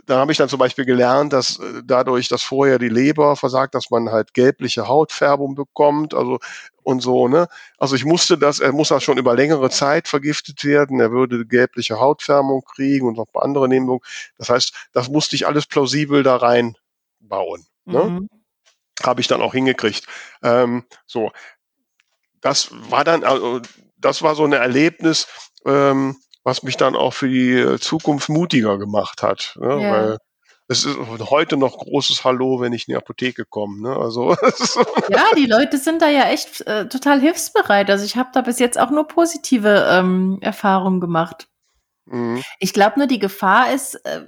da 0.05 0.17
habe 0.19 0.31
ich 0.31 0.37
dann 0.37 0.49
zum 0.49 0.59
Beispiel 0.59 0.85
gelernt, 0.85 1.33
dass 1.33 1.59
äh, 1.59 1.81
dadurch, 1.83 2.27
dass 2.27 2.43
vorher 2.43 2.79
die 2.79 2.89
Leber 2.89 3.35
versagt, 3.35 3.75
dass 3.75 3.89
man 3.89 4.09
halt 4.11 4.33
gelbliche 4.33 4.87
Hautfärbung 4.87 5.55
bekommt, 5.55 6.13
also 6.13 6.39
und 6.83 7.01
so, 7.01 7.27
ne? 7.27 7.47
Also 7.77 7.95
ich 7.95 8.05
musste 8.05 8.37
das, 8.37 8.59
er 8.59 8.71
muss 8.71 8.91
auch 8.91 9.01
schon 9.01 9.17
über 9.17 9.35
längere 9.35 9.69
Zeit 9.69 10.07
vergiftet 10.07 10.63
werden, 10.63 10.99
er 10.99 11.11
würde 11.11 11.45
gelbliche 11.45 11.99
Hautfärbung 11.99 12.63
kriegen 12.63 13.07
und 13.07 13.17
noch 13.17 13.27
ein 13.27 13.31
paar 13.33 13.43
andere 13.43 13.67
Nebenwirkungen. 13.67 14.09
Das 14.37 14.49
heißt, 14.49 14.89
das 14.93 15.09
musste 15.09 15.35
ich 15.35 15.47
alles 15.47 15.65
plausibel 15.65 16.23
da 16.23 16.37
reinbauen. 16.37 17.65
Ne? 17.85 18.03
Mhm. 18.03 18.29
Habe 19.03 19.21
ich 19.21 19.27
dann 19.27 19.41
auch 19.41 19.53
hingekriegt. 19.53 20.05
Ähm, 20.43 20.85
so, 21.05 21.31
das 22.39 22.69
war 22.71 23.03
dann, 23.03 23.23
also 23.23 23.61
das 23.97 24.21
war 24.21 24.35
so 24.35 24.45
ein 24.45 24.53
Erlebnis, 24.53 25.27
ähm, 25.65 26.15
was 26.47 26.63
mich 26.63 26.77
dann 26.77 26.95
auch 26.95 27.13
für 27.13 27.27
die 27.27 27.51
äh, 27.51 27.77
Zukunft 27.77 28.29
mutiger 28.29 28.77
gemacht 28.77 29.21
hat. 29.21 29.57
Ne? 29.59 29.83
Ja. 29.83 29.91
Weil 29.91 30.17
es 30.69 30.85
ist 30.85 30.97
heute 31.29 31.57
noch 31.57 31.77
großes 31.77 32.23
Hallo, 32.23 32.61
wenn 32.61 32.71
ich 32.71 32.87
in 32.87 32.93
die 32.93 32.97
Apotheke 32.97 33.43
komme. 33.43 33.81
Ne? 33.81 33.93
Also 33.93 34.31
ja, 35.09 35.25
die 35.35 35.45
Leute 35.45 35.77
sind 35.77 36.01
da 36.01 36.07
ja 36.07 36.29
echt 36.29 36.61
äh, 36.61 36.87
total 36.87 37.19
hilfsbereit. 37.19 37.89
Also 37.89 38.05
ich 38.05 38.15
habe 38.15 38.29
da 38.33 38.41
bis 38.41 38.59
jetzt 38.59 38.79
auch 38.79 38.91
nur 38.91 39.09
positive 39.09 39.87
ähm, 39.91 40.37
Erfahrungen 40.39 41.01
gemacht. 41.01 41.49
Mhm. 42.05 42.41
Ich 42.59 42.71
glaube 42.71 42.97
nur, 42.97 43.07
die 43.07 43.19
Gefahr 43.19 43.73
ist 43.73 43.95
äh, 44.05 44.21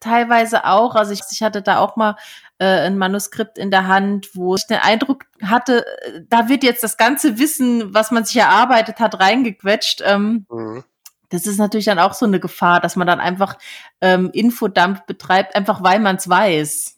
teilweise 0.00 0.64
auch, 0.64 0.94
also 0.94 1.12
ich, 1.12 1.20
ich 1.30 1.42
hatte 1.42 1.60
da 1.60 1.80
auch 1.80 1.96
mal 1.96 2.16
äh, 2.58 2.64
ein 2.64 2.96
Manuskript 2.96 3.58
in 3.58 3.70
der 3.70 3.86
Hand, 3.86 4.30
wo 4.32 4.54
ich 4.54 4.66
den 4.66 4.78
Eindruck 4.78 5.24
hatte, 5.42 5.84
äh, 5.86 6.22
da 6.26 6.48
wird 6.48 6.64
jetzt 6.64 6.82
das 6.82 6.96
ganze 6.96 7.38
Wissen, 7.38 7.92
was 7.92 8.10
man 8.10 8.24
sich 8.24 8.36
erarbeitet 8.36 8.98
hat, 8.98 9.20
reingequetscht. 9.20 10.02
Ähm, 10.06 10.46
mhm 10.48 10.82
das 11.30 11.46
ist 11.46 11.58
natürlich 11.58 11.86
dann 11.86 11.98
auch 11.98 12.14
so 12.14 12.26
eine 12.26 12.40
Gefahr, 12.40 12.80
dass 12.80 12.96
man 12.96 13.06
dann 13.06 13.20
einfach 13.20 13.56
ähm, 14.00 14.30
Infodump 14.32 15.06
betreibt, 15.06 15.54
einfach 15.54 15.82
weil 15.82 16.00
man 16.00 16.16
es 16.16 16.28
weiß. 16.28 16.96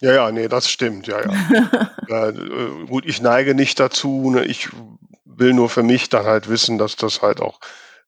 Ja, 0.00 0.12
ja, 0.14 0.32
nee, 0.32 0.48
das 0.48 0.68
stimmt, 0.68 1.06
ja, 1.06 1.20
ja. 1.20 1.90
ja 2.08 2.28
äh, 2.30 2.86
gut, 2.88 3.06
ich 3.06 3.22
neige 3.22 3.54
nicht 3.54 3.78
dazu, 3.78 4.30
ne, 4.30 4.44
ich 4.44 4.68
will 5.24 5.52
nur 5.52 5.68
für 5.68 5.82
mich 5.82 6.08
dann 6.08 6.26
halt 6.26 6.48
wissen, 6.48 6.78
dass 6.78 6.96
das 6.96 7.22
halt 7.22 7.40
auch 7.40 7.60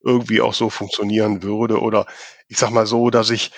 irgendwie 0.03 0.41
auch 0.41 0.55
so 0.55 0.71
funktionieren 0.71 1.43
würde. 1.43 1.81
Oder 1.81 2.07
ich 2.49 2.59
sag 2.59 2.71
mal 2.71 2.87
so, 2.87 3.11
dass 3.11 3.31
ich, 3.31 3.53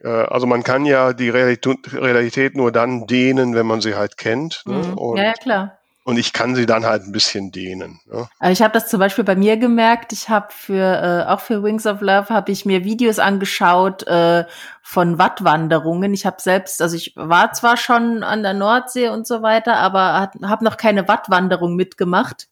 äh, 0.00 0.08
also 0.08 0.46
man 0.46 0.62
kann 0.62 0.84
ja 0.84 1.12
die 1.12 1.30
Realität, 1.30 1.92
Realität 1.92 2.56
nur 2.56 2.72
dann 2.72 3.06
dehnen, 3.06 3.54
wenn 3.54 3.66
man 3.66 3.80
sie 3.80 3.94
halt 3.94 4.16
kennt. 4.16 4.62
Ne? 4.66 4.78
Mhm. 4.78 5.16
ja, 5.16 5.24
ja, 5.24 5.32
klar. 5.32 5.75
Und 6.06 6.18
ich 6.18 6.32
kann 6.32 6.54
sie 6.54 6.66
dann 6.66 6.86
halt 6.86 7.02
ein 7.02 7.10
bisschen 7.10 7.50
dehnen. 7.50 7.98
Ne? 8.06 8.28
Also 8.38 8.52
ich 8.52 8.62
habe 8.62 8.72
das 8.72 8.88
zum 8.88 9.00
Beispiel 9.00 9.24
bei 9.24 9.34
mir 9.34 9.56
gemerkt. 9.56 10.12
Ich 10.12 10.28
habe 10.28 10.46
für 10.50 11.26
äh, 11.26 11.28
auch 11.28 11.40
für 11.40 11.64
Wings 11.64 11.84
of 11.84 12.00
Love 12.00 12.28
habe 12.28 12.52
ich 12.52 12.64
mir 12.64 12.84
Videos 12.84 13.18
angeschaut 13.18 14.06
äh, 14.06 14.44
von 14.82 15.18
Wattwanderungen. 15.18 16.14
Ich 16.14 16.24
habe 16.24 16.36
selbst, 16.40 16.80
also 16.80 16.94
ich 16.94 17.14
war 17.16 17.52
zwar 17.54 17.76
schon 17.76 18.22
an 18.22 18.44
der 18.44 18.54
Nordsee 18.54 19.08
und 19.08 19.26
so 19.26 19.42
weiter, 19.42 19.78
aber 19.78 20.30
habe 20.44 20.64
noch 20.64 20.76
keine 20.76 21.08
Wattwanderung 21.08 21.74
mitgemacht 21.74 22.46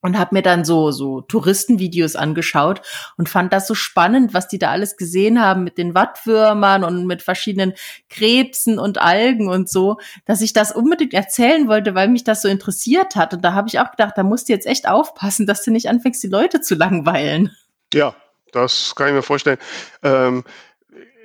und 0.00 0.18
habe 0.18 0.34
mir 0.34 0.42
dann 0.42 0.64
so 0.64 0.90
so 0.90 1.20
Touristenvideos 1.22 2.16
angeschaut 2.16 2.82
und 3.16 3.28
fand 3.28 3.52
das 3.52 3.66
so 3.66 3.74
spannend, 3.74 4.34
was 4.34 4.48
die 4.48 4.58
da 4.58 4.70
alles 4.70 4.96
gesehen 4.96 5.40
haben 5.40 5.64
mit 5.64 5.78
den 5.78 5.94
Wattwürmern 5.94 6.84
und 6.84 7.06
mit 7.06 7.22
verschiedenen 7.22 7.74
Krebsen 8.08 8.78
und 8.78 8.98
Algen 8.98 9.48
und 9.48 9.68
so, 9.68 9.98
dass 10.24 10.40
ich 10.40 10.52
das 10.52 10.72
unbedingt 10.72 11.14
erzählen 11.14 11.68
wollte, 11.68 11.94
weil 11.94 12.08
mich 12.08 12.24
das 12.24 12.42
so 12.42 12.48
interessiert 12.48 13.16
hat 13.16 13.34
und 13.34 13.44
da 13.44 13.52
habe 13.52 13.68
ich 13.68 13.80
auch 13.80 13.90
gedacht, 13.90 14.14
da 14.16 14.22
musst 14.22 14.48
du 14.48 14.52
jetzt 14.52 14.66
echt 14.66 14.88
aufpassen, 14.88 15.46
dass 15.46 15.62
du 15.62 15.70
nicht 15.70 15.88
anfängst, 15.88 16.22
die 16.22 16.28
Leute 16.28 16.60
zu 16.60 16.74
langweilen. 16.74 17.50
Ja, 17.92 18.14
das 18.52 18.94
kann 18.94 19.08
ich 19.08 19.14
mir 19.14 19.22
vorstellen. 19.22 19.58
Ähm 20.02 20.44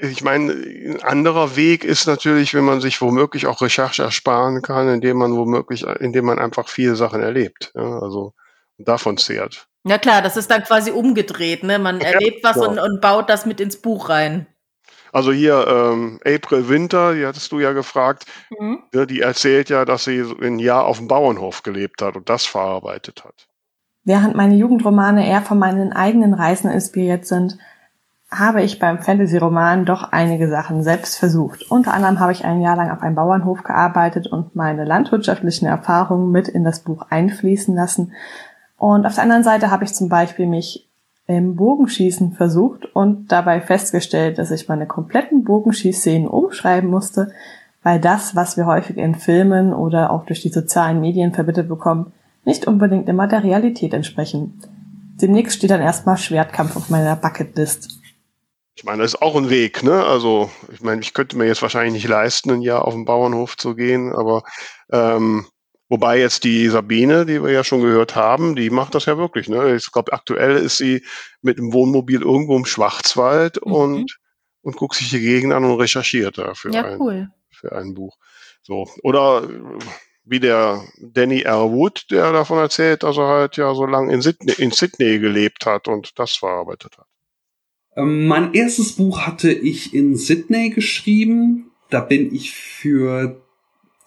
ich 0.02 0.24
meine, 0.24 0.52
ein 0.52 1.04
anderer 1.04 1.56
Weg 1.56 1.84
ist 1.84 2.08
natürlich, 2.08 2.56
wenn 2.56 2.64
man 2.64 2.82
sich 2.82 3.02
womöglich 3.02 3.46
auch 3.46 3.62
Recherche 3.62 4.02
ersparen 4.02 4.64
kann, 4.64 4.90
indem 4.90 5.18
man 5.18 5.36
womöglich, 5.36 5.84
indem 5.84 6.26
man 6.26 6.40
einfach 6.40 6.68
viele 6.68 6.96
Sachen 6.96 7.22
erlebt. 7.22 7.72
Ja, 7.76 8.00
also 8.00 8.34
davon 8.84 9.18
zehrt. 9.18 9.68
Ja 9.84 9.98
klar, 9.98 10.22
das 10.22 10.38
ist 10.38 10.52
dann 10.52 10.64
quasi 10.64 10.92
umgedreht, 10.92 11.64
ne? 11.64 11.80
Man 11.80 12.02
erlebt 12.02 12.44
was 12.44 12.58
ja. 12.58 12.68
und, 12.68 12.80
und 12.80 13.02
baut 13.02 13.30
das 13.30 13.46
mit 13.46 13.60
ins 13.60 13.82
Buch 13.82 14.10
rein. 14.10 14.46
Also 15.12 15.32
hier 15.32 15.68
ähm, 15.68 16.20
April 16.26 16.70
Winter, 16.70 17.14
die 17.14 17.26
hattest 17.26 17.52
du 17.52 17.60
ja 17.60 17.74
gefragt, 17.74 18.26
mhm. 18.58 18.84
ja, 18.94 19.06
die 19.06 19.22
erzählt 19.22 19.70
ja, 19.70 19.84
dass 19.84 20.06
sie 20.06 20.24
ein 20.42 20.60
Jahr 20.60 20.86
auf 20.86 20.98
dem 20.98 21.08
Bauernhof 21.08 21.64
gelebt 21.64 22.02
hat 22.02 22.16
und 22.16 22.30
das 22.30 22.46
verarbeitet 22.46 23.26
hat. 23.26 23.48
Während 24.04 24.36
meine 24.36 24.56
Jugendromane 24.56 25.28
eher 25.28 25.42
von 25.42 25.60
meinen 25.60 25.94
eigenen 25.94 26.34
Reisen 26.34 26.72
inspiriert 26.72 27.26
sind, 27.26 27.58
habe 28.32 28.64
ich 28.64 28.80
beim 28.80 29.00
Fantasy-Roman 29.00 29.86
doch 29.86 30.12
einige 30.14 30.48
Sachen 30.50 30.84
selbst 30.84 31.18
versucht. 31.18 31.70
Unter 31.70 31.94
anderem 31.94 32.22
habe 32.22 32.32
ich 32.32 32.46
ein 32.46 32.62
Jahr 32.62 32.78
lang 32.78 32.90
auf 32.90 33.02
einem 33.02 33.16
Bauernhof 33.16 33.64
gearbeitet 33.64 34.28
und 34.28 34.56
meine 34.56 34.86
landwirtschaftlichen 34.86 35.68
Erfahrungen 35.68 36.32
mit 36.32 36.48
in 36.48 36.64
das 36.64 36.80
Buch 36.80 37.08
einfließen 37.10 37.76
lassen, 37.76 38.14
und 38.82 39.06
auf 39.06 39.14
der 39.14 39.26
anderen 39.26 39.44
Seite 39.44 39.70
habe 39.70 39.84
ich 39.84 39.94
zum 39.94 40.10
Beispiel 40.10 40.48
mich 40.48 40.90
im 41.28 41.56
Bogenschießen 41.56 42.32
versucht 42.32 42.88
und 42.96 43.32
dabei 43.32 43.62
festgestellt, 43.62 44.40
dass 44.40 44.50
ich 44.50 44.70
meine 44.70 44.88
kompletten 44.88 45.44
Bogenschießszenen 45.44 46.28
umschreiben 46.28 46.90
musste, 46.90 47.32
weil 47.84 48.00
das, 48.00 48.36
was 48.36 48.58
wir 48.58 48.66
häufig 48.66 48.98
in 48.98 49.14
Filmen 49.14 49.72
oder 49.72 50.10
auch 50.10 50.26
durch 50.26 50.42
die 50.42 50.50
sozialen 50.50 51.00
Medien 51.00 51.32
vermittelt 51.32 51.70
bekommen, 51.70 52.12
nicht 52.44 52.66
unbedingt 52.66 53.08
immer 53.08 53.28
der 53.28 53.44
Realität 53.44 53.94
entsprechen. 53.94 54.60
Demnächst 55.22 55.58
steht 55.58 55.70
dann 55.70 55.82
erstmal 55.82 56.18
Schwertkampf 56.18 56.76
auf 56.76 56.90
meiner 56.90 57.16
Bucketlist. 57.16 58.00
Ich 58.74 58.84
meine, 58.84 59.04
das 59.04 59.14
ist 59.14 59.22
auch 59.22 59.36
ein 59.36 59.52
Weg, 59.52 59.84
ne? 59.84 60.04
Also, 60.04 60.50
ich 60.74 60.82
meine, 60.82 61.02
ich 61.02 61.14
könnte 61.14 61.38
mir 61.38 61.46
jetzt 61.46 61.62
wahrscheinlich 61.62 61.94
nicht 61.94 62.08
leisten, 62.08 62.50
ein 62.50 62.64
Jahr 62.64 62.88
auf 62.88 62.96
den 62.96 63.06
Bauernhof 63.06 63.58
zu 63.58 63.76
gehen, 63.76 64.12
aber 64.12 64.42
ähm, 64.92 65.46
wobei 65.92 66.20
jetzt 66.20 66.46
die 66.46 66.70
Sabine, 66.70 67.26
die 67.26 67.44
wir 67.44 67.52
ja 67.52 67.66
schon 67.66 67.82
gehört 67.82 68.16
haben, 68.16 68.56
die 68.56 68.70
macht 68.70 68.96
das 68.96 69.06
ja 69.06 69.18
wirklich, 69.18 69.50
ne? 69.50 69.76
Ich 69.76 69.92
glaube, 69.92 70.14
aktuell 70.14 70.56
ist 70.56 70.78
sie 70.78 71.04
mit 71.42 71.58
dem 71.58 71.74
Wohnmobil 71.74 72.22
irgendwo 72.22 72.56
im 72.56 72.64
Schwarzwald 72.64 73.60
mhm. 73.66 73.72
und, 73.74 74.20
und 74.62 74.78
guckt 74.78 74.96
sich 74.96 75.10
die 75.10 75.20
Gegend 75.20 75.52
an 75.52 75.66
und 75.66 75.78
recherchiert 75.78 76.38
da 76.38 76.54
für, 76.54 76.72
ja, 76.72 76.86
ein, 76.86 77.00
cool. 77.02 77.28
für 77.50 77.74
ein 77.74 77.94
Buch. 77.94 78.18
So. 78.62 78.88
Oder 79.04 79.50
wie 80.24 80.40
der 80.40 80.82
Danny 80.98 81.42
R. 81.42 81.70
Wood, 81.70 82.06
der 82.10 82.32
davon 82.32 82.60
erzählt, 82.60 83.04
dass 83.04 83.18
er 83.18 83.28
halt 83.28 83.58
ja 83.58 83.76
so 83.76 83.86
lange 83.86 84.14
in 84.14 84.22
Sydney, 84.22 84.54
in 84.60 84.72
Sydney 84.72 85.20
gelebt 85.20 85.66
hat 85.66 85.90
und 85.90 86.18
das 86.18 86.32
verarbeitet 86.32 86.98
hat. 87.00 87.08
Ähm, 87.98 88.28
mein 88.28 88.54
erstes 88.54 88.94
Buch 88.96 89.28
hatte 89.28 89.52
ich 89.52 89.94
in 89.94 90.16
Sydney 90.16 90.70
geschrieben. 90.70 91.72
Da 91.90 92.00
bin 92.00 92.34
ich 92.34 92.52
für 92.52 93.42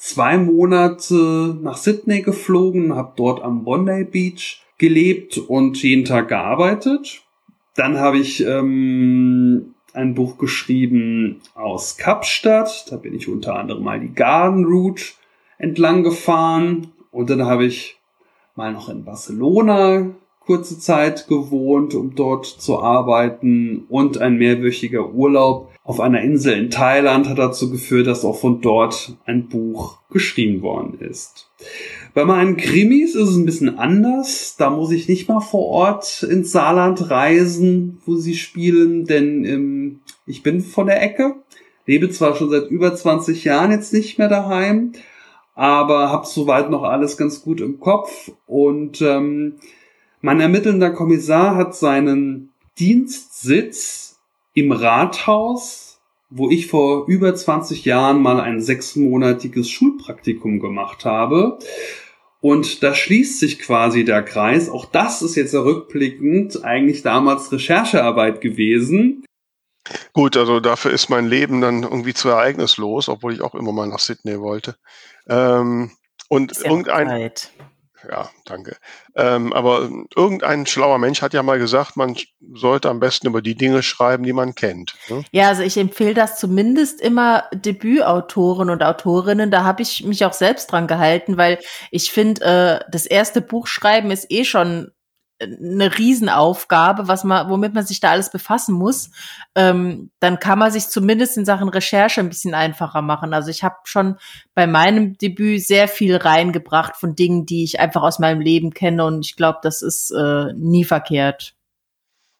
zwei 0.04 0.36
Monate 0.36 1.56
nach 1.62 1.78
Sydney 1.78 2.20
geflogen, 2.20 2.94
habe 2.94 3.14
dort 3.16 3.42
am 3.42 3.64
Bondi 3.64 4.04
Beach 4.04 4.62
gelebt 4.76 5.38
und 5.38 5.82
jeden 5.82 6.04
Tag 6.04 6.28
gearbeitet. 6.28 7.22
Dann 7.74 7.98
habe 7.98 8.18
ich 8.18 8.44
ähm, 8.44 9.74
ein 9.94 10.14
Buch 10.14 10.36
geschrieben 10.36 11.40
aus 11.54 11.96
Kapstadt. 11.96 12.86
Da 12.90 12.96
bin 12.96 13.14
ich 13.14 13.28
unter 13.28 13.58
anderem 13.58 13.82
mal 13.82 13.98
die 13.98 14.12
Garden 14.12 14.66
Route 14.66 15.04
entlang 15.56 16.02
gefahren. 16.02 16.92
Und 17.10 17.30
dann 17.30 17.46
habe 17.46 17.64
ich 17.64 17.96
mal 18.56 18.74
noch 18.74 18.90
in 18.90 19.06
Barcelona 19.06 20.10
kurze 20.44 20.78
Zeit 20.78 21.26
gewohnt, 21.28 21.94
um 21.94 22.14
dort 22.14 22.46
zu 22.46 22.80
arbeiten 22.80 23.84
und 23.88 24.18
ein 24.18 24.36
mehrwöchiger 24.36 25.12
Urlaub 25.12 25.70
auf 25.86 26.00
einer 26.00 26.22
Insel 26.22 26.54
in 26.58 26.70
Thailand 26.70 27.28
hat 27.28 27.38
dazu 27.38 27.70
geführt, 27.70 28.06
dass 28.06 28.24
auch 28.24 28.38
von 28.38 28.62
dort 28.62 29.18
ein 29.26 29.48
Buch 29.48 29.98
geschrieben 30.10 30.62
worden 30.62 30.98
ist. 30.98 31.50
Bei 32.14 32.24
meinen 32.24 32.56
Krimis 32.56 33.14
ist 33.14 33.28
es 33.28 33.36
ein 33.36 33.44
bisschen 33.44 33.78
anders. 33.78 34.56
Da 34.56 34.70
muss 34.70 34.92
ich 34.92 35.08
nicht 35.08 35.28
mal 35.28 35.40
vor 35.40 35.66
Ort 35.66 36.22
ins 36.22 36.52
Saarland 36.52 37.10
reisen, 37.10 38.00
wo 38.06 38.16
sie 38.16 38.34
spielen, 38.34 39.04
denn 39.04 39.44
ähm, 39.44 40.00
ich 40.26 40.42
bin 40.42 40.62
von 40.62 40.86
der 40.86 41.02
Ecke, 41.02 41.34
lebe 41.84 42.08
zwar 42.08 42.34
schon 42.34 42.48
seit 42.48 42.70
über 42.70 42.94
20 42.94 43.44
Jahren 43.44 43.70
jetzt 43.70 43.92
nicht 43.92 44.18
mehr 44.18 44.28
daheim, 44.28 44.92
aber 45.54 46.10
habe 46.10 46.26
soweit 46.26 46.70
noch 46.70 46.84
alles 46.84 47.18
ganz 47.18 47.42
gut 47.42 47.60
im 47.60 47.78
Kopf 47.78 48.32
und 48.46 49.02
ähm, 49.02 49.56
mein 50.24 50.40
ermittelnder 50.40 50.90
Kommissar 50.90 51.54
hat 51.54 51.76
seinen 51.76 52.54
Dienstsitz 52.78 54.22
im 54.54 54.72
Rathaus, 54.72 56.00
wo 56.30 56.48
ich 56.48 56.66
vor 56.66 57.06
über 57.08 57.34
20 57.34 57.84
Jahren 57.84 58.22
mal 58.22 58.40
ein 58.40 58.62
sechsmonatiges 58.62 59.68
Schulpraktikum 59.68 60.60
gemacht 60.60 61.04
habe. 61.04 61.58
Und 62.40 62.82
da 62.82 62.94
schließt 62.94 63.38
sich 63.38 63.58
quasi 63.58 64.06
der 64.06 64.22
Kreis. 64.22 64.70
Auch 64.70 64.86
das 64.86 65.20
ist 65.20 65.34
jetzt 65.34 65.54
rückblickend 65.54 66.64
eigentlich 66.64 67.02
damals 67.02 67.52
Recherchearbeit 67.52 68.40
gewesen. 68.40 69.26
Gut, 70.14 70.38
also 70.38 70.58
dafür 70.60 70.92
ist 70.92 71.10
mein 71.10 71.26
Leben 71.26 71.60
dann 71.60 71.82
irgendwie 71.82 72.14
zu 72.14 72.30
ereignislos, 72.30 73.10
obwohl 73.10 73.34
ich 73.34 73.42
auch 73.42 73.54
immer 73.54 73.72
mal 73.72 73.88
nach 73.88 73.98
Sydney 73.98 74.40
wollte. 74.40 74.76
Ähm, 75.28 75.90
und 76.30 76.56
irgendein, 76.64 77.08
Zeit 77.08 77.52
ja, 78.10 78.30
danke. 78.44 78.76
Ähm, 79.14 79.52
aber 79.52 79.90
irgendein 80.16 80.66
schlauer 80.66 80.98
Mensch 80.98 81.22
hat 81.22 81.34
ja 81.34 81.42
mal 81.42 81.58
gesagt, 81.58 81.96
man 81.96 82.16
sollte 82.54 82.88
am 82.90 83.00
besten 83.00 83.26
über 83.26 83.42
die 83.42 83.54
Dinge 83.54 83.82
schreiben, 83.82 84.24
die 84.24 84.32
man 84.32 84.54
kennt. 84.54 84.94
Ne? 85.08 85.24
Ja, 85.32 85.48
also 85.48 85.62
ich 85.62 85.76
empfehle 85.76 86.14
das 86.14 86.38
zumindest 86.38 87.00
immer 87.00 87.44
Debütautoren 87.52 88.70
und 88.70 88.82
Autorinnen. 88.82 89.50
Da 89.50 89.64
habe 89.64 89.82
ich 89.82 90.04
mich 90.04 90.24
auch 90.24 90.32
selbst 90.32 90.72
dran 90.72 90.86
gehalten, 90.86 91.36
weil 91.36 91.58
ich 91.90 92.10
finde, 92.10 92.44
äh, 92.44 92.90
das 92.90 93.06
erste 93.06 93.40
Buch 93.40 93.66
schreiben 93.66 94.10
ist 94.10 94.30
eh 94.30 94.44
schon 94.44 94.90
eine 95.44 95.96
Riesenaufgabe, 95.96 97.08
was 97.08 97.24
man, 97.24 97.48
womit 97.48 97.74
man 97.74 97.86
sich 97.86 98.00
da 98.00 98.10
alles 98.10 98.30
befassen 98.30 98.74
muss, 98.74 99.10
ähm, 99.54 100.10
dann 100.20 100.38
kann 100.38 100.58
man 100.58 100.70
sich 100.70 100.88
zumindest 100.88 101.36
in 101.36 101.44
Sachen 101.44 101.68
Recherche 101.68 102.20
ein 102.20 102.28
bisschen 102.28 102.54
einfacher 102.54 103.02
machen. 103.02 103.34
Also 103.34 103.50
ich 103.50 103.62
habe 103.62 103.76
schon 103.84 104.16
bei 104.54 104.66
meinem 104.66 105.16
Debüt 105.18 105.64
sehr 105.64 105.88
viel 105.88 106.16
reingebracht 106.16 106.96
von 106.96 107.14
Dingen, 107.14 107.46
die 107.46 107.64
ich 107.64 107.80
einfach 107.80 108.02
aus 108.02 108.18
meinem 108.18 108.40
Leben 108.40 108.72
kenne 108.72 109.04
und 109.04 109.24
ich 109.24 109.36
glaube, 109.36 109.58
das 109.62 109.82
ist 109.82 110.10
äh, 110.10 110.52
nie 110.54 110.84
verkehrt. 110.84 111.54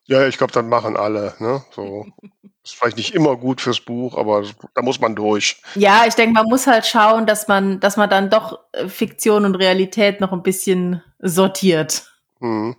Ja, 0.06 0.26
ich 0.26 0.36
glaube, 0.36 0.52
dann 0.52 0.68
machen 0.68 0.96
alle. 0.96 1.34
Ne? 1.38 1.62
So. 1.74 2.06
ist 2.64 2.76
vielleicht 2.76 2.96
nicht 2.96 3.14
immer 3.14 3.36
gut 3.36 3.60
fürs 3.60 3.80
Buch, 3.80 4.16
aber 4.16 4.42
da 4.74 4.82
muss 4.82 5.00
man 5.00 5.14
durch. 5.14 5.60
Ja, 5.74 6.04
ich 6.06 6.14
denke, 6.14 6.32
man 6.32 6.46
muss 6.46 6.66
halt 6.66 6.86
schauen, 6.86 7.26
dass 7.26 7.46
man, 7.46 7.78
dass 7.78 7.96
man 7.96 8.08
dann 8.08 8.30
doch 8.30 8.58
äh, 8.72 8.88
Fiktion 8.88 9.44
und 9.44 9.54
Realität 9.54 10.20
noch 10.20 10.32
ein 10.32 10.42
bisschen 10.42 11.02
sortiert. 11.18 12.10
Mhm. 12.40 12.76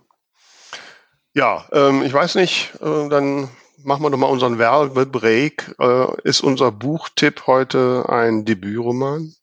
Ja, 1.36 1.66
ähm, 1.70 2.02
ich 2.02 2.14
weiß 2.14 2.36
nicht, 2.36 2.72
äh, 2.80 3.10
dann 3.10 3.50
machen 3.84 4.02
wir 4.02 4.08
doch 4.08 4.16
mal 4.16 4.26
unseren 4.26 4.56
Werbebreak. 4.58 5.74
Äh, 5.78 6.06
ist 6.22 6.40
unser 6.40 6.72
Buchtipp 6.72 7.46
heute 7.46 8.06
ein 8.08 8.46
Debütroman? 8.46 9.34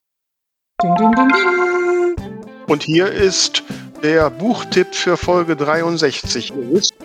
Ding, 0.81 0.95
ding, 0.95 1.11
ding, 1.11 1.27
ding. 1.27 2.45
Und 2.67 2.81
hier 2.81 3.11
ist 3.11 3.61
der 4.01 4.31
Buchtipp 4.31 4.95
für 4.95 5.17
Folge 5.17 5.55
63. 5.55 6.49
Ihr 6.55 6.71
wisst, 6.71 6.95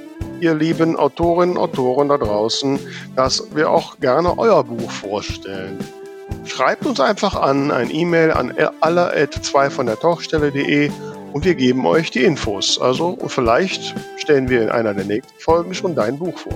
ihr 0.40 0.54
lieben 0.54 0.96
Autorinnen 0.96 1.58
und 1.58 1.62
Autoren 1.62 2.08
da 2.08 2.16
draußen, 2.16 2.78
dass 3.14 3.54
wir 3.54 3.68
auch 3.68 4.00
gerne 4.00 4.38
euer 4.38 4.64
Buch 4.64 4.90
vorstellen. 4.90 5.78
Schreibt 6.46 6.86
uns 6.86 6.98
einfach 6.98 7.34
an, 7.34 7.70
ein 7.72 7.94
E-Mail 7.94 8.30
an 8.30 8.52
aller2 8.52 9.68
von 9.68 9.84
der 9.84 10.00
Tauchstelle.de 10.00 10.90
und 11.34 11.44
wir 11.44 11.54
geben 11.54 11.86
euch 11.86 12.10
die 12.10 12.24
Infos. 12.24 12.80
Also 12.80 13.18
vielleicht 13.26 13.94
stellen 14.28 14.50
wir 14.50 14.60
in 14.60 14.68
einer 14.68 14.92
der 14.92 15.06
nächsten 15.06 15.40
Folgen 15.40 15.72
schon 15.72 15.94
dein 15.94 16.18
Buch 16.18 16.36
vor. 16.36 16.52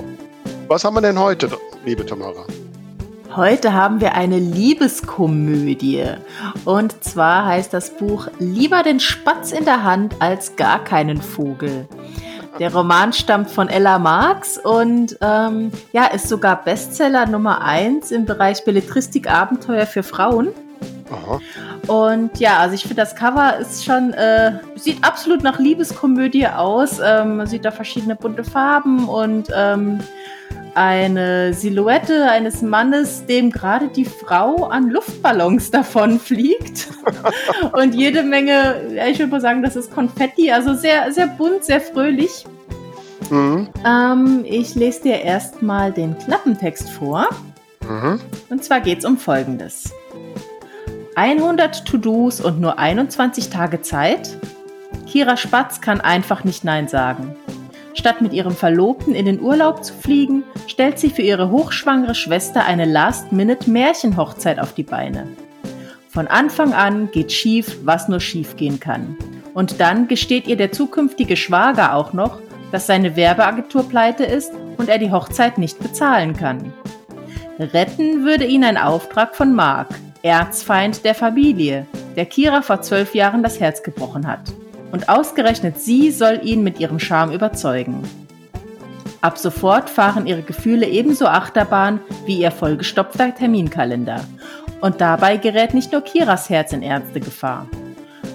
Was 0.68 0.84
haben 0.84 0.92
wir 0.92 1.00
denn 1.00 1.18
heute, 1.18 1.48
liebe 1.86 2.04
Tamara? 2.04 2.44
Heute 3.34 3.72
haben 3.72 3.98
wir 4.02 4.14
eine 4.14 4.38
Liebeskomödie. 4.38 6.04
Und 6.66 7.02
zwar 7.02 7.46
heißt 7.46 7.72
das 7.72 7.96
Buch 7.96 8.28
Lieber 8.38 8.82
den 8.82 9.00
Spatz 9.00 9.52
in 9.52 9.64
der 9.64 9.84
Hand 9.84 10.16
als 10.18 10.56
gar 10.56 10.84
keinen 10.84 11.22
Vogel. 11.22 11.88
Der 12.58 12.74
Roman 12.74 13.14
stammt 13.14 13.50
von 13.50 13.70
Ella 13.70 13.98
Marx 13.98 14.58
und 14.58 15.16
ähm, 15.22 15.72
ja, 15.92 16.04
ist 16.08 16.28
sogar 16.28 16.62
Bestseller 16.62 17.24
Nummer 17.24 17.62
1 17.62 18.10
im 18.10 18.26
Bereich 18.26 18.66
Belletristik 18.66 19.30
Abenteuer 19.30 19.86
für 19.86 20.02
Frauen. 20.02 20.48
Aha. 21.12 21.40
Und 21.86 22.38
ja, 22.38 22.58
also 22.58 22.74
ich 22.74 22.82
finde, 22.82 22.96
das 22.96 23.14
Cover 23.14 23.58
ist 23.58 23.84
schon, 23.84 24.12
äh, 24.12 24.52
sieht 24.76 25.02
absolut 25.04 25.42
nach 25.42 25.58
Liebeskomödie 25.58 26.46
aus. 26.46 27.00
Ähm, 27.04 27.38
man 27.38 27.46
sieht 27.46 27.64
da 27.64 27.70
verschiedene 27.70 28.16
bunte 28.16 28.44
Farben 28.44 29.08
und 29.08 29.48
ähm, 29.54 30.00
eine 30.74 31.52
Silhouette 31.52 32.30
eines 32.30 32.62
Mannes, 32.62 33.26
dem 33.26 33.50
gerade 33.50 33.88
die 33.88 34.04
Frau 34.04 34.66
an 34.66 34.90
Luftballons 34.90 35.70
davon 35.72 36.18
fliegt. 36.18 36.88
und 37.72 37.94
jede 37.94 38.22
Menge, 38.22 38.82
ich 39.08 39.18
würde 39.18 39.32
mal 39.32 39.40
sagen, 39.40 39.62
das 39.62 39.76
ist 39.76 39.92
Konfetti, 39.92 40.50
also 40.50 40.74
sehr, 40.74 41.12
sehr 41.12 41.26
bunt, 41.26 41.64
sehr 41.64 41.80
fröhlich. 41.80 42.44
Mhm. 43.30 43.68
Ähm, 43.86 44.44
ich 44.44 44.74
lese 44.74 45.02
dir 45.02 45.20
erstmal 45.20 45.92
den 45.92 46.16
Klappentext 46.18 46.90
vor. 46.90 47.28
Mhm. 47.88 48.20
Und 48.50 48.64
zwar 48.64 48.80
geht 48.80 49.00
es 49.00 49.04
um 49.04 49.16
Folgendes. 49.16 49.92
100 51.14 51.84
To-Dos 51.84 52.40
und 52.40 52.58
nur 52.58 52.78
21 52.78 53.50
Tage 53.50 53.82
Zeit? 53.82 54.38
Kira 55.06 55.36
Spatz 55.36 55.82
kann 55.82 56.00
einfach 56.00 56.42
nicht 56.42 56.64
Nein 56.64 56.88
sagen. 56.88 57.36
Statt 57.92 58.22
mit 58.22 58.32
ihrem 58.32 58.56
Verlobten 58.56 59.14
in 59.14 59.26
den 59.26 59.40
Urlaub 59.40 59.84
zu 59.84 59.92
fliegen, 59.92 60.42
stellt 60.66 60.98
sie 60.98 61.10
für 61.10 61.20
ihre 61.20 61.50
hochschwangere 61.50 62.14
Schwester 62.14 62.64
eine 62.64 62.86
Last-Minute-Märchenhochzeit 62.86 64.58
auf 64.58 64.72
die 64.72 64.84
Beine. 64.84 65.28
Von 66.08 66.28
Anfang 66.28 66.72
an 66.72 67.10
geht 67.10 67.30
schief, 67.30 67.76
was 67.84 68.08
nur 68.08 68.20
schief 68.20 68.56
gehen 68.56 68.80
kann. 68.80 69.18
Und 69.52 69.80
dann 69.80 70.08
gesteht 70.08 70.46
ihr 70.46 70.56
der 70.56 70.72
zukünftige 70.72 71.36
Schwager 71.36 71.94
auch 71.94 72.14
noch, 72.14 72.38
dass 72.70 72.86
seine 72.86 73.16
Werbeagentur 73.16 73.86
pleite 73.86 74.24
ist 74.24 74.52
und 74.78 74.88
er 74.88 74.98
die 74.98 75.12
Hochzeit 75.12 75.58
nicht 75.58 75.78
bezahlen 75.78 76.34
kann. 76.34 76.72
Retten 77.58 78.24
würde 78.24 78.46
ihn 78.46 78.64
ein 78.64 78.78
Auftrag 78.78 79.36
von 79.36 79.54
Mark, 79.54 79.88
Erzfeind 80.22 81.04
der 81.04 81.16
Familie, 81.16 81.86
der 82.14 82.26
Kira 82.26 82.62
vor 82.62 82.80
zwölf 82.80 83.14
Jahren 83.14 83.42
das 83.42 83.58
Herz 83.58 83.82
gebrochen 83.82 84.26
hat. 84.26 84.52
Und 84.92 85.08
ausgerechnet 85.08 85.80
sie 85.80 86.12
soll 86.12 86.40
ihn 86.44 86.62
mit 86.62 86.78
ihrem 86.78 87.00
Charme 87.00 87.32
überzeugen. 87.32 88.02
Ab 89.20 89.38
sofort 89.38 89.90
fahren 89.90 90.26
ihre 90.26 90.42
Gefühle 90.42 90.86
ebenso 90.86 91.26
Achterbahn 91.26 92.00
wie 92.26 92.38
ihr 92.38 92.52
vollgestopfter 92.52 93.34
Terminkalender. 93.34 94.24
Und 94.80 95.00
dabei 95.00 95.38
gerät 95.38 95.74
nicht 95.74 95.92
nur 95.92 96.02
Kiras 96.02 96.50
Herz 96.50 96.72
in 96.72 96.82
ernste 96.82 97.20
Gefahr. 97.20 97.66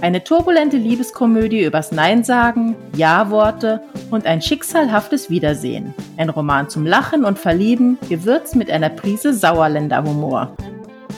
Eine 0.01 0.23
turbulente 0.23 0.77
Liebeskomödie 0.77 1.63
übers 1.63 1.91
Nein 1.91 2.23
sagen, 2.23 2.75
Ja-Worte 2.95 3.81
und 4.11 4.25
ein 4.25 4.41
schicksalhaftes 4.41 5.29
Wiedersehen. 5.29 5.93
Ein 6.17 6.29
Roman 6.29 6.69
zum 6.69 6.85
Lachen 6.85 7.25
und 7.25 7.39
Verlieben, 7.39 7.97
gewürzt 8.07 8.55
mit 8.55 8.69
einer 8.69 8.89
Prise 8.89 9.33
Sauerländer 9.33 10.03
Humor. 10.03 10.55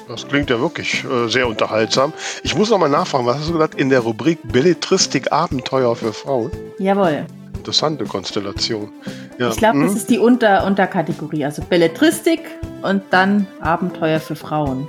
Das 0.09 0.27
klingt 0.27 0.49
ja 0.49 0.59
wirklich 0.59 1.05
äh, 1.05 1.27
sehr 1.27 1.47
unterhaltsam. 1.47 2.13
Ich 2.41 2.55
muss 2.55 2.71
noch 2.71 2.79
mal 2.79 2.89
nachfragen, 2.89 3.27
was 3.27 3.37
hast 3.37 3.49
du 3.49 3.53
gesagt 3.53 3.75
in 3.75 3.89
der 3.89 3.99
Rubrik 3.99 4.39
Belletristik 4.51 5.31
Abenteuer 5.31 5.95
für 5.95 6.13
Frauen? 6.13 6.49
Jawohl. 6.79 7.27
Interessante 7.55 8.05
Konstellation. 8.05 8.91
Ja. 9.37 9.49
Ich 9.49 9.57
glaube, 9.57 9.77
hm? 9.77 9.85
das 9.85 9.95
ist 9.95 10.09
die 10.09 10.17
Unter 10.17 10.65
Unterkategorie. 10.65 11.45
Also 11.45 11.61
Belletristik 11.61 12.39
und 12.81 13.03
dann 13.11 13.45
Abenteuer 13.61 14.19
für 14.19 14.35
Frauen. 14.35 14.87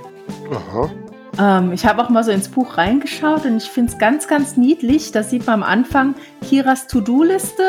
Aha. 0.49 0.89
Ähm, 1.39 1.71
ich 1.71 1.85
habe 1.85 2.03
auch 2.03 2.09
mal 2.09 2.23
so 2.23 2.31
ins 2.31 2.49
Buch 2.49 2.77
reingeschaut 2.77 3.45
und 3.45 3.57
ich 3.57 3.69
finde 3.69 3.91
es 3.91 3.97
ganz, 3.97 4.27
ganz 4.27 4.57
niedlich. 4.57 5.11
Da 5.11 5.23
sieht 5.23 5.45
man 5.47 5.61
am 5.61 5.63
Anfang 5.63 6.15
Kiras 6.47 6.87
To-Do-Liste, 6.87 7.63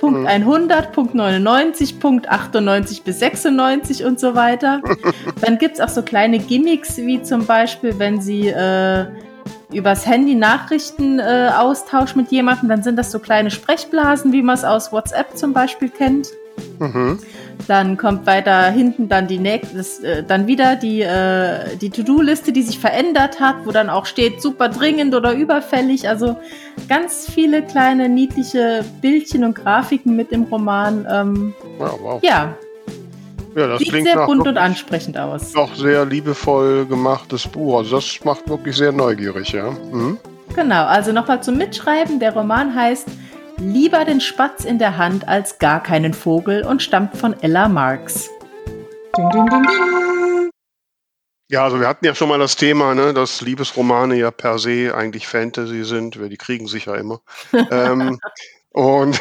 Punkt 0.00 0.20
Mhm. 0.20 0.26
100, 0.26 0.92
Punkt 0.92 1.14
99, 1.14 2.00
Punkt 2.00 2.28
98 2.28 3.02
bis 3.02 3.20
96 3.20 4.04
und 4.04 4.18
so 4.18 4.34
weiter. 4.34 4.82
Dann 5.40 5.58
gibt 5.58 5.74
es 5.74 5.80
auch 5.80 5.88
so 5.88 6.02
kleine 6.02 6.38
Gimmicks, 6.38 6.96
wie 6.96 7.22
zum 7.22 7.46
Beispiel, 7.46 7.98
wenn 7.98 8.20
sie 8.20 8.48
äh, 8.48 9.06
übers 9.72 10.06
Handy 10.06 10.34
Nachrichten 10.34 11.18
äh, 11.18 11.50
austauscht 11.56 12.16
mit 12.16 12.30
jemandem, 12.30 12.68
dann 12.68 12.82
sind 12.82 12.96
das 12.96 13.10
so 13.10 13.18
kleine 13.18 13.50
Sprechblasen, 13.50 14.32
wie 14.32 14.42
man 14.42 14.54
es 14.54 14.64
aus 14.64 14.92
WhatsApp 14.92 15.36
zum 15.36 15.52
Beispiel 15.52 15.88
kennt. 15.88 16.28
Mhm. 16.78 17.18
Dann 17.66 17.96
kommt 17.96 18.26
weiter 18.26 18.64
hinten 18.70 19.08
dann 19.08 19.26
die 19.26 19.38
nächste, 19.38 19.76
das, 19.78 20.00
äh, 20.00 20.22
dann 20.22 20.46
wieder 20.46 20.76
die, 20.76 21.00
äh, 21.00 21.76
die 21.80 21.88
To-Do-Liste, 21.90 22.52
die 22.52 22.62
sich 22.62 22.78
verändert 22.78 23.40
hat, 23.40 23.56
wo 23.64 23.70
dann 23.70 23.88
auch 23.88 24.04
steht 24.06 24.42
super 24.42 24.68
dringend 24.68 25.14
oder 25.14 25.32
überfällig. 25.32 26.08
Also 26.08 26.36
ganz 26.88 27.26
viele 27.32 27.62
kleine 27.62 28.08
niedliche 28.08 28.84
Bildchen 29.00 29.44
und 29.44 29.54
Grafiken 29.54 30.14
mit 30.14 30.30
im 30.32 30.42
Roman. 30.44 31.06
Ähm, 31.10 31.54
Ja, 31.80 31.90
wow. 32.02 32.20
ja, 32.22 32.54
Ja, 33.56 33.66
das 33.68 33.78
sieht 33.78 33.88
klingt 33.90 34.08
sehr 34.08 34.26
bunt 34.26 34.46
und 34.46 34.58
ansprechend 34.58 35.16
aus. 35.16 35.52
doch 35.52 35.74
sehr 35.74 36.04
liebevoll 36.04 36.84
gemachtes 36.86 37.46
Buch. 37.48 37.78
Also 37.78 37.96
das 37.96 38.18
macht 38.24 38.48
wirklich 38.48 38.76
sehr 38.76 38.92
neugierig, 38.92 39.52
ja. 39.52 39.70
Mhm. 39.70 40.18
Genau, 40.54 40.84
also 40.84 41.12
nochmal 41.12 41.42
zum 41.42 41.56
Mitschreiben. 41.56 42.20
Der 42.20 42.32
Roman 42.34 42.74
heißt 42.74 43.08
Lieber 43.58 44.04
den 44.04 44.20
Spatz 44.20 44.64
in 44.64 44.78
der 44.78 44.96
Hand 44.96 45.28
als 45.28 45.58
gar 45.58 45.82
keinen 45.82 46.12
Vogel 46.12 46.64
und 46.64 46.82
stammt 46.82 47.16
von 47.16 47.40
Ella 47.40 47.68
Marx. 47.68 48.28
Ja, 51.48 51.64
also 51.64 51.78
wir 51.78 51.86
hatten 51.86 52.04
ja 52.04 52.14
schon 52.14 52.28
mal 52.28 52.38
das 52.38 52.56
Thema, 52.56 52.94
ne, 52.94 53.14
dass 53.14 53.40
Liebesromane 53.40 54.16
ja 54.16 54.30
per 54.30 54.58
se 54.58 54.94
eigentlich 54.94 55.28
Fantasy 55.28 55.84
sind, 55.84 56.20
weil 56.20 56.28
die 56.28 56.36
kriegen 56.36 56.66
sich 56.66 56.86
ja 56.86 56.96
immer. 56.96 57.20
ähm, 57.70 58.18
und 58.70 59.20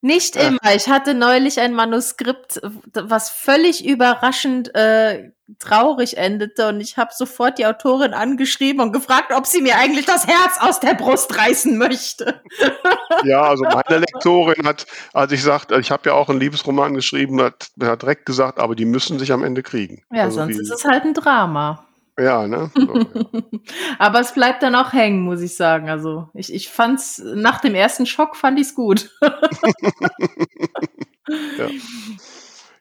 Nicht 0.00 0.36
immer. 0.36 0.74
Ich 0.76 0.88
hatte 0.88 1.14
neulich 1.14 1.58
ein 1.58 1.74
Manuskript, 1.74 2.60
was 2.94 3.30
völlig 3.30 3.84
überraschend 3.84 4.72
äh, 4.74 5.32
traurig 5.58 6.18
endete 6.18 6.68
und 6.68 6.80
ich 6.80 6.98
habe 6.98 7.10
sofort 7.12 7.58
die 7.58 7.66
Autorin 7.66 8.12
angeschrieben 8.12 8.80
und 8.80 8.92
gefragt, 8.92 9.32
ob 9.34 9.46
sie 9.46 9.62
mir 9.62 9.76
eigentlich 9.76 10.04
das 10.04 10.26
Herz 10.26 10.58
aus 10.60 10.78
der 10.78 10.94
Brust 10.94 11.36
reißen 11.36 11.76
möchte. 11.76 12.42
ja, 13.24 13.42
also 13.42 13.64
meine 13.88 14.00
Lektorin 14.00 14.66
hat, 14.66 14.86
als 15.14 15.32
ich 15.32 15.42
sagte, 15.42 15.80
ich 15.80 15.90
habe 15.90 16.10
ja 16.10 16.14
auch 16.14 16.28
einen 16.28 16.38
Liebesroman 16.38 16.94
geschrieben, 16.94 17.40
hat, 17.40 17.70
hat 17.82 18.02
direkt 18.02 18.26
gesagt, 18.26 18.60
aber 18.60 18.76
die 18.76 18.84
müssen 18.84 19.18
sich 19.18 19.32
am 19.32 19.42
Ende 19.42 19.62
kriegen. 19.62 20.02
Ja, 20.12 20.24
also 20.24 20.40
sonst 20.40 20.56
die, 20.56 20.62
ist 20.62 20.70
es 20.70 20.84
halt 20.84 21.04
ein 21.04 21.14
Drama. 21.14 21.87
Ja, 22.18 22.46
ne? 22.46 22.70
So, 22.74 22.98
ja. 22.98 23.06
Aber 23.98 24.20
es 24.20 24.32
bleibt 24.34 24.62
dann 24.62 24.74
auch 24.74 24.92
hängen, 24.92 25.20
muss 25.22 25.40
ich 25.40 25.56
sagen. 25.56 25.88
Also 25.88 26.28
ich, 26.34 26.52
ich 26.52 26.68
fand's, 26.68 27.22
nach 27.24 27.60
dem 27.60 27.74
ersten 27.74 28.06
Schock 28.06 28.36
fand 28.36 28.58
ich's 28.58 28.74
gut. 28.74 29.10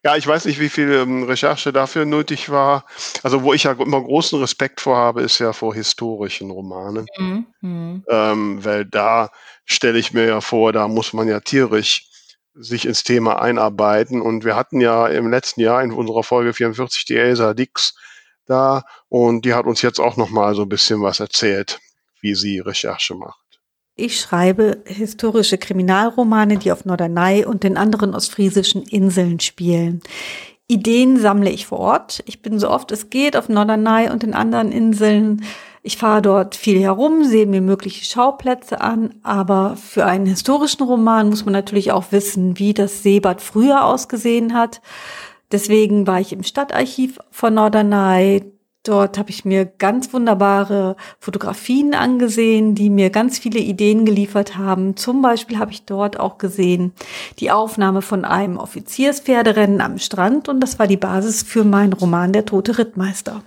Ja, 0.03 0.15
ich 0.15 0.25
weiß 0.25 0.45
nicht, 0.45 0.61
wie 0.61 0.69
viel 0.69 0.89
ähm, 0.93 1.23
Recherche 1.23 1.73
dafür 1.73 2.05
nötig 2.05 2.49
war. 2.49 2.85
Also, 3.23 3.43
wo 3.43 3.53
ich 3.53 3.63
ja 3.63 3.73
immer 3.73 4.01
großen 4.01 4.39
Respekt 4.39 4.79
vor 4.79 4.95
habe, 4.95 5.21
ist 5.21 5.39
ja 5.39 5.51
vor 5.51 5.73
historischen 5.73 6.49
Romanen. 6.49 7.07
Mhm. 7.17 8.05
Ähm, 8.07 8.63
weil 8.63 8.85
da 8.85 9.31
stelle 9.65 9.99
ich 9.99 10.13
mir 10.13 10.25
ja 10.25 10.39
vor, 10.39 10.71
da 10.71 10.87
muss 10.87 11.11
man 11.11 11.27
ja 11.27 11.41
tierisch 11.41 12.09
sich 12.53 12.85
ins 12.85 13.03
Thema 13.03 13.41
einarbeiten. 13.41 14.21
Und 14.21 14.45
wir 14.45 14.55
hatten 14.55 14.79
ja 14.79 15.07
im 15.07 15.29
letzten 15.29 15.59
Jahr 15.59 15.83
in 15.83 15.91
unserer 15.91 16.23
Folge 16.23 16.53
44 16.53 17.03
die 17.03 17.17
Elsa 17.17 17.53
Dix 17.53 17.93
da 18.47 18.83
und 19.09 19.45
die 19.45 19.53
hat 19.53 19.65
uns 19.65 19.81
jetzt 19.81 19.99
auch 19.99 20.17
noch 20.17 20.29
mal 20.29 20.55
so 20.55 20.63
ein 20.63 20.69
bisschen 20.69 21.01
was 21.01 21.19
erzählt, 21.19 21.79
wie 22.21 22.35
sie 22.35 22.59
Recherche 22.59 23.15
macht. 23.15 23.39
Ich 23.95 24.19
schreibe 24.19 24.83
historische 24.85 25.57
Kriminalromane, 25.57 26.57
die 26.57 26.71
auf 26.71 26.85
Norderney 26.85 27.45
und 27.45 27.63
den 27.63 27.77
anderen 27.77 28.13
ostfriesischen 28.13 28.83
Inseln 28.83 29.39
spielen. 29.39 30.01
Ideen 30.67 31.17
sammle 31.17 31.49
ich 31.49 31.65
vor 31.65 31.79
Ort. 31.79 32.23
Ich 32.27 32.41
bin 32.41 32.59
so 32.59 32.69
oft 32.69 32.91
es 32.91 33.09
geht 33.09 33.35
auf 33.35 33.49
Norderney 33.49 34.09
und 34.09 34.21
den 34.21 34.33
anderen 34.33 34.71
Inseln. 34.71 35.43
Ich 35.81 35.97
fahre 35.97 36.21
dort 36.21 36.55
viel 36.55 36.81
herum, 36.81 37.23
sehe 37.23 37.45
mir 37.45 37.61
mögliche 37.61 38.03
Schauplätze 38.03 38.81
an, 38.81 39.15
aber 39.23 39.77
für 39.77 40.05
einen 40.05 40.25
historischen 40.25 40.83
Roman 40.83 41.29
muss 41.29 41.45
man 41.45 41.53
natürlich 41.53 41.93
auch 41.93 42.11
wissen, 42.11 42.59
wie 42.59 42.73
das 42.73 43.03
Seebad 43.03 43.41
früher 43.41 43.85
ausgesehen 43.85 44.53
hat. 44.53 44.81
Deswegen 45.51 46.07
war 46.07 46.19
ich 46.19 46.33
im 46.33 46.43
Stadtarchiv 46.43 47.19
von 47.31 47.53
Norderney. 47.53 48.43
Dort 48.83 49.17
habe 49.17 49.31
ich 49.31 49.43
mir 49.43 49.65
ganz 49.65 50.13
wunderbare 50.13 50.95
Fotografien 51.19 51.93
angesehen, 51.93 52.73
die 52.73 52.89
mir 52.89 53.09
ganz 53.09 53.37
viele 53.37 53.59
Ideen 53.59 54.05
geliefert 54.05 54.57
haben. 54.57 54.95
Zum 54.95 55.21
Beispiel 55.21 55.59
habe 55.59 55.71
ich 55.71 55.85
dort 55.85 56.19
auch 56.19 56.37
gesehen 56.37 56.93
die 57.39 57.51
Aufnahme 57.51 58.01
von 58.01 58.23
einem 58.23 58.57
Offizierspferderennen 58.57 59.81
am 59.81 59.99
Strand 59.99 60.47
und 60.47 60.61
das 60.61 60.79
war 60.79 60.87
die 60.87 60.95
Basis 60.95 61.43
für 61.43 61.65
meinen 61.65 61.93
Roman 61.93 62.31
Der 62.31 62.45
tote 62.45 62.77
Rittmeister. 62.77 63.43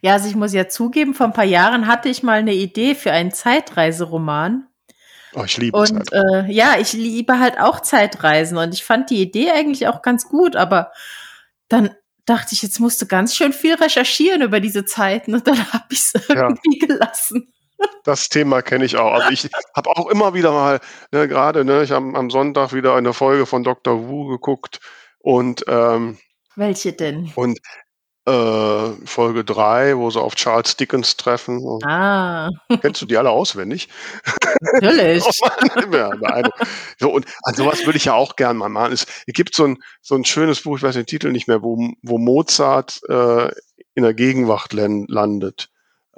Ja, 0.00 0.14
also 0.14 0.28
ich 0.28 0.36
muss 0.36 0.52
ja 0.52 0.68
zugeben, 0.68 1.14
vor 1.14 1.26
ein 1.26 1.32
paar 1.32 1.44
Jahren 1.44 1.86
hatte 1.86 2.08
ich 2.08 2.22
mal 2.22 2.38
eine 2.38 2.54
Idee 2.54 2.94
für 2.94 3.12
einen 3.12 3.32
Zeitreiseroman. 3.32 4.66
Oh, 5.34 5.44
ich 5.44 5.56
liebe 5.56 5.76
Und 5.76 6.12
äh, 6.12 6.50
ja, 6.50 6.76
ich 6.78 6.92
liebe 6.92 7.38
halt 7.38 7.58
auch 7.58 7.80
Zeitreisen 7.80 8.58
und 8.58 8.74
ich 8.74 8.84
fand 8.84 9.10
die 9.10 9.22
Idee 9.22 9.50
eigentlich 9.50 9.88
auch 9.88 10.02
ganz 10.02 10.28
gut, 10.28 10.56
aber 10.56 10.92
dann 11.68 11.90
dachte 12.26 12.54
ich, 12.54 12.62
jetzt 12.62 12.80
musst 12.80 13.00
du 13.00 13.06
ganz 13.06 13.34
schön 13.34 13.52
viel 13.52 13.74
recherchieren 13.74 14.42
über 14.42 14.60
diese 14.60 14.84
Zeiten 14.84 15.34
und 15.34 15.46
dann 15.46 15.56
habe 15.72 15.86
ich 15.90 16.00
es 16.00 16.28
irgendwie 16.28 16.78
gelassen. 16.78 17.52
Das 18.04 18.28
Thema 18.28 18.62
kenne 18.62 18.84
ich 18.84 18.96
auch. 18.96 19.12
Also 19.12 19.30
ich 19.30 19.48
habe 19.74 19.90
auch 19.90 20.08
immer 20.08 20.34
wieder 20.34 20.52
mal, 20.52 20.80
ne, 21.10 21.26
gerade, 21.26 21.64
ne, 21.64 21.82
ich 21.82 21.90
habe 21.90 22.16
am 22.16 22.30
Sonntag 22.30 22.72
wieder 22.72 22.94
eine 22.94 23.12
Folge 23.12 23.46
von 23.46 23.64
Dr. 23.64 24.08
Wu 24.08 24.26
geguckt 24.26 24.80
und 25.18 25.64
ähm, 25.66 26.18
Welche 26.54 26.92
denn? 26.92 27.32
und 27.34 27.58
äh, 28.26 29.06
Folge 29.06 29.44
3, 29.44 29.96
wo 29.96 30.10
sie 30.10 30.20
auf 30.20 30.34
Charles 30.36 30.76
Dickens 30.76 31.16
treffen. 31.16 31.60
Ah, 31.84 32.48
Kennst 32.80 33.02
du 33.02 33.06
die 33.06 33.16
alle 33.16 33.30
auswendig? 33.30 33.88
natürlich. 34.80 35.24
Oh 35.42 35.80
Mann, 35.80 35.92
ja, 35.92 36.08
beeindruckend. 36.10 36.68
so, 36.98 37.10
und 37.10 37.26
an 37.44 37.54
sowas 37.54 37.84
würde 37.86 37.96
ich 37.96 38.04
ja 38.06 38.14
auch 38.14 38.36
gern 38.36 38.56
mal 38.56 38.68
machen. 38.68 38.92
Es 38.92 39.06
gibt 39.26 39.54
so 39.54 39.64
ein, 39.66 39.78
so 40.00 40.14
ein 40.14 40.24
schönes 40.24 40.62
Buch, 40.62 40.76
ich 40.76 40.82
weiß 40.82 40.94
den 40.94 41.06
Titel 41.06 41.30
nicht 41.32 41.48
mehr, 41.48 41.62
wo, 41.62 41.78
wo 42.02 42.18
Mozart 42.18 43.00
äh, 43.08 43.48
in 43.94 44.02
der 44.04 44.14
Gegenwart 44.14 44.72
landet. 44.72 45.68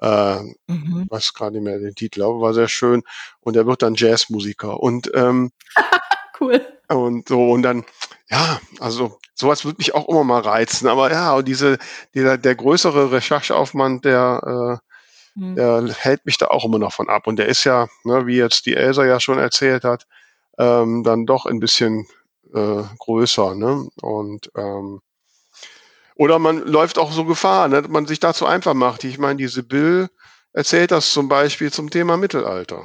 Äh, 0.00 0.40
Mhm. 0.66 1.02
ich 1.05 1.11
weiß 1.11 1.34
gerade 1.34 1.52
nicht 1.52 1.62
mehr 1.64 1.78
den 1.78 1.94
Titel, 1.94 2.22
aber 2.22 2.40
war 2.40 2.52
sehr 2.55 2.68
schön. 2.68 3.02
Und 3.40 3.57
er 3.57 3.66
wird 3.66 3.82
dann 3.82 3.94
Jazzmusiker. 3.94 4.80
Und, 4.80 5.11
ähm, 5.14 5.52
Cool. 6.40 6.61
und 6.88 7.28
so, 7.28 7.50
und 7.52 7.62
dann, 7.62 7.84
ja, 8.30 8.60
also 8.80 9.18
sowas 9.34 9.64
würde 9.64 9.78
mich 9.78 9.94
auch 9.94 10.08
immer 10.08 10.24
mal 10.24 10.40
reizen. 10.40 10.88
Aber 10.88 11.10
ja, 11.12 11.34
und 11.34 11.46
diese, 11.46 11.78
dieser, 12.14 12.38
der 12.38 12.54
größere 12.54 13.12
Rechercheaufwand, 13.12 14.04
der, 14.04 14.80
äh, 14.80 14.94
Hm. 15.36 15.56
der 15.56 15.94
hält 15.94 16.26
mich 16.26 16.38
da 16.38 16.46
auch 16.46 16.64
immer 16.64 16.78
noch 16.78 16.92
von 16.92 17.08
ab. 17.08 17.26
Und 17.26 17.36
der 17.36 17.46
ist 17.46 17.64
ja, 17.64 17.88
ne, 18.04 18.26
wie 18.26 18.36
jetzt 18.36 18.66
die 18.66 18.74
Elsa 18.74 19.04
ja 19.04 19.20
schon 19.20 19.38
erzählt 19.38 19.84
hat, 19.84 20.06
ähm, 20.58 21.02
dann 21.02 21.26
doch 21.26 21.46
ein 21.46 21.60
bisschen 21.60 22.06
äh, 22.54 22.82
größer. 22.98 23.54
Ne? 23.54 23.88
Und 24.00 24.50
ähm, 24.56 25.00
oder 26.16 26.38
man 26.38 26.58
läuft 26.64 26.98
auch 26.98 27.10
so 27.10 27.24
Gefahr, 27.24 27.66
ne, 27.68 27.82
dass 27.82 27.90
man 27.90 28.06
sich 28.06 28.20
dazu 28.20 28.46
einfach 28.46 28.74
macht. 28.74 29.02
Ich 29.02 29.18
meine, 29.18 29.36
diese 29.36 29.64
Bill 29.64 30.08
erzählt 30.52 30.92
das 30.92 31.12
zum 31.12 31.28
Beispiel 31.28 31.72
zum 31.72 31.90
Thema 31.90 32.16
Mittelalter. 32.16 32.84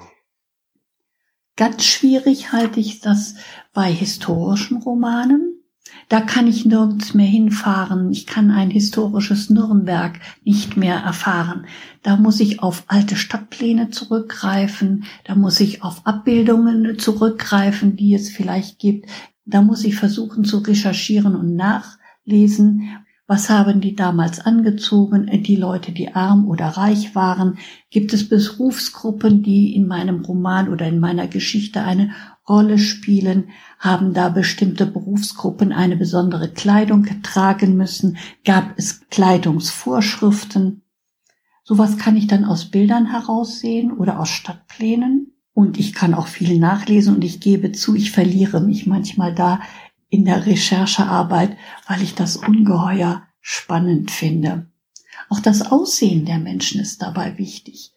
Ganz 1.60 1.84
schwierig 1.84 2.54
halte 2.54 2.80
ich 2.80 3.02
das 3.02 3.36
bei 3.74 3.92
historischen 3.92 4.78
Romanen. 4.78 5.62
Da 6.08 6.22
kann 6.22 6.48
ich 6.48 6.66
nirgends 6.66 7.14
mehr 7.14 7.28
hinfahren. 7.28 8.14
Ich 8.14 8.26
kann 8.26 8.50
ein 8.50 8.70
historisches 8.70 9.50
Nürnberg 9.50 10.22
nicht 10.46 10.78
mehr 10.78 10.96
erfahren. 10.96 11.66
Da 12.02 12.16
muss 12.16 12.40
ich 12.40 12.64
auf 12.64 12.86
alte 12.88 13.18
Stadtpläne 13.18 13.90
zurückgreifen. 13.90 15.04
Da 15.26 15.36
muss 15.36 15.60
ich 15.60 15.84
auf 15.84 16.08
Abbildungen 16.08 16.98
zurückgreifen, 16.98 17.98
die 17.98 18.14
es 18.14 18.30
vielleicht 18.30 18.80
gibt. 18.80 19.10
Da 19.44 19.62
muss 19.62 19.84
ich 19.84 19.98
versuchen 19.98 20.46
zu 20.46 20.60
recherchieren 20.60 21.36
und 21.36 21.58
nachlesen. 21.58 23.04
Was 23.32 23.48
haben 23.48 23.80
die 23.80 23.96
damals 23.96 24.40
angezogen, 24.40 25.30
die 25.44 25.56
Leute, 25.56 25.92
die 25.92 26.16
arm 26.16 26.48
oder 26.48 26.66
reich 26.66 27.14
waren? 27.14 27.60
Gibt 27.92 28.12
es 28.12 28.28
Berufsgruppen, 28.28 29.44
die 29.44 29.76
in 29.76 29.86
meinem 29.86 30.26
Roman 30.26 30.68
oder 30.68 30.88
in 30.88 31.00
meiner 31.00 31.28
Geschichte 31.28 31.84
eine 31.84 32.10
Rolle 32.50 32.80
spielen? 32.80 33.50
Haben 33.78 34.16
da 34.16 34.30
bestimmte 34.30 34.88
Berufsgruppen 34.88 35.72
eine 35.72 35.96
besondere 35.96 36.50
Kleidung 36.50 37.06
tragen 37.22 37.78
müssen? 37.78 38.18
Gab 38.46 38.74
es 38.78 39.08
Kleidungsvorschriften? 39.12 40.82
Sowas 41.64 42.00
kann 42.00 42.18
ich 42.18 42.26
dann 42.26 42.46
aus 42.46 42.72
Bildern 42.72 43.12
heraussehen 43.12 43.92
oder 43.92 44.20
aus 44.20 44.30
Stadtplänen. 44.30 45.36
Und 45.54 45.78
ich 45.78 45.94
kann 45.94 46.16
auch 46.16 46.26
viel 46.26 46.58
nachlesen 46.58 47.14
und 47.14 47.24
ich 47.24 47.40
gebe 47.40 47.74
zu, 47.74 47.94
ich 47.94 48.10
verliere 48.10 48.60
mich 48.60 48.88
manchmal 48.88 49.36
da 49.36 49.60
in 50.10 50.26
der 50.26 50.46
Recherchearbeit, 50.46 51.58
weil 51.88 52.02
ich 52.02 52.16
das 52.16 52.36
ungeheuer 52.36 53.24
spannend 53.42 54.12
finde. 54.12 54.68
Auch 55.30 55.40
das 55.40 55.72
Aussehen 55.72 56.26
der 56.26 56.40
Menschen 56.40 56.82
ist 56.82 57.02
dabei 57.02 57.38
wichtig. 57.38 57.94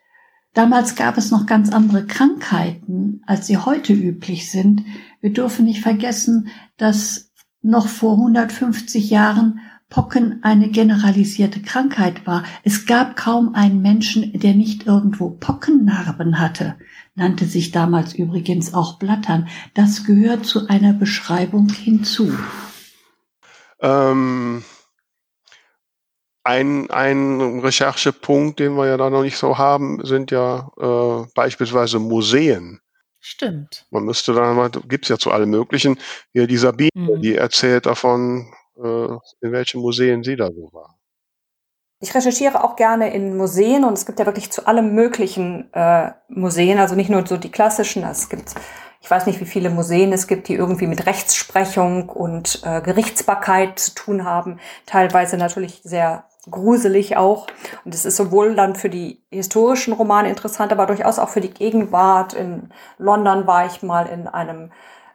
Damals 0.54 0.96
gab 0.96 1.16
es 1.16 1.30
noch 1.30 1.46
ganz 1.46 1.70
andere 1.72 2.06
Krankheiten, 2.06 3.22
als 3.26 3.46
sie 3.46 3.56
heute 3.56 3.94
üblich 3.94 4.50
sind. 4.50 4.84
Wir 5.20 5.32
dürfen 5.32 5.64
nicht 5.64 5.80
vergessen, 5.80 6.48
dass 6.76 7.32
noch 7.62 7.86
vor 7.86 8.12
150 8.18 9.08
Jahren 9.08 9.60
Pocken 9.92 10.38
eine 10.42 10.70
generalisierte 10.70 11.60
Krankheit 11.60 12.26
war. 12.26 12.44
Es 12.64 12.86
gab 12.86 13.14
kaum 13.14 13.54
einen 13.54 13.82
Menschen, 13.82 14.32
der 14.40 14.54
nicht 14.54 14.86
irgendwo 14.86 15.28
Pockennarben 15.28 16.38
hatte, 16.38 16.76
nannte 17.14 17.44
sich 17.44 17.72
damals 17.72 18.14
übrigens 18.14 18.72
auch 18.72 18.98
Blattern. 18.98 19.48
Das 19.74 20.04
gehört 20.04 20.46
zu 20.46 20.66
einer 20.68 20.94
Beschreibung 20.94 21.68
hinzu. 21.68 22.32
Ähm, 23.80 24.64
ein, 26.42 26.88
ein 26.90 27.60
Recherchepunkt, 27.60 28.60
den 28.60 28.78
wir 28.78 28.86
ja 28.86 28.96
da 28.96 29.10
noch 29.10 29.22
nicht 29.22 29.36
so 29.36 29.58
haben, 29.58 30.02
sind 30.06 30.30
ja 30.30 30.70
äh, 30.80 31.26
beispielsweise 31.34 31.98
Museen. 31.98 32.80
Stimmt. 33.20 33.86
Man 33.90 34.04
müsste 34.04 34.32
dann 34.32 34.56
mal, 34.56 34.70
gibt's 34.70 35.10
ja 35.10 35.18
zu 35.18 35.32
allem 35.32 35.50
Möglichen. 35.50 35.98
Hier 36.32 36.46
die 36.46 36.56
Sabine, 36.56 36.90
mhm. 36.94 37.20
die 37.20 37.36
erzählt 37.36 37.84
davon, 37.84 38.50
in 38.82 39.52
welchen 39.52 39.80
Museen 39.80 40.22
sie 40.22 40.36
da 40.36 40.50
so 40.50 40.70
war. 40.72 40.98
Ich 42.00 42.14
recherchiere 42.14 42.64
auch 42.64 42.74
gerne 42.74 43.14
in 43.14 43.36
Museen 43.36 43.84
und 43.84 43.92
es 43.92 44.06
gibt 44.06 44.18
ja 44.18 44.26
wirklich 44.26 44.50
zu 44.50 44.66
allem 44.66 44.92
möglichen 44.92 45.72
äh, 45.72 46.10
Museen, 46.28 46.80
also 46.80 46.96
nicht 46.96 47.10
nur 47.10 47.24
so 47.24 47.36
die 47.36 47.52
klassischen. 47.52 48.02
Es 48.02 48.28
gibt, 48.28 48.56
ich 49.00 49.08
weiß 49.08 49.26
nicht, 49.26 49.40
wie 49.40 49.44
viele 49.44 49.70
Museen 49.70 50.12
es 50.12 50.26
gibt, 50.26 50.48
die 50.48 50.54
irgendwie 50.54 50.88
mit 50.88 51.06
Rechtsprechung 51.06 52.08
und 52.08 52.60
äh, 52.64 52.80
Gerichtsbarkeit 52.80 53.78
zu 53.78 53.94
tun 53.94 54.24
haben. 54.24 54.58
Teilweise 54.84 55.36
natürlich 55.36 55.80
sehr 55.84 56.24
gruselig 56.50 57.16
auch. 57.16 57.46
Und 57.84 57.94
es 57.94 58.04
ist 58.04 58.16
sowohl 58.16 58.56
dann 58.56 58.74
für 58.74 58.90
die 58.90 59.22
historischen 59.30 59.92
Romane 59.92 60.28
interessant, 60.28 60.72
aber 60.72 60.86
durchaus 60.86 61.20
auch 61.20 61.28
für 61.28 61.40
die 61.40 61.54
Gegenwart. 61.54 62.32
In 62.32 62.70
London 62.98 63.46
war 63.46 63.66
ich 63.66 63.82
mal 63.82 64.06
in 64.06 64.26
einem 64.26 64.72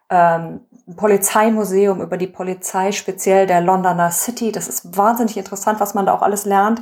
ähm, 0.10 0.62
Polizeimuseum 0.96 2.02
über 2.02 2.18
die 2.18 2.28
Polizei, 2.28 2.92
speziell 2.92 3.46
der 3.46 3.62
Londoner 3.62 4.12
City. 4.12 4.52
Das 4.52 4.68
ist 4.68 4.98
wahnsinnig 4.98 5.38
interessant, 5.38 5.80
was 5.80 5.94
man 5.94 6.06
da 6.06 6.14
auch 6.14 6.22
alles 6.22 6.46
lernt, 6.46 6.82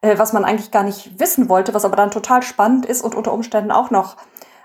äh, 0.00 0.18
was 0.18 0.32
man 0.32 0.44
eigentlich 0.44 0.70
gar 0.70 0.82
nicht 0.82 1.18
wissen 1.20 1.48
wollte, 1.48 1.74
was 1.74 1.84
aber 1.84 1.96
dann 1.96 2.10
total 2.10 2.42
spannend 2.42 2.86
ist 2.86 3.02
und 3.02 3.14
unter 3.14 3.32
Umständen 3.32 3.70
auch 3.70 3.90
noch 3.90 4.16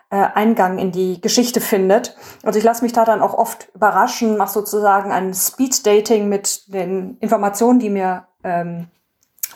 äh, 0.09 0.15
Eingang 0.15 0.77
in 0.77 0.91
die 0.91 1.19
Geschichte 1.19 1.59
findet. 1.59 2.15
Also 2.43 2.59
ich 2.59 2.65
lasse 2.65 2.83
mich 2.83 2.93
da 2.93 3.03
dann 3.03 3.21
auch 3.21 3.33
oft 3.33 3.67
überraschen, 3.75 4.37
mache 4.37 4.53
sozusagen 4.53 5.11
ein 5.11 5.33
Speed-Dating 5.33 6.29
mit 6.29 6.73
den 6.73 7.17
Informationen, 7.19 7.79
die 7.79 7.89
mir 7.89 8.25
ähm, 8.43 8.87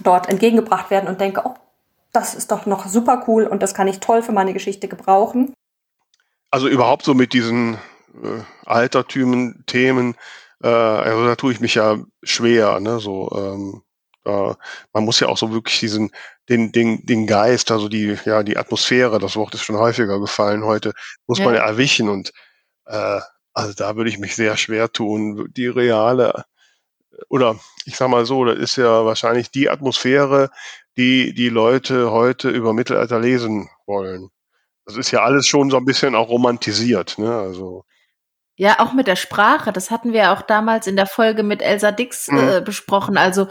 dort 0.02 0.28
entgegengebracht 0.28 0.90
werden 0.90 1.08
und 1.08 1.22
denke, 1.22 1.44
oh, 1.46 1.54
das 2.12 2.36
ist 2.36 2.52
doch 2.52 2.66
noch 2.66 2.86
super 2.86 3.24
cool 3.28 3.46
und 3.46 3.64
das 3.64 3.74
kann 3.74 3.88
ich 3.88 4.02
toll 4.02 4.22
für 4.22 4.34
meine 4.34 4.52
Geschichte 4.52 4.90
gebrauchen. 4.90 5.54
Also 6.50 6.68
überhaupt 6.68 7.06
so 7.06 7.14
mit 7.14 7.32
diesen 7.32 7.78
äh, 8.24 8.44
Altertümen, 8.66 9.64
Themen, 9.66 10.16
äh, 10.64 10.68
also 10.68 11.26
da 11.26 11.36
tue 11.36 11.54
ich 11.54 11.60
mich 11.60 11.76
ja 11.76 11.98
schwer, 12.24 12.80
ne, 12.80 13.00
so, 13.00 13.32
ähm, 13.36 13.82
äh, 14.26 14.54
man 14.94 15.06
muss 15.06 15.20
ja 15.20 15.28
auch 15.28 15.38
so 15.38 15.52
wirklich 15.52 15.80
diesen, 15.80 16.12
den, 16.50 16.72
den, 16.72 17.06
den 17.06 17.28
Geist, 17.28 17.72
also 17.72 17.90
die, 17.90 18.18
ja, 18.26 18.44
die 18.44 18.58
Atmosphäre, 18.58 19.20
das 19.20 19.36
Wort 19.36 19.54
ist 19.54 19.64
schon 19.64 19.78
häufiger 19.78 20.20
gefallen 20.20 20.64
heute, 20.64 20.94
muss 21.28 21.40
ja. 21.40 21.46
man 21.46 21.56
ja 21.56 21.66
erwischen 21.66 22.10
und, 22.10 22.32
äh, 22.86 23.20
also 23.54 23.74
da 23.74 23.96
würde 23.96 24.10
ich 24.10 24.20
mich 24.20 24.36
sehr 24.36 24.58
schwer 24.58 24.92
tun, 24.92 25.50
die 25.56 25.68
reale, 25.68 26.46
oder 27.30 27.60
ich 27.86 27.98
sag 27.98 28.10
mal 28.10 28.26
so, 28.26 28.46
das 28.46 28.58
ist 28.58 28.76
ja 28.78 29.06
wahrscheinlich 29.06 29.52
die 29.52 29.70
Atmosphäre, 29.70 30.50
die 30.98 31.34
die 31.34 31.50
Leute 31.50 32.12
heute 32.12 32.50
über 32.50 32.74
Mittelalter 32.74 33.20
lesen 33.20 33.70
wollen. 33.86 34.30
Das 34.86 34.98
ist 34.98 35.12
ja 35.12 35.24
alles 35.24 35.48
schon 35.48 35.70
so 35.70 35.78
ein 35.78 35.86
bisschen 35.86 36.16
auch 36.16 36.30
romantisiert, 36.30 37.18
ne? 37.18 37.34
Also 37.34 37.86
ja, 38.62 38.80
auch 38.80 38.94
mit 38.94 39.08
der 39.08 39.16
Sprache. 39.16 39.74
Das 39.74 39.90
hatten 39.90 40.14
wir 40.14 40.32
auch 40.32 40.44
damals 40.44 40.86
in 40.86 40.96
der 40.96 41.08
Folge 41.08 41.42
mit 41.42 41.64
Elsa 41.64 41.92
Dix 41.92 42.28
mhm. 42.28 42.38
äh, 42.38 42.62
besprochen. 42.62 43.18
Also 43.18 43.48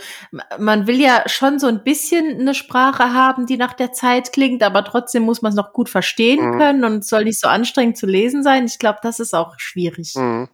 man 0.56 0.86
will 0.86 1.00
ja 1.00 1.24
schon 1.26 1.58
so 1.58 1.66
ein 1.66 1.82
bisschen 1.82 2.38
eine 2.38 2.54
Sprache 2.54 3.12
haben, 3.12 3.44
die 3.44 3.56
nach 3.56 3.72
der 3.72 3.90
Zeit 3.90 4.32
klingt, 4.32 4.62
aber 4.62 4.84
trotzdem 4.84 5.24
muss 5.24 5.42
man 5.42 5.50
es 5.50 5.56
noch 5.56 5.72
gut 5.72 5.88
verstehen 5.88 6.52
mhm. 6.52 6.58
können 6.58 6.84
und 6.84 7.04
soll 7.04 7.24
nicht 7.24 7.40
so 7.40 7.48
anstrengend 7.48 7.96
zu 7.96 8.06
lesen 8.06 8.44
sein. 8.44 8.66
Ich 8.66 8.78
glaube, 8.78 9.00
das 9.02 9.18
ist 9.18 9.34
auch 9.34 9.54
schwierig. 9.58 10.14
Mhm. 10.14 10.48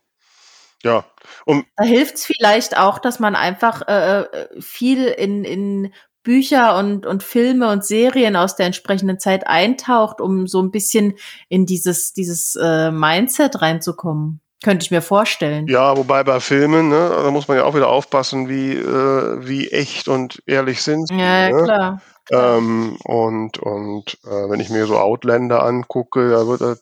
Ja. 0.82 1.04
Um 1.44 1.66
da 1.76 1.84
hilft 1.84 2.14
es 2.14 2.24
vielleicht 2.24 2.78
auch, 2.78 2.98
dass 2.98 3.20
man 3.20 3.36
einfach 3.36 3.86
äh, 3.86 4.20
äh, 4.20 4.62
viel 4.62 5.04
in, 5.04 5.44
in 5.44 5.92
Bücher 6.22 6.78
und, 6.78 7.04
und 7.04 7.22
Filme 7.22 7.70
und 7.70 7.84
Serien 7.84 8.36
aus 8.36 8.56
der 8.56 8.64
entsprechenden 8.64 9.18
Zeit 9.18 9.46
eintaucht, 9.46 10.22
um 10.22 10.46
so 10.46 10.62
ein 10.62 10.70
bisschen 10.70 11.18
in 11.50 11.66
dieses, 11.66 12.14
dieses 12.14 12.56
äh, 12.56 12.90
Mindset 12.90 13.60
reinzukommen. 13.60 14.40
Könnte 14.64 14.84
ich 14.84 14.90
mir 14.90 15.02
vorstellen. 15.02 15.66
Ja, 15.68 15.96
wobei 15.96 16.24
bei 16.24 16.40
Filmen, 16.40 16.88
ne, 16.88 17.10
da 17.10 17.30
muss 17.30 17.46
man 17.46 17.58
ja 17.58 17.64
auch 17.64 17.74
wieder 17.74 17.88
aufpassen, 17.88 18.48
wie, 18.48 18.72
äh, 18.72 19.46
wie 19.46 19.70
echt 19.70 20.08
und 20.08 20.42
ehrlich 20.46 20.82
sind 20.82 21.08
sie. 21.08 21.14
Ja, 21.18 21.50
ne? 21.50 21.62
klar. 21.62 22.02
Ähm, 22.30 22.96
und 23.04 23.58
und 23.58 24.18
äh, 24.24 24.50
wenn 24.50 24.58
ich 24.58 24.70
mir 24.70 24.86
so 24.86 24.98
Outlander 24.98 25.62
angucke, 25.62 26.30
da 26.30 26.46
wird 26.46 26.60
das 26.60 26.80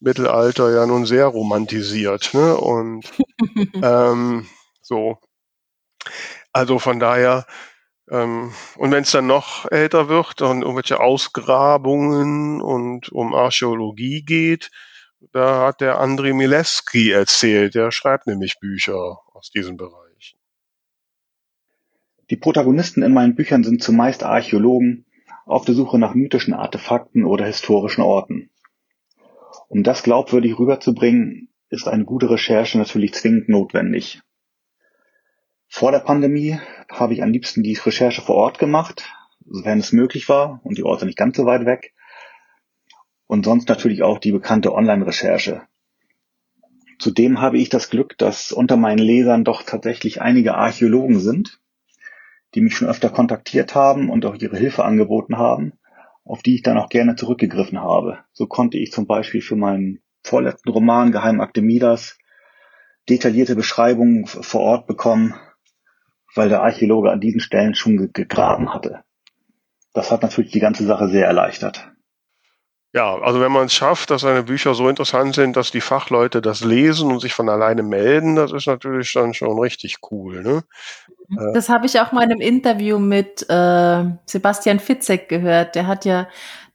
Mittelalter 0.00 0.70
ja 0.70 0.86
nun 0.86 1.06
sehr 1.06 1.26
romantisiert. 1.26 2.32
Ne? 2.34 2.56
Und 2.56 3.10
ähm, 3.82 4.46
so. 4.82 5.18
Also 6.52 6.78
von 6.78 7.00
daher, 7.00 7.46
ähm, 8.10 8.52
und 8.76 8.92
wenn 8.92 9.02
es 9.02 9.10
dann 9.10 9.26
noch 9.26 9.70
älter 9.72 10.08
wird 10.08 10.42
und 10.42 10.62
irgendwelche 10.62 11.00
Ausgrabungen 11.00 12.60
und 12.60 13.10
um 13.10 13.34
Archäologie 13.34 14.22
geht, 14.22 14.70
da 15.32 15.66
hat 15.66 15.80
der 15.80 15.98
Andrei 15.98 16.32
Milewski 16.32 17.10
erzählt. 17.10 17.74
Der 17.74 17.90
schreibt 17.90 18.26
nämlich 18.26 18.58
Bücher 18.60 19.20
aus 19.32 19.50
diesem 19.50 19.76
Bereich. 19.76 20.36
Die 22.30 22.36
Protagonisten 22.36 23.02
in 23.02 23.12
meinen 23.12 23.34
Büchern 23.34 23.64
sind 23.64 23.82
zumeist 23.82 24.22
Archäologen 24.22 25.06
auf 25.46 25.64
der 25.64 25.74
Suche 25.74 25.98
nach 25.98 26.14
mythischen 26.14 26.54
Artefakten 26.54 27.24
oder 27.24 27.46
historischen 27.46 28.02
Orten. 28.02 28.50
Um 29.68 29.82
das 29.82 30.02
glaubwürdig 30.02 30.58
rüberzubringen, 30.58 31.48
ist 31.68 31.88
eine 31.88 32.04
gute 32.04 32.30
Recherche 32.30 32.78
natürlich 32.78 33.14
zwingend 33.14 33.48
notwendig. 33.48 34.22
Vor 35.68 35.90
der 35.90 36.00
Pandemie 36.00 36.58
habe 36.90 37.14
ich 37.14 37.22
am 37.22 37.30
liebsten 37.30 37.62
die 37.62 37.74
Recherche 37.74 38.22
vor 38.22 38.36
Ort 38.36 38.58
gemacht, 38.58 39.10
sofern 39.44 39.80
es 39.80 39.92
möglich 39.92 40.28
war 40.28 40.60
und 40.64 40.78
die 40.78 40.84
Orte 40.84 41.04
nicht 41.06 41.18
ganz 41.18 41.36
so 41.36 41.46
weit 41.46 41.66
weg. 41.66 41.93
Und 43.26 43.44
sonst 43.44 43.68
natürlich 43.68 44.02
auch 44.02 44.18
die 44.18 44.32
bekannte 44.32 44.72
Online-Recherche. 44.72 45.62
Zudem 46.98 47.40
habe 47.40 47.58
ich 47.58 47.68
das 47.68 47.90
Glück, 47.90 48.16
dass 48.18 48.52
unter 48.52 48.76
meinen 48.76 48.98
Lesern 48.98 49.44
doch 49.44 49.62
tatsächlich 49.62 50.22
einige 50.22 50.54
Archäologen 50.54 51.20
sind, 51.20 51.60
die 52.54 52.60
mich 52.60 52.76
schon 52.76 52.88
öfter 52.88 53.10
kontaktiert 53.10 53.74
haben 53.74 54.10
und 54.10 54.24
auch 54.26 54.36
ihre 54.36 54.56
Hilfe 54.56 54.84
angeboten 54.84 55.36
haben, 55.36 55.72
auf 56.24 56.42
die 56.42 56.54
ich 56.54 56.62
dann 56.62 56.78
auch 56.78 56.88
gerne 56.88 57.16
zurückgegriffen 57.16 57.80
habe. 57.80 58.18
So 58.32 58.46
konnte 58.46 58.78
ich 58.78 58.92
zum 58.92 59.06
Beispiel 59.06 59.42
für 59.42 59.56
meinen 59.56 60.00
vorletzten 60.22 60.70
Roman 60.70 61.12
Geheimakte 61.12 61.62
Midas 61.62 62.18
detaillierte 63.08 63.56
Beschreibungen 63.56 64.26
vor 64.26 64.60
Ort 64.60 64.86
bekommen, 64.86 65.34
weil 66.34 66.48
der 66.48 66.62
Archäologe 66.62 67.10
an 67.10 67.20
diesen 67.20 67.40
Stellen 67.40 67.74
schon 67.74 68.12
gegraben 68.12 68.72
hatte. 68.72 69.04
Das 69.92 70.10
hat 70.10 70.22
natürlich 70.22 70.50
die 70.50 70.60
ganze 70.60 70.84
Sache 70.84 71.08
sehr 71.08 71.26
erleichtert. 71.26 71.93
Ja, 72.94 73.18
also 73.18 73.40
wenn 73.40 73.50
man 73.50 73.66
es 73.66 73.74
schafft, 73.74 74.12
dass 74.12 74.20
seine 74.20 74.44
Bücher 74.44 74.74
so 74.74 74.88
interessant 74.88 75.34
sind, 75.34 75.56
dass 75.56 75.72
die 75.72 75.80
Fachleute 75.80 76.40
das 76.40 76.62
lesen 76.62 77.10
und 77.10 77.18
sich 77.18 77.34
von 77.34 77.48
alleine 77.48 77.82
melden, 77.82 78.36
das 78.36 78.52
ist 78.52 78.68
natürlich 78.68 79.12
dann 79.12 79.34
schon 79.34 79.58
richtig 79.58 79.96
cool. 80.12 80.44
Ne? 80.44 80.62
Mhm. 81.28 81.54
Das 81.54 81.68
habe 81.68 81.86
ich 81.86 81.98
auch 81.98 82.12
mal 82.12 82.22
in 82.22 82.30
einem 82.30 82.40
Interview 82.40 83.00
mit 83.00 83.50
äh, 83.50 84.04
Sebastian 84.26 84.78
Fitzek 84.78 85.28
gehört. 85.28 85.74
Der 85.74 85.88
hat 85.88 86.04
ja 86.04 86.28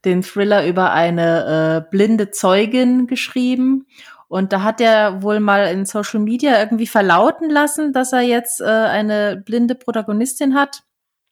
den 0.04 0.22
Thriller 0.22 0.68
über 0.68 0.92
eine 0.92 1.86
äh, 1.88 1.90
blinde 1.90 2.32
Zeugin 2.32 3.08
geschrieben 3.08 3.88
Und 4.28 4.52
da 4.52 4.64
hat 4.64 4.82
er 4.82 5.24
wohl 5.24 5.40
mal 5.40 5.68
in 5.68 5.86
Social 5.86 6.20
Media 6.20 6.60
irgendwie 6.60 6.88
verlauten 6.88 7.50
lassen, 7.50 7.94
dass 7.94 8.12
er 8.12 8.22
jetzt 8.22 8.60
äh, 8.60 8.66
eine 8.66 9.42
blinde 9.46 9.74
Protagonistin 9.74 10.54
hat. 10.54 10.84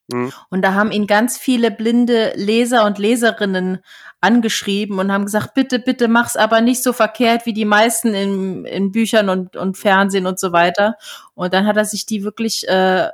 Mhm. 0.07 0.31
Und 0.49 0.61
da 0.61 0.73
haben 0.73 0.91
ihn 0.91 1.07
ganz 1.07 1.37
viele 1.37 1.71
blinde 1.71 2.33
Leser 2.35 2.85
und 2.85 2.97
Leserinnen 2.97 3.79
angeschrieben 4.19 4.99
und 4.99 5.11
haben 5.11 5.25
gesagt, 5.25 5.53
bitte, 5.53 5.79
bitte 5.79 6.07
mach's 6.07 6.35
aber 6.35 6.61
nicht 6.61 6.81
so 6.81 6.91
verkehrt 6.93 7.45
wie 7.45 7.53
die 7.53 7.65
meisten 7.65 8.13
in, 8.13 8.65
in 8.65 8.91
Büchern 8.91 9.29
und, 9.29 9.55
und 9.55 9.77
Fernsehen 9.77 10.25
und 10.25 10.39
so 10.39 10.51
weiter. 10.51 10.95
Und 11.35 11.53
dann 11.53 11.67
hat 11.67 11.77
er 11.77 11.85
sich 11.85 12.05
die 12.05 12.23
wirklich 12.23 12.67
äh, 12.67 13.09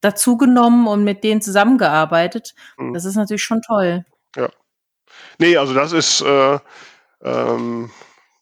dazu 0.00 0.36
genommen 0.36 0.86
und 0.86 1.04
mit 1.04 1.22
denen 1.24 1.42
zusammengearbeitet. 1.42 2.54
Mhm. 2.78 2.94
Das 2.94 3.04
ist 3.04 3.16
natürlich 3.16 3.42
schon 3.42 3.62
toll. 3.62 4.04
Ja. 4.36 4.48
Nee, 5.38 5.56
also 5.56 5.74
das 5.74 5.92
ist, 5.92 6.22
äh, 6.22 6.58
ähm, 7.22 7.90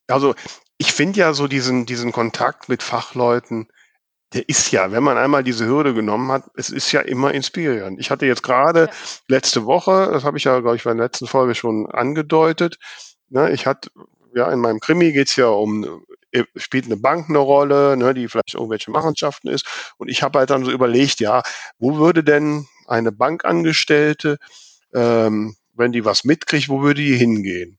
also 0.07 0.35
ich 0.79 0.93
finde 0.93 1.19
ja 1.21 1.33
so 1.33 1.49
diesen, 1.49 1.87
diesen 1.87 2.13
Kontakt 2.13 2.69
mit 2.69 2.83
Fachleuten, 2.83 3.69
der 4.33 4.49
ist 4.49 4.71
ja, 4.71 4.93
wenn 4.93 5.03
man 5.03 5.19
einmal 5.19 5.43
diese 5.43 5.67
Hürde 5.67 5.93
genommen 5.93 6.31
hat, 6.31 6.45
es 6.55 6.71
ist 6.71 6.93
ja 6.93 7.01
immer 7.01 7.35
inspirierend. 7.35 7.99
Ich 7.99 8.11
hatte 8.11 8.27
jetzt 8.27 8.43
gerade 8.43 8.83
ja. 8.83 8.91
letzte 9.29 9.67
Woche, 9.67 10.11
das 10.13 10.25
habe 10.25 10.39
ich 10.39 10.45
ja, 10.45 10.61
glaube 10.61 10.77
ich, 10.77 10.85
bei 10.85 10.95
der 10.95 11.05
letzten 11.05 11.27
Folge 11.27 11.55
schon 11.55 11.91
angedeutet, 11.91 12.79
ne, 13.29 13.51
ich 13.51 13.67
hatte, 13.67 13.91
ja, 14.35 14.51
in 14.53 14.61
meinem 14.61 14.79
Krimi 14.79 15.13
geht's 15.13 15.35
ja 15.37 15.49
um, 15.49 16.05
äh, 16.31 16.45
spielt 16.57 16.85
eine 16.87 16.97
Bank 16.97 17.29
eine 17.29 17.39
Rolle, 17.39 17.97
ne, 17.97 18.15
die 18.15 18.29
vielleicht 18.29 18.55
irgendwelche 18.55 18.91
Machenschaften 18.93 19.49
ist. 19.49 19.67
Und 19.99 20.09
ich 20.09 20.23
habe 20.23 20.39
halt 20.39 20.51
dann 20.51 20.65
so 20.65 20.71
überlegt, 20.71 21.21
ja, 21.21 21.43
wo 21.79 21.97
würde 21.97 22.23
denn 22.23 22.67
eine 22.87 23.11
Bankangestellte, 23.11 24.39
ähm, 24.95 25.57
wenn 25.75 25.93
die 25.93 26.05
was 26.05 26.25
mitkriegt, 26.25 26.69
wo 26.69 26.83
würde 26.83 27.03
die 27.03 27.17
hingehen? 27.17 27.79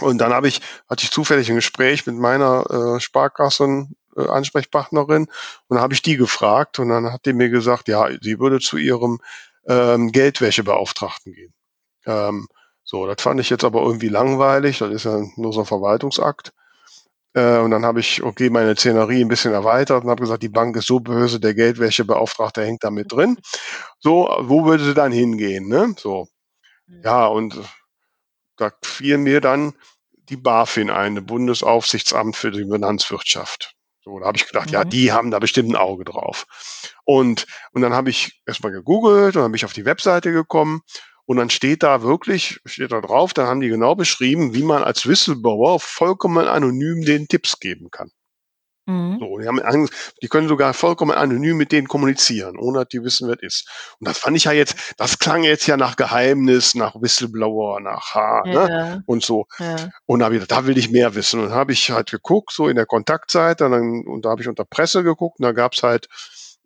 Und 0.00 0.18
dann 0.18 0.32
habe 0.32 0.48
ich, 0.48 0.60
hatte 0.88 1.04
ich 1.04 1.10
zufällig 1.10 1.50
ein 1.50 1.56
Gespräch 1.56 2.06
mit 2.06 2.16
meiner 2.16 2.96
äh, 2.96 3.00
Sparkassen 3.00 3.96
äh, 4.18 4.28
Ansprechpartnerin 4.28 5.22
und 5.24 5.30
dann 5.68 5.80
habe 5.80 5.94
ich 5.94 6.02
die 6.02 6.16
gefragt 6.16 6.78
und 6.78 6.88
dann 6.88 7.12
hat 7.12 7.26
die 7.26 7.32
mir 7.32 7.50
gesagt, 7.50 7.88
ja, 7.88 8.08
sie 8.20 8.38
würde 8.38 8.60
zu 8.60 8.76
ihrem 8.76 9.20
ähm, 9.66 10.12
Geldwäschebeauftragten 10.12 11.32
gehen. 11.32 11.54
Ähm, 12.06 12.48
so, 12.84 13.06
das 13.06 13.22
fand 13.22 13.40
ich 13.40 13.50
jetzt 13.50 13.64
aber 13.64 13.82
irgendwie 13.82 14.08
langweilig, 14.08 14.78
das 14.78 14.92
ist 14.92 15.04
ja 15.04 15.22
nur 15.36 15.52
so 15.52 15.60
ein 15.60 15.66
Verwaltungsakt. 15.66 16.52
Äh, 17.34 17.58
und 17.58 17.70
dann 17.70 17.84
habe 17.84 18.00
ich, 18.00 18.22
okay, 18.22 18.50
meine 18.50 18.74
Szenerie 18.74 19.22
ein 19.22 19.28
bisschen 19.28 19.52
erweitert 19.52 20.04
und 20.04 20.10
habe 20.10 20.22
gesagt, 20.22 20.42
die 20.42 20.48
Bank 20.48 20.76
ist 20.76 20.86
so 20.86 21.00
böse, 21.00 21.40
der 21.40 21.54
Geldwäschebeauftragte 21.54 22.64
hängt 22.64 22.84
da 22.84 22.90
mit 22.90 23.12
drin. 23.12 23.38
So, 24.00 24.28
wo 24.40 24.64
würde 24.64 24.84
sie 24.84 24.94
dann 24.94 25.12
hingehen? 25.12 25.68
Ne? 25.68 25.94
So. 25.98 26.28
Mhm. 26.86 27.02
Ja, 27.04 27.26
und 27.26 27.60
da 28.56 28.72
fiel 28.82 29.18
mir 29.18 29.40
dann 29.40 29.74
die 30.28 30.36
BaFin 30.36 30.90
ein, 30.90 31.14
das 31.14 31.24
Bundesaufsichtsamt 31.24 32.36
für 32.36 32.50
die 32.50 32.64
Finanzwirtschaft. 32.64 33.74
So, 34.08 34.18
da 34.20 34.26
habe 34.26 34.38
ich 34.38 34.46
gedacht, 34.46 34.68
mhm. 34.68 34.72
ja, 34.72 34.84
die 34.84 35.12
haben 35.12 35.30
da 35.30 35.38
bestimmt 35.38 35.68
ein 35.68 35.76
Auge 35.76 36.04
drauf. 36.06 36.46
Und, 37.04 37.46
und 37.72 37.82
dann 37.82 37.92
habe 37.92 38.08
ich 38.08 38.40
erstmal 38.46 38.72
gegoogelt 38.72 39.36
und 39.36 39.42
dann 39.42 39.52
bin 39.52 39.56
ich 39.56 39.66
auf 39.66 39.74
die 39.74 39.84
Webseite 39.84 40.32
gekommen 40.32 40.80
und 41.26 41.36
dann 41.36 41.50
steht 41.50 41.82
da 41.82 42.00
wirklich, 42.00 42.58
steht 42.64 42.90
da 42.90 43.02
drauf, 43.02 43.34
da 43.34 43.46
haben 43.46 43.60
die 43.60 43.68
genau 43.68 43.94
beschrieben, 43.94 44.54
wie 44.54 44.62
man 44.62 44.82
als 44.82 45.06
Whistleblower 45.06 45.78
vollkommen 45.78 46.48
anonym 46.48 47.04
den 47.04 47.28
Tipps 47.28 47.60
geben 47.60 47.90
kann. 47.90 48.10
Mhm. 48.88 49.18
So, 49.20 49.38
die, 49.38 49.46
haben, 49.46 49.88
die 50.22 50.28
können 50.28 50.48
sogar 50.48 50.72
vollkommen 50.72 51.10
anonym 51.10 51.58
mit 51.58 51.72
denen 51.72 51.88
kommunizieren, 51.88 52.58
ohne 52.58 52.78
dass 52.80 52.88
die 52.88 53.04
wissen, 53.04 53.28
wer 53.28 53.36
es 53.36 53.42
ist. 53.42 53.68
Und 54.00 54.08
das 54.08 54.16
fand 54.16 54.34
ich 54.34 54.44
ja 54.44 54.52
jetzt, 54.52 54.94
das 54.96 55.18
klang 55.18 55.42
jetzt 55.42 55.66
ja 55.66 55.76
nach 55.76 55.96
Geheimnis, 55.96 56.74
nach 56.74 56.94
Whistleblower, 56.94 57.80
nach 57.80 58.14
H, 58.14 58.42
ne, 58.46 58.52
ja. 58.54 58.66
ne? 58.66 59.02
Und 59.04 59.22
so. 59.22 59.46
Ja. 59.58 59.90
Und 60.06 60.20
da, 60.20 60.30
da 60.30 60.66
will 60.66 60.78
ich 60.78 60.90
mehr 60.90 61.14
wissen. 61.14 61.40
Und 61.40 61.50
habe 61.50 61.72
ich 61.72 61.90
halt 61.90 62.10
geguckt, 62.10 62.50
so 62.50 62.66
in 62.66 62.76
der 62.76 62.86
Kontaktseite, 62.86 63.66
und, 63.66 63.72
dann, 63.72 64.04
und 64.06 64.24
da 64.24 64.30
habe 64.30 64.40
ich 64.40 64.48
unter 64.48 64.64
Presse 64.64 65.04
geguckt, 65.04 65.38
und 65.38 65.42
da 65.42 65.52
gab's 65.52 65.82
halt 65.82 66.08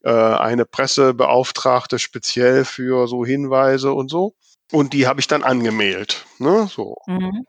äh, 0.04 0.10
eine 0.12 0.64
Pressebeauftragte 0.64 1.98
speziell 1.98 2.64
für 2.64 3.08
so 3.08 3.24
Hinweise 3.24 3.92
und 3.92 4.12
so. 4.12 4.36
Und 4.70 4.92
die 4.92 5.08
habe 5.08 5.18
ich 5.18 5.26
dann 5.26 5.42
angemeldet. 5.42 6.24
Ne? 6.38 6.68
So. 6.72 6.98
Mhm. 7.08 7.46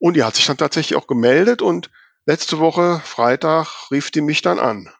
Und 0.00 0.14
die 0.16 0.24
hat 0.24 0.34
sich 0.34 0.46
dann 0.46 0.56
tatsächlich 0.56 0.98
auch 0.98 1.06
gemeldet 1.06 1.62
und 1.62 1.90
letzte 2.26 2.58
Woche, 2.58 3.00
Freitag, 3.04 3.90
rief 3.90 4.10
die 4.10 4.20
mich 4.20 4.42
dann 4.42 4.58
an. 4.58 4.90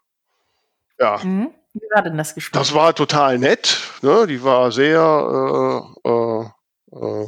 Ja. 0.99 1.19
Mhm. 1.23 1.51
Wie 1.75 1.87
war 1.95 2.03
denn 2.03 2.17
das 2.17 2.35
Gespräch? 2.35 2.59
Das 2.59 2.73
war 2.73 2.95
total 2.95 3.39
nett. 3.39 3.83
Ne? 4.01 4.27
Die 4.27 4.43
war 4.43 4.73
sehr, 4.73 5.93
äh, 6.05 6.09
äh, 6.09 6.45
äh, 6.93 7.27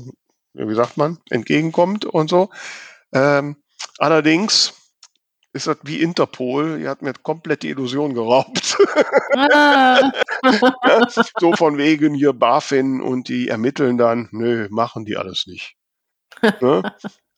wie 0.55 0.75
sagt 0.75 0.97
man, 0.97 1.19
entgegenkommt 1.29 2.07
und 2.07 2.31
so. 2.31 2.49
Ähm, 3.13 3.57
allerdings 3.99 4.73
ist 5.53 5.67
das 5.67 5.79
wie 5.83 6.01
Interpol, 6.01 6.79
die 6.79 6.89
hat 6.89 7.03
mir 7.03 7.13
komplett 7.15 7.63
die 7.63 7.71
Illusion 7.71 8.15
geraubt. 8.15 8.79
Ah. 9.37 10.13
so 11.39 11.53
von 11.53 11.77
wegen 11.77 12.15
hier 12.15 12.33
BaFin 12.33 13.01
und 13.01 13.29
die 13.29 13.49
ermitteln 13.49 13.99
dann, 13.99 14.29
nö, 14.31 14.69
machen 14.71 15.05
die 15.05 15.17
alles 15.17 15.47
nicht. 15.47 15.77
Ne? 16.61 16.83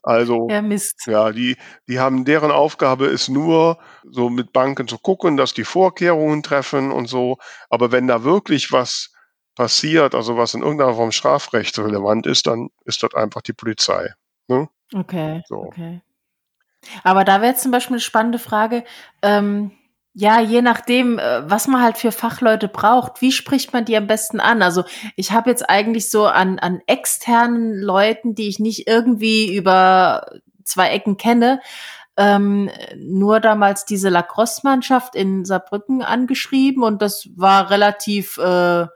Also, 0.02 0.48
ja, 0.48 0.62
Mist. 0.62 1.06
ja, 1.06 1.30
die, 1.30 1.56
die 1.86 2.00
haben, 2.00 2.24
deren 2.24 2.50
Aufgabe 2.50 3.06
ist 3.06 3.28
nur, 3.28 3.78
so 4.10 4.30
mit 4.30 4.52
Banken 4.52 4.88
zu 4.88 4.98
gucken, 4.98 5.36
dass 5.36 5.52
die 5.52 5.64
Vorkehrungen 5.64 6.42
treffen 6.42 6.90
und 6.90 7.06
so. 7.06 7.36
Aber 7.68 7.92
wenn 7.92 8.06
da 8.06 8.24
wirklich 8.24 8.72
was 8.72 9.12
passiert, 9.56 10.14
also 10.14 10.38
was 10.38 10.54
in 10.54 10.62
irgendeiner 10.62 10.94
Form 10.94 11.12
strafrechtsrelevant 11.12 12.26
ist, 12.26 12.46
dann 12.46 12.70
ist 12.86 13.02
das 13.02 13.14
einfach 13.14 13.42
die 13.42 13.52
Polizei. 13.52 14.10
Ne? 14.48 14.68
Okay. 14.94 15.42
So. 15.46 15.56
okay. 15.56 16.00
Aber 17.04 17.24
da 17.24 17.42
wäre 17.42 17.52
jetzt 17.52 17.62
zum 17.62 17.70
Beispiel 17.70 17.94
eine 17.94 18.00
spannende 18.00 18.38
Frage. 18.38 18.84
Ähm, 19.22 19.72
ja, 20.12 20.40
je 20.40 20.60
nachdem, 20.60 21.18
äh, 21.18 21.48
was 21.48 21.68
man 21.68 21.82
halt 21.82 21.96
für 21.96 22.12
Fachleute 22.12 22.68
braucht, 22.68 23.20
wie 23.20 23.32
spricht 23.32 23.72
man 23.72 23.84
die 23.84 23.96
am 23.96 24.06
besten 24.06 24.40
an? 24.40 24.62
Also 24.62 24.84
ich 25.16 25.32
habe 25.32 25.50
jetzt 25.50 25.68
eigentlich 25.68 26.10
so 26.10 26.26
an, 26.26 26.58
an 26.58 26.80
externen 26.86 27.80
Leuten, 27.80 28.34
die 28.34 28.48
ich 28.48 28.58
nicht 28.58 28.88
irgendwie 28.88 29.54
über 29.54 30.26
zwei 30.64 30.90
Ecken 30.90 31.16
kenne, 31.16 31.60
ähm, 32.16 32.70
nur 32.96 33.40
damals 33.40 33.84
diese 33.84 34.08
Lacrosse-Mannschaft 34.08 35.14
in 35.14 35.44
Saarbrücken 35.44 36.02
angeschrieben 36.02 36.82
und 36.82 37.02
das 37.02 37.28
war 37.36 37.70
relativ 37.70 38.36
äh, 38.38 38.86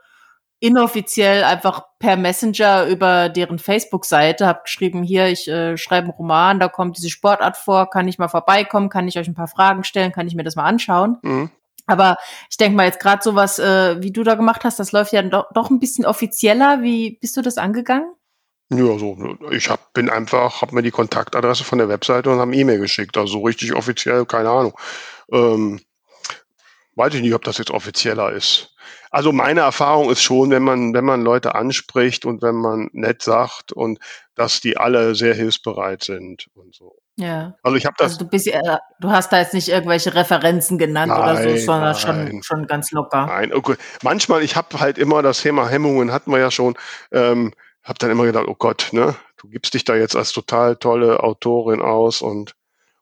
inoffiziell 0.65 1.43
einfach 1.43 1.83
per 1.99 2.17
Messenger 2.17 2.87
über 2.87 3.29
deren 3.29 3.59
Facebook-Seite, 3.59 4.47
habe 4.47 4.61
geschrieben, 4.63 5.03
hier, 5.03 5.27
ich 5.27 5.47
äh, 5.47 5.77
schreibe 5.77 6.05
einen 6.05 6.17
Roman, 6.17 6.59
da 6.59 6.67
kommt 6.67 6.97
diese 6.97 7.11
Sportart 7.11 7.55
vor, 7.55 7.89
kann 7.89 8.07
ich 8.07 8.17
mal 8.17 8.29
vorbeikommen, 8.29 8.89
kann 8.89 9.07
ich 9.07 9.19
euch 9.19 9.27
ein 9.27 9.35
paar 9.35 9.47
Fragen 9.47 9.83
stellen, 9.83 10.11
kann 10.11 10.27
ich 10.27 10.33
mir 10.33 10.43
das 10.43 10.55
mal 10.55 10.65
anschauen. 10.65 11.17
Mhm. 11.21 11.51
Aber 11.85 12.17
ich 12.49 12.57
denke 12.57 12.75
mal 12.75 12.87
jetzt 12.87 12.99
gerade 12.99 13.21
sowas, 13.21 13.59
äh, 13.59 14.01
wie 14.01 14.11
du 14.11 14.23
da 14.23 14.33
gemacht 14.33 14.63
hast, 14.63 14.79
das 14.79 14.91
läuft 14.91 15.13
ja 15.13 15.21
doch, 15.21 15.45
doch 15.53 15.69
ein 15.69 15.79
bisschen 15.79 16.05
offizieller. 16.05 16.81
Wie 16.81 17.19
bist 17.21 17.37
du 17.37 17.43
das 17.43 17.59
angegangen? 17.59 18.11
Ja, 18.71 18.97
so, 18.97 19.37
ich 19.51 19.69
hab, 19.69 19.93
bin 19.93 20.09
einfach, 20.09 20.63
habe 20.63 20.73
mir 20.73 20.81
die 20.81 20.89
Kontaktadresse 20.89 21.63
von 21.63 21.77
der 21.77 21.89
Webseite 21.89 22.31
und 22.31 22.39
haben 22.39 22.53
E-Mail 22.53 22.79
geschickt. 22.79 23.15
Also 23.17 23.33
so 23.33 23.43
richtig 23.43 23.75
offiziell, 23.75 24.25
keine 24.25 24.49
Ahnung. 24.49 24.73
Ähm, 25.31 25.79
weiß 26.95 27.13
ich 27.13 27.21
nicht, 27.21 27.35
ob 27.35 27.43
das 27.43 27.59
jetzt 27.59 27.69
offizieller 27.69 28.31
ist. 28.31 28.74
Also 29.11 29.31
meine 29.31 29.61
Erfahrung 29.61 30.09
ist 30.09 30.21
schon, 30.21 30.49
wenn 30.51 30.63
man, 30.63 30.93
wenn 30.93 31.05
man 31.05 31.23
Leute 31.23 31.55
anspricht 31.55 32.25
und 32.25 32.41
wenn 32.41 32.55
man 32.55 32.89
nett 32.93 33.21
sagt 33.21 33.71
und 33.71 33.99
dass 34.35 34.61
die 34.61 34.77
alle 34.77 35.15
sehr 35.15 35.33
hilfsbereit 35.33 36.03
sind 36.03 36.47
und 36.53 36.75
so. 36.75 36.97
Ja. 37.17 37.55
Also 37.63 37.77
ich 37.77 37.85
habe 37.85 37.95
das. 37.97 38.13
Also 38.13 38.25
du 38.25 38.29
bist, 38.29 38.47
äh, 38.47 38.59
du 38.99 39.09
hast 39.09 39.31
da 39.31 39.39
jetzt 39.39 39.53
nicht 39.53 39.69
irgendwelche 39.69 40.13
Referenzen 40.13 40.77
genannt 40.77 41.13
nein, 41.15 41.21
oder 41.21 41.57
so, 41.57 41.65
sondern 41.65 41.95
schon, 41.95 42.43
schon 42.43 42.67
ganz 42.67 42.91
locker. 42.91 43.25
Nein, 43.27 43.53
okay. 43.53 43.75
Manchmal, 44.03 44.43
ich 44.43 44.55
habe 44.55 44.79
halt 44.79 44.97
immer 44.97 45.21
das 45.21 45.41
Thema 45.41 45.69
Hemmungen, 45.69 46.11
hatten 46.11 46.31
wir 46.31 46.39
ja 46.39 46.51
schon, 46.51 46.75
ähm, 47.11 47.53
habe 47.83 47.99
dann 47.99 48.11
immer 48.11 48.25
gedacht, 48.25 48.45
oh 48.47 48.55
Gott, 48.55 48.89
ne, 48.91 49.15
du 49.37 49.47
gibst 49.47 49.73
dich 49.73 49.85
da 49.85 49.95
jetzt 49.95 50.15
als 50.15 50.33
total 50.33 50.75
tolle 50.75 51.21
Autorin 51.23 51.81
aus 51.81 52.21
und 52.21 52.55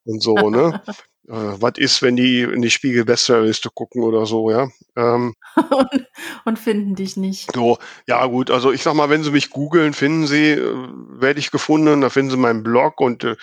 und 0.06 0.22
so, 0.22 0.36
ne? 0.50 0.82
äh, 1.28 1.34
was 1.34 1.74
ist, 1.78 2.02
wenn 2.02 2.16
die 2.16 2.42
in 2.42 2.62
die 2.62 2.70
Spiegel-Bestsellerliste 2.70 3.70
gucken 3.74 4.04
oder 4.04 4.26
so, 4.26 4.52
ja. 4.52 4.68
Ähm, 4.96 5.36
und, 5.70 6.08
und, 6.46 6.60
finden 6.60 6.96
dich 6.96 7.18
nicht. 7.18 7.54
So, 7.54 7.78
ja 8.08 8.26
gut, 8.26 8.52
also 8.52 8.72
ich 8.72 8.84
sag 8.84 8.94
mal, 8.94 9.10
wenn 9.10 9.24
sie 9.24 9.32
mich 9.32 9.50
googeln, 9.50 9.94
finden 9.94 10.28
sie, 10.28 10.52
äh, 10.52 10.88
werde 11.10 11.40
ich 11.40 11.52
gefunden, 11.52 12.02
da 12.02 12.10
finden 12.10 12.32
sie 12.32 12.38
meinen 12.38 12.64
Blog 12.64 13.00
und 13.00 13.24
äh, 13.24 13.36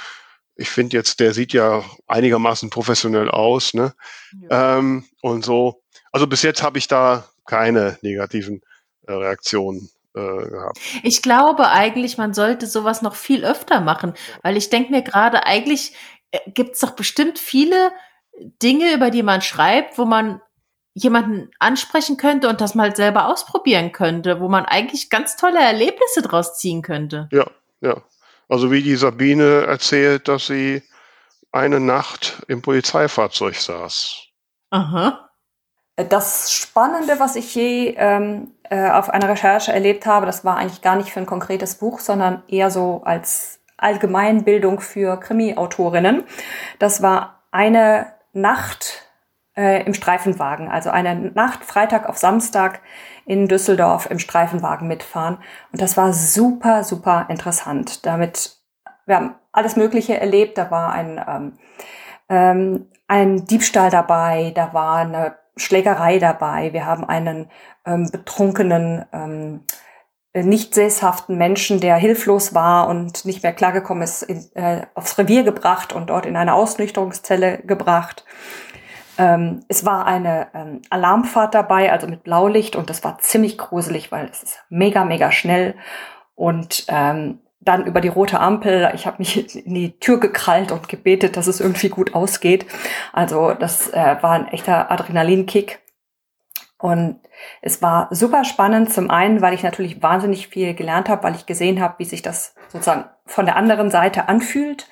ich 0.57 0.69
finde 0.69 0.97
jetzt, 0.97 1.21
der 1.21 1.33
sieht 1.33 1.55
ja 1.55 1.83
einigermaßen 2.07 2.69
professionell 2.69 3.31
aus, 3.31 3.73
ne? 3.73 3.95
Ja. 4.51 4.79
Ähm, 4.79 5.07
und 5.23 5.45
so. 5.45 5.83
Also 6.13 6.27
bis 6.27 6.43
jetzt 6.43 6.63
habe 6.63 6.77
ich 6.77 6.87
da 6.87 7.25
keine 7.47 7.99
negativen 8.03 8.61
äh, 9.07 9.13
Reaktionen 9.13 9.89
äh, 10.15 10.21
gehabt. 10.21 10.79
Ich 11.03 11.23
glaube 11.23 11.69
eigentlich, 11.69 12.19
man 12.19 12.35
sollte 12.35 12.67
sowas 12.67 13.01
noch 13.01 13.15
viel 13.15 13.45
öfter 13.45 13.81
machen, 13.81 14.13
weil 14.43 14.57
ich 14.57 14.69
denke 14.69 14.91
mir 14.91 15.03
gerade, 15.03 15.47
eigentlich 15.47 15.93
äh, 15.93 16.20
gibt 16.47 16.75
es 16.75 16.81
doch 16.81 16.93
bestimmt 16.93 17.39
viele 17.39 17.93
Dinge, 18.63 18.93
über 18.95 19.11
die 19.11 19.23
man 19.23 19.43
schreibt, 19.43 19.99
wo 19.99 20.05
man 20.05 20.41
jemanden 20.95 21.51
ansprechen 21.59 22.17
könnte 22.17 22.49
und 22.49 22.61
das 22.61 22.75
mal 22.75 22.95
selber 22.97 23.29
ausprobieren 23.29 23.93
könnte, 23.93 24.41
wo 24.41 24.49
man 24.49 24.65
eigentlich 24.65 25.11
ganz 25.11 25.37
tolle 25.37 25.61
Erlebnisse 25.61 26.23
draus 26.23 26.59
ziehen 26.59 26.83
könnte. 26.83 27.29
Ja, 27.33 27.47
ja. 27.81 28.03
Also 28.49 28.71
wie 28.73 28.83
die 28.83 28.97
Sabine 28.97 29.67
erzählt, 29.67 30.27
dass 30.27 30.49
sie 30.49 30.83
eine 31.53 31.81
Nacht 31.81 32.43
im 32.49 32.63
Polizeifahrzeug 32.63 33.55
saß. 33.57 34.27
Aha. 34.71 35.31
Das 35.97 36.53
Spannende, 36.53 37.21
was 37.21 37.37
ich 37.37 37.55
je 37.55 37.95
ähm, 37.97 38.53
äh, 38.65 38.91
auf 38.91 39.11
einer 39.11 39.29
Recherche 39.29 39.73
erlebt 39.73 40.07
habe, 40.07 40.27
das 40.27 40.45
war 40.45 40.57
eigentlich 40.57 40.83
gar 40.83 40.97
nicht 40.97 41.11
für 41.11 41.21
ein 41.21 41.27
konkretes 41.27 41.77
Buch, 41.77 42.01
sondern 42.01 42.43
eher 42.49 42.71
so 42.71 43.03
als 43.05 43.60
Allgemeinbildung 43.81 44.81
für 44.81 45.19
Krimi-Autorinnen. 45.19 46.25
Das 46.79 47.03
war 47.03 47.43
eine 47.51 48.13
Nacht 48.33 49.09
äh, 49.57 49.85
im 49.85 49.95
Streifenwagen, 49.95 50.69
also 50.69 50.91
eine 50.91 51.15
Nacht 51.33 51.65
Freitag 51.65 52.09
auf 52.09 52.19
Samstag 52.19 52.81
in 53.27 53.49
Düsseldorf 53.49 54.11
im 54.11 54.19
Streifenwagen 54.19 54.89
mitfahren. 54.89 55.39
Und 55.73 55.81
das 55.81 55.97
war 55.97 56.13
super, 56.13 56.85
super 56.85 57.27
interessant. 57.29 58.07
Damit, 58.07 58.57
wir 59.07 59.17
haben 59.17 59.35
alles 59.53 59.77
Mögliche 59.77 60.19
erlebt. 60.19 60.59
Da 60.59 60.71
war 60.71 60.93
ein, 60.93 61.21
ähm, 61.27 61.59
ähm, 62.29 62.87
ein 63.09 63.45
Diebstahl 63.45 63.91
dabei, 63.91 64.53
da 64.55 64.73
war 64.73 64.99
eine 64.99 65.37
Schlägerei 65.57 66.19
dabei. 66.19 66.73
Wir 66.73 66.87
haben 66.87 67.05
einen 67.05 67.51
ähm, 67.85 68.09
betrunkenen, 68.11 69.05
ähm, 69.13 69.65
nicht 70.35 70.75
sesshaften 70.75 71.37
Menschen, 71.37 71.81
der 71.81 71.97
hilflos 71.97 72.55
war 72.55 72.89
und 72.89 73.25
nicht 73.25 73.43
mehr 73.43 73.53
klargekommen 73.53 74.03
ist, 74.03 74.23
in, 74.23 74.45
äh, 74.55 74.83
aufs 74.95 75.19
Revier 75.19 75.43
gebracht 75.43 75.93
und 75.93 76.11
dort 76.11 76.27
in 76.27 76.37
eine 76.37 76.55
Ausnüchterungszelle 76.55 77.59
gebracht. 77.59 78.25
Ähm, 79.19 79.65
es 79.69 79.85
war 79.85 80.07
eine 80.07 80.49
ähm, 80.55 80.83
Alarmfahrt 80.89 81.55
dabei, 81.55 81.91
also 81.93 82.07
mit 82.07 82.23
Blaulicht 82.23 82.77
und 82.77 82.89
das 82.91 83.03
war 83.03 83.19
ziemlich 83.19 83.59
gruselig, 83.59 84.13
weil 84.13 84.29
es 84.31 84.43
ist 84.43 84.65
mega, 84.69 85.05
mega 85.05 85.33
schnell 85.33 85.75
und 86.37 86.85
ähm, 86.89 87.41
dann 87.61 87.85
über 87.85 88.01
die 88.01 88.09
rote 88.09 88.41
Ampel. 88.41 88.91
Ich 88.95 89.07
habe 89.07 89.17
mich 89.19 89.57
in 89.67 89.75
die 89.75 89.99
Tür 89.99 90.19
gekrallt 90.21 90.73
und 90.73 90.89
gebetet, 90.89 91.37
dass 91.37 91.49
es 91.49 91.61
irgendwie 91.61 91.89
gut 91.89 92.15
ausgeht. 92.15 92.67
Also 93.13 93.53
das 93.53 93.91
äh, 93.91 94.17
war 94.21 94.33
ein 94.33 94.49
echter 94.49 94.91
Adrenalinkick. 94.91 95.81
Und 96.81 97.21
es 97.63 97.83
war 97.83 98.09
super 98.11 98.45
spannend, 98.45 98.93
zum 98.93 99.11
einen, 99.11 99.43
weil 99.43 99.55
ich 99.55 99.63
natürlich 99.63 100.03
wahnsinnig 100.03 100.49
viel 100.49 100.75
gelernt 100.75 101.09
habe, 101.09 101.23
weil 101.23 101.35
ich 101.35 101.47
gesehen 101.47 101.81
habe, 101.81 101.95
wie 101.99 102.05
sich 102.05 102.23
das 102.23 102.55
sozusagen 102.69 103.05
von 103.27 103.45
der 103.45 103.57
anderen 103.57 103.91
Seite 103.91 104.29
anfühlt 104.29 104.89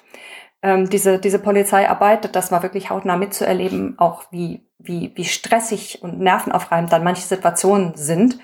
ähm, 0.62 0.88
diese, 0.88 1.18
diese 1.18 1.38
Polizeiarbeit, 1.38 2.34
das 2.34 2.50
war 2.50 2.62
wirklich 2.62 2.90
hautnah 2.90 3.16
mitzuerleben, 3.16 3.98
auch 3.98 4.24
wie, 4.30 4.66
wie, 4.78 5.12
wie 5.14 5.24
stressig 5.24 6.02
und 6.02 6.20
nervenaufreibend 6.20 6.92
dann 6.92 7.04
manche 7.04 7.22
Situationen 7.22 7.94
sind. 7.94 8.38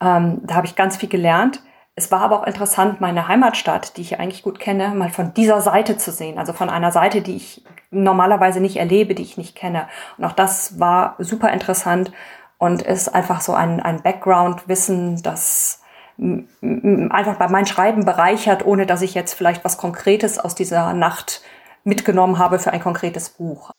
Ähm, 0.00 0.40
da 0.44 0.54
habe 0.54 0.66
ich 0.66 0.76
ganz 0.76 0.96
viel 0.96 1.08
gelernt. 1.08 1.62
Es 1.94 2.12
war 2.12 2.20
aber 2.20 2.40
auch 2.40 2.46
interessant, 2.46 3.00
meine 3.00 3.26
Heimatstadt, 3.28 3.96
die 3.96 4.02
ich 4.02 4.20
eigentlich 4.20 4.42
gut 4.42 4.60
kenne, 4.60 4.94
mal 4.94 5.10
von 5.10 5.34
dieser 5.34 5.60
Seite 5.60 5.96
zu 5.96 6.12
sehen. 6.12 6.38
Also 6.38 6.52
von 6.52 6.70
einer 6.70 6.92
Seite, 6.92 7.20
die 7.22 7.36
ich 7.36 7.64
normalerweise 7.90 8.60
nicht 8.60 8.76
erlebe, 8.76 9.14
die 9.14 9.22
ich 9.22 9.36
nicht 9.36 9.56
kenne. 9.56 9.88
Und 10.16 10.24
auch 10.24 10.32
das 10.32 10.78
war 10.78 11.16
super 11.18 11.52
interessant 11.52 12.12
und 12.58 12.82
ist 12.82 13.08
einfach 13.08 13.40
so 13.40 13.54
ein, 13.54 13.80
ein 13.80 14.02
Background-Wissen, 14.02 15.22
das 15.22 15.80
einfach 16.18 17.36
bei 17.38 17.48
meinem 17.48 17.66
Schreiben 17.66 18.04
bereichert, 18.04 18.66
ohne 18.66 18.86
dass 18.86 19.02
ich 19.02 19.14
jetzt 19.14 19.34
vielleicht 19.34 19.64
was 19.64 19.78
Konkretes 19.78 20.38
aus 20.38 20.54
dieser 20.54 20.92
Nacht 20.92 21.42
mitgenommen 21.84 22.38
habe 22.38 22.58
für 22.58 22.72
ein 22.72 22.82
konkretes 22.82 23.30
Buch. 23.30 23.70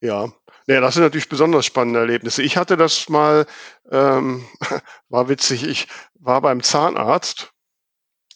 Ja, 0.00 0.28
ja, 0.68 0.80
das 0.80 0.94
sind 0.94 1.04
natürlich 1.04 1.28
besonders 1.28 1.64
spannende 1.64 2.00
Erlebnisse. 2.00 2.42
Ich 2.42 2.56
hatte 2.56 2.76
das 2.76 3.08
mal, 3.08 3.46
ähm, 3.90 4.44
war 5.08 5.28
witzig, 5.28 5.66
ich 5.66 5.88
war 6.14 6.40
beim 6.40 6.62
Zahnarzt, 6.62 7.52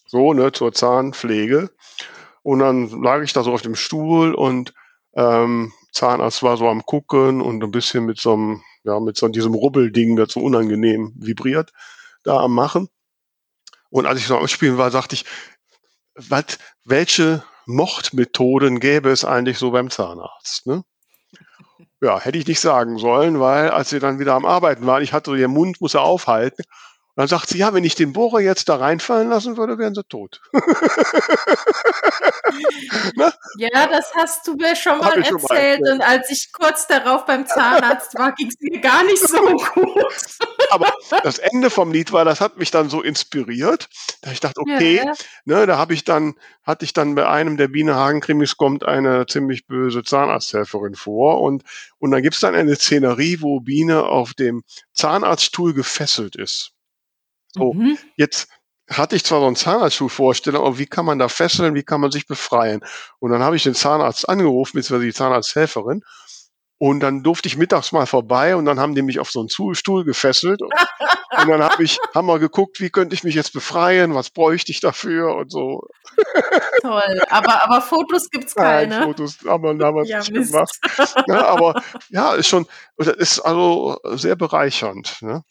so, 0.06 0.32
ne, 0.32 0.52
zur 0.52 0.72
Zahnpflege. 0.72 1.70
Und 2.42 2.60
dann 2.60 2.88
lag 3.02 3.22
ich 3.22 3.32
da 3.32 3.42
so 3.42 3.52
auf 3.52 3.62
dem 3.62 3.74
Stuhl 3.74 4.34
und 4.34 4.72
ähm, 5.14 5.72
Zahnarzt 5.92 6.42
war 6.42 6.56
so 6.56 6.68
am 6.68 6.84
gucken 6.86 7.40
und 7.40 7.62
ein 7.62 7.70
bisschen 7.70 8.06
mit 8.06 8.18
so 8.18 8.32
einem, 8.32 8.62
ja, 8.84 9.00
mit 9.00 9.16
so 9.16 9.28
diesem 9.28 9.54
Rubbelding, 9.54 10.16
das 10.16 10.32
so 10.32 10.40
unangenehm 10.40 11.12
vibriert, 11.16 11.72
da 12.24 12.38
am 12.40 12.54
machen. 12.54 12.88
Und 13.90 14.06
als 14.06 14.20
ich 14.20 14.26
so 14.26 14.36
am 14.36 14.48
Spielen 14.48 14.78
war, 14.78 14.90
sagte 14.90 15.14
ich, 15.14 15.24
was, 16.14 16.58
welche 16.84 17.42
Mordmethoden 17.66 18.80
gäbe 18.80 19.10
es 19.10 19.24
eigentlich 19.24 19.58
so 19.58 19.70
beim 19.70 19.90
Zahnarzt? 19.90 20.66
Ne? 20.66 20.84
Ja, 22.00 22.18
hätte 22.20 22.38
ich 22.38 22.46
nicht 22.46 22.60
sagen 22.60 22.98
sollen, 22.98 23.40
weil 23.40 23.70
als 23.70 23.92
wir 23.92 24.00
dann 24.00 24.18
wieder 24.18 24.34
am 24.34 24.46
Arbeiten 24.46 24.86
waren, 24.86 25.02
ich 25.02 25.12
hatte 25.12 25.30
so, 25.30 25.36
ihr 25.36 25.48
Mund 25.48 25.80
muss 25.80 25.94
er 25.94 26.02
aufhalten. 26.02 26.64
Dann 27.20 27.28
sagt 27.28 27.50
sie, 27.50 27.58
ja, 27.58 27.74
wenn 27.74 27.84
ich 27.84 27.94
den 27.94 28.14
Bohrer 28.14 28.40
jetzt 28.40 28.70
da 28.70 28.76
reinfallen 28.76 29.28
lassen 29.28 29.58
würde, 29.58 29.76
wären 29.76 29.94
sie 29.94 30.04
tot. 30.04 30.40
ne? 33.14 33.30
Ja, 33.58 33.86
das 33.88 34.10
hast 34.14 34.48
du 34.48 34.54
mir 34.54 34.74
schon 34.74 34.96
mal 34.96 35.18
erzählt. 35.18 35.28
Schon 35.28 35.42
mal, 35.42 35.92
Und 35.92 36.00
als 36.00 36.30
ich 36.30 36.50
kurz 36.50 36.86
darauf 36.86 37.26
beim 37.26 37.46
Zahnarzt 37.46 38.18
war, 38.18 38.32
ging 38.32 38.48
es 38.48 38.54
mir 38.58 38.80
gar 38.80 39.04
nicht 39.04 39.20
so 39.20 39.36
gut. 39.74 40.14
Aber 40.70 40.94
das 41.22 41.36
Ende 41.36 41.68
vom 41.68 41.92
Lied 41.92 42.10
war, 42.10 42.24
das 42.24 42.40
hat 42.40 42.56
mich 42.56 42.70
dann 42.70 42.88
so 42.88 43.02
inspiriert, 43.02 43.90
da 44.22 44.30
ich 44.30 44.40
dachte, 44.40 44.58
okay, 44.62 44.96
ja, 44.96 45.04
ja. 45.04 45.12
ne, 45.44 45.66
da 45.66 45.76
habe 45.76 45.92
ich 45.92 46.04
dann, 46.04 46.36
hatte 46.62 46.86
ich 46.86 46.94
dann 46.94 47.16
bei 47.16 47.28
einem 47.28 47.58
der 47.58 47.68
Biene 47.68 47.96
Hagen 47.96 48.22
Krimis 48.22 48.56
kommt 48.56 48.82
eine 48.82 49.26
ziemlich 49.26 49.66
böse 49.66 50.02
Zahnarzthelferin 50.04 50.94
vor 50.94 51.42
und, 51.42 51.64
und 51.98 52.12
dann 52.12 52.22
gibt 52.22 52.36
es 52.36 52.40
dann 52.40 52.54
eine 52.54 52.76
Szenerie, 52.76 53.42
wo 53.42 53.60
Biene 53.60 54.04
auf 54.04 54.32
dem 54.32 54.62
Zahnarztstuhl 54.94 55.74
gefesselt 55.74 56.34
ist. 56.34 56.72
So, 57.52 57.72
mhm. 57.72 57.98
jetzt 58.16 58.48
hatte 58.90 59.16
ich 59.16 59.24
zwar 59.24 59.40
so 59.40 59.46
einen 59.46 59.56
Zahnarztstuhlvorstellung, 59.56 60.66
aber 60.66 60.78
wie 60.78 60.86
kann 60.86 61.04
man 61.04 61.18
da 61.18 61.28
fesseln, 61.28 61.74
wie 61.74 61.84
kann 61.84 62.00
man 62.00 62.10
sich 62.10 62.26
befreien? 62.26 62.80
Und 63.20 63.30
dann 63.30 63.42
habe 63.42 63.56
ich 63.56 63.62
den 63.62 63.74
Zahnarzt 63.74 64.28
angerufen, 64.28 64.76
beziehungsweise 64.76 65.06
die 65.06 65.14
Zahnarzthelferin. 65.14 66.02
Und 66.82 67.00
dann 67.00 67.22
durfte 67.22 67.46
ich 67.46 67.58
mittags 67.58 67.92
mal 67.92 68.06
vorbei 68.06 68.56
und 68.56 68.64
dann 68.64 68.80
haben 68.80 68.94
die 68.94 69.02
mich 69.02 69.20
auf 69.20 69.30
so 69.30 69.40
einen 69.40 69.74
Stuhl 69.74 70.02
gefesselt. 70.04 70.62
Und, 70.62 70.72
und 71.38 71.48
dann 71.48 71.62
hab 71.62 71.78
ich, 71.78 71.98
haben 72.14 72.26
wir 72.26 72.38
geguckt, 72.38 72.80
wie 72.80 72.88
könnte 72.88 73.14
ich 73.14 73.22
mich 73.22 73.34
jetzt 73.34 73.52
befreien, 73.52 74.14
was 74.14 74.30
bräuchte 74.30 74.72
ich 74.72 74.80
dafür 74.80 75.36
und 75.36 75.52
so. 75.52 75.82
Toll, 76.80 77.20
aber, 77.28 77.64
aber 77.64 77.82
Fotos 77.82 78.30
gibt's 78.30 78.54
keine. 78.54 79.00
Nein, 79.00 79.04
Fotos 79.04 79.38
haben 79.46 79.62
wir 79.62 79.74
damals 79.74 80.08
ja, 80.08 80.20
nicht 80.20 80.32
Mist. 80.32 80.52
gemacht. 80.52 80.80
Ja, 81.28 81.48
aber 81.48 81.82
ja, 82.08 82.32
ist 82.32 82.48
schon, 82.48 82.66
ist 82.96 83.40
also 83.40 83.98
sehr 84.14 84.36
bereichernd. 84.36 85.18
Ne? 85.20 85.44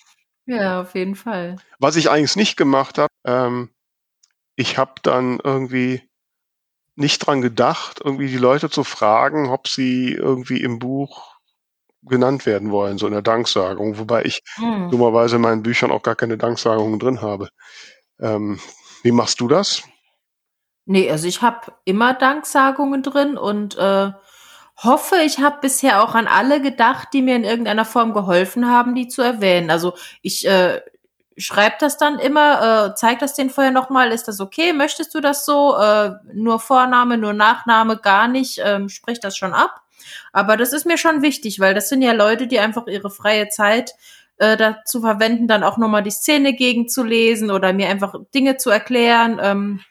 Ja, 0.50 0.82
auf 0.82 0.96
jeden 0.96 1.14
Fall. 1.14 1.58
Was 1.78 1.96
ich 1.96 2.10
eigentlich 2.10 2.36
nicht 2.36 2.58
gemacht 2.58 2.98
habe, 2.98 3.14
ähm, 3.24 3.70
ich 4.56 4.80
habe 4.80 4.94
dann 5.04 5.40
irgendwie 5.44 6.02
nicht 6.96 7.20
dran 7.20 7.42
gedacht, 7.42 8.02
irgendwie 8.04 8.30
die 8.30 8.38
Leute 8.38 8.72
zu 8.72 8.84
fragen, 8.84 9.48
ob 9.50 9.68
sie 9.68 10.12
irgendwie 10.12 10.62
im 10.62 10.80
Buch 10.80 11.36
genannt 12.02 12.48
werden 12.48 12.72
wollen, 12.72 12.98
so 12.98 13.06
in 13.06 13.14
der 13.14 13.22
Danksagung, 13.22 14.00
wobei 14.00 14.26
ich 14.26 14.42
hm. 14.56 14.90
dummerweise 14.90 15.36
in 15.36 15.44
meinen 15.44 15.62
Büchern 15.62 15.92
auch 15.92 16.02
gar 16.02 16.16
keine 16.16 16.38
Danksagungen 16.38 16.98
drin 16.98 17.22
habe. 17.22 17.50
Ähm, 18.20 18.60
wie 19.04 19.12
machst 19.12 19.40
du 19.42 19.48
das? 19.48 19.84
Nee, 20.86 21.12
also 21.12 21.28
ich 21.28 21.44
habe 21.44 21.74
immer 21.86 22.16
Danksagungen 22.16 23.04
drin 23.04 23.38
und 23.38 23.78
äh, 23.78 24.12
hoffe, 24.84 25.18
ich 25.26 25.40
habe 25.40 25.58
bisher 25.62 26.04
auch 26.04 26.16
an 26.16 26.28
alle 26.28 26.62
gedacht, 26.62 27.10
die 27.14 27.22
mir 27.22 27.36
in 27.36 27.44
irgendeiner 27.44 27.86
Form 27.86 28.14
geholfen 28.14 28.70
haben, 28.70 28.96
die 28.96 29.08
zu 29.08 29.22
erwähnen. 29.22 29.70
Also 29.70 29.94
ich 30.22 30.48
äh, 30.48 30.82
schreibe 31.38 31.76
das 31.80 31.98
dann 31.98 32.20
immer, 32.20 32.92
äh, 32.92 32.96
zeig 32.96 33.20
das 33.20 33.34
denen 33.34 33.50
vorher 33.50 33.72
nochmal, 33.72 34.12
ist 34.12 34.28
das 34.28 34.40
okay? 34.40 34.74
Möchtest 34.74 35.14
du 35.16 35.22
das 35.22 35.46
so? 35.46 35.76
Äh, 35.78 36.12
nur 36.34 36.60
Vorname, 36.60 37.18
nur 37.18 37.34
Nachname, 37.34 37.98
gar 37.98 38.28
nicht, 38.28 38.62
ähm, 38.64 38.90
sprich 38.90 39.20
das 39.20 39.38
schon 39.38 39.54
ab. 39.54 39.82
Aber 40.32 40.58
das 40.58 40.74
ist 40.74 40.86
mir 40.86 40.98
schon 40.98 41.22
wichtig, 41.22 41.60
weil 41.60 41.74
das 41.74 41.90
sind 41.90 42.02
ja 42.02 42.14
Leute, 42.14 42.48
die 42.48 42.60
einfach 42.60 42.88
ihre 42.88 43.10
freie 43.10 43.50
Zeit 43.50 43.94
äh, 44.38 44.58
dazu 44.58 45.02
verwenden, 45.02 45.48
dann 45.48 45.64
auch 45.64 45.78
nochmal 45.78 46.04
die 46.04 46.12
Szene 46.12 46.54
gegenzulesen 46.54 47.52
oder 47.52 47.74
mir 47.74 47.90
einfach 47.90 48.16
Dinge 48.34 48.58
zu 48.58 48.70
erklären. 48.70 49.40
Ähm, 49.42 49.82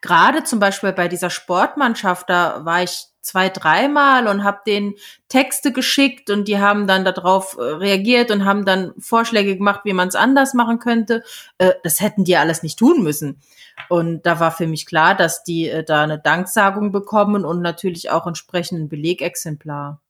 Gerade 0.00 0.44
zum 0.44 0.60
Beispiel 0.60 0.92
bei 0.92 1.08
dieser 1.08 1.30
Sportmannschaft, 1.30 2.30
da 2.30 2.64
war 2.64 2.82
ich 2.82 3.06
zwei, 3.24 3.48
dreimal 3.48 4.28
und 4.28 4.44
habe 4.44 4.60
denen 4.66 4.94
Texte 5.28 5.72
geschickt 5.72 6.30
und 6.30 6.46
die 6.46 6.58
haben 6.58 6.86
dann 6.86 7.04
darauf 7.04 7.56
äh, 7.58 7.62
reagiert 7.62 8.30
und 8.30 8.44
haben 8.44 8.64
dann 8.64 8.92
Vorschläge 8.98 9.56
gemacht, 9.56 9.80
wie 9.84 9.92
man 9.92 10.08
es 10.08 10.14
anders 10.14 10.54
machen 10.54 10.78
könnte. 10.78 11.24
Äh, 11.58 11.72
das 11.82 12.00
hätten 12.00 12.24
die 12.24 12.36
alles 12.36 12.62
nicht 12.62 12.78
tun 12.78 13.02
müssen. 13.02 13.40
Und 13.88 14.24
da 14.24 14.38
war 14.40 14.52
für 14.52 14.66
mich 14.66 14.86
klar, 14.86 15.14
dass 15.14 15.42
die 15.42 15.68
äh, 15.68 15.84
da 15.84 16.02
eine 16.02 16.18
Danksagung 16.18 16.92
bekommen 16.92 17.44
und 17.44 17.62
natürlich 17.62 18.10
auch 18.10 18.26
entsprechend 18.26 18.80
ein 18.80 18.88
Belegexemplar. 18.88 20.00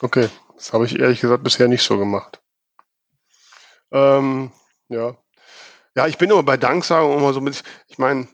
Okay, 0.00 0.28
das 0.56 0.72
habe 0.72 0.84
ich 0.84 0.98
ehrlich 0.98 1.20
gesagt 1.20 1.44
bisher 1.44 1.68
nicht 1.68 1.82
so 1.82 1.96
gemacht. 1.96 2.42
Ähm, 3.92 4.52
ja. 4.88 5.16
Ja, 5.94 6.06
ich 6.06 6.18
bin 6.18 6.32
aber 6.32 6.42
bei 6.42 6.56
Danksagung 6.56 7.18
immer 7.18 7.32
so 7.32 7.40
mit, 7.40 7.62
ich 7.88 7.98
meine, 7.98 8.26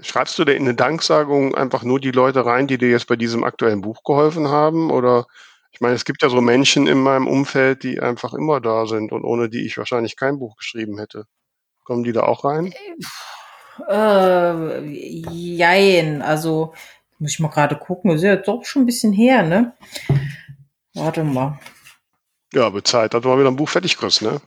schreibst 0.00 0.38
du 0.38 0.44
dir 0.44 0.54
in 0.54 0.62
eine 0.62 0.74
Danksagung 0.74 1.54
einfach 1.54 1.82
nur 1.82 2.00
die 2.00 2.10
Leute 2.10 2.44
rein, 2.44 2.66
die 2.66 2.78
dir 2.78 2.90
jetzt 2.90 3.06
bei 3.06 3.16
diesem 3.16 3.44
aktuellen 3.44 3.80
Buch 3.80 4.02
geholfen 4.04 4.48
haben? 4.48 4.90
Oder 4.90 5.26
ich 5.72 5.80
meine, 5.80 5.94
es 5.94 6.04
gibt 6.04 6.22
ja 6.22 6.28
so 6.28 6.40
Menschen 6.40 6.86
in 6.86 6.98
meinem 6.98 7.26
Umfeld, 7.26 7.82
die 7.82 8.00
einfach 8.00 8.34
immer 8.34 8.60
da 8.60 8.86
sind 8.86 9.12
und 9.12 9.24
ohne 9.24 9.48
die 9.48 9.66
ich 9.66 9.76
wahrscheinlich 9.78 10.16
kein 10.16 10.38
Buch 10.38 10.56
geschrieben 10.56 10.98
hätte. 10.98 11.26
Kommen 11.84 12.04
die 12.04 12.12
da 12.12 12.22
auch 12.22 12.44
rein? 12.44 12.72
Äh, 13.88 14.80
jein. 14.80 16.22
Also 16.22 16.72
Muss 17.18 17.32
ich 17.32 17.40
mal 17.40 17.48
gerade 17.48 17.76
gucken. 17.76 18.10
Ist 18.10 18.22
ja 18.22 18.36
doch 18.36 18.64
schon 18.64 18.82
ein 18.82 18.86
bisschen 18.86 19.12
her, 19.12 19.42
ne? 19.42 19.74
Warte 20.94 21.24
mal. 21.24 21.58
Ja, 22.52 22.68
bezahlt, 22.70 23.14
dass 23.14 23.22
du 23.22 23.28
mal 23.28 23.38
wieder 23.38 23.50
ein 23.50 23.56
Buch 23.56 23.68
fertig 23.68 23.96
kriegst, 23.96 24.22
ne? 24.22 24.40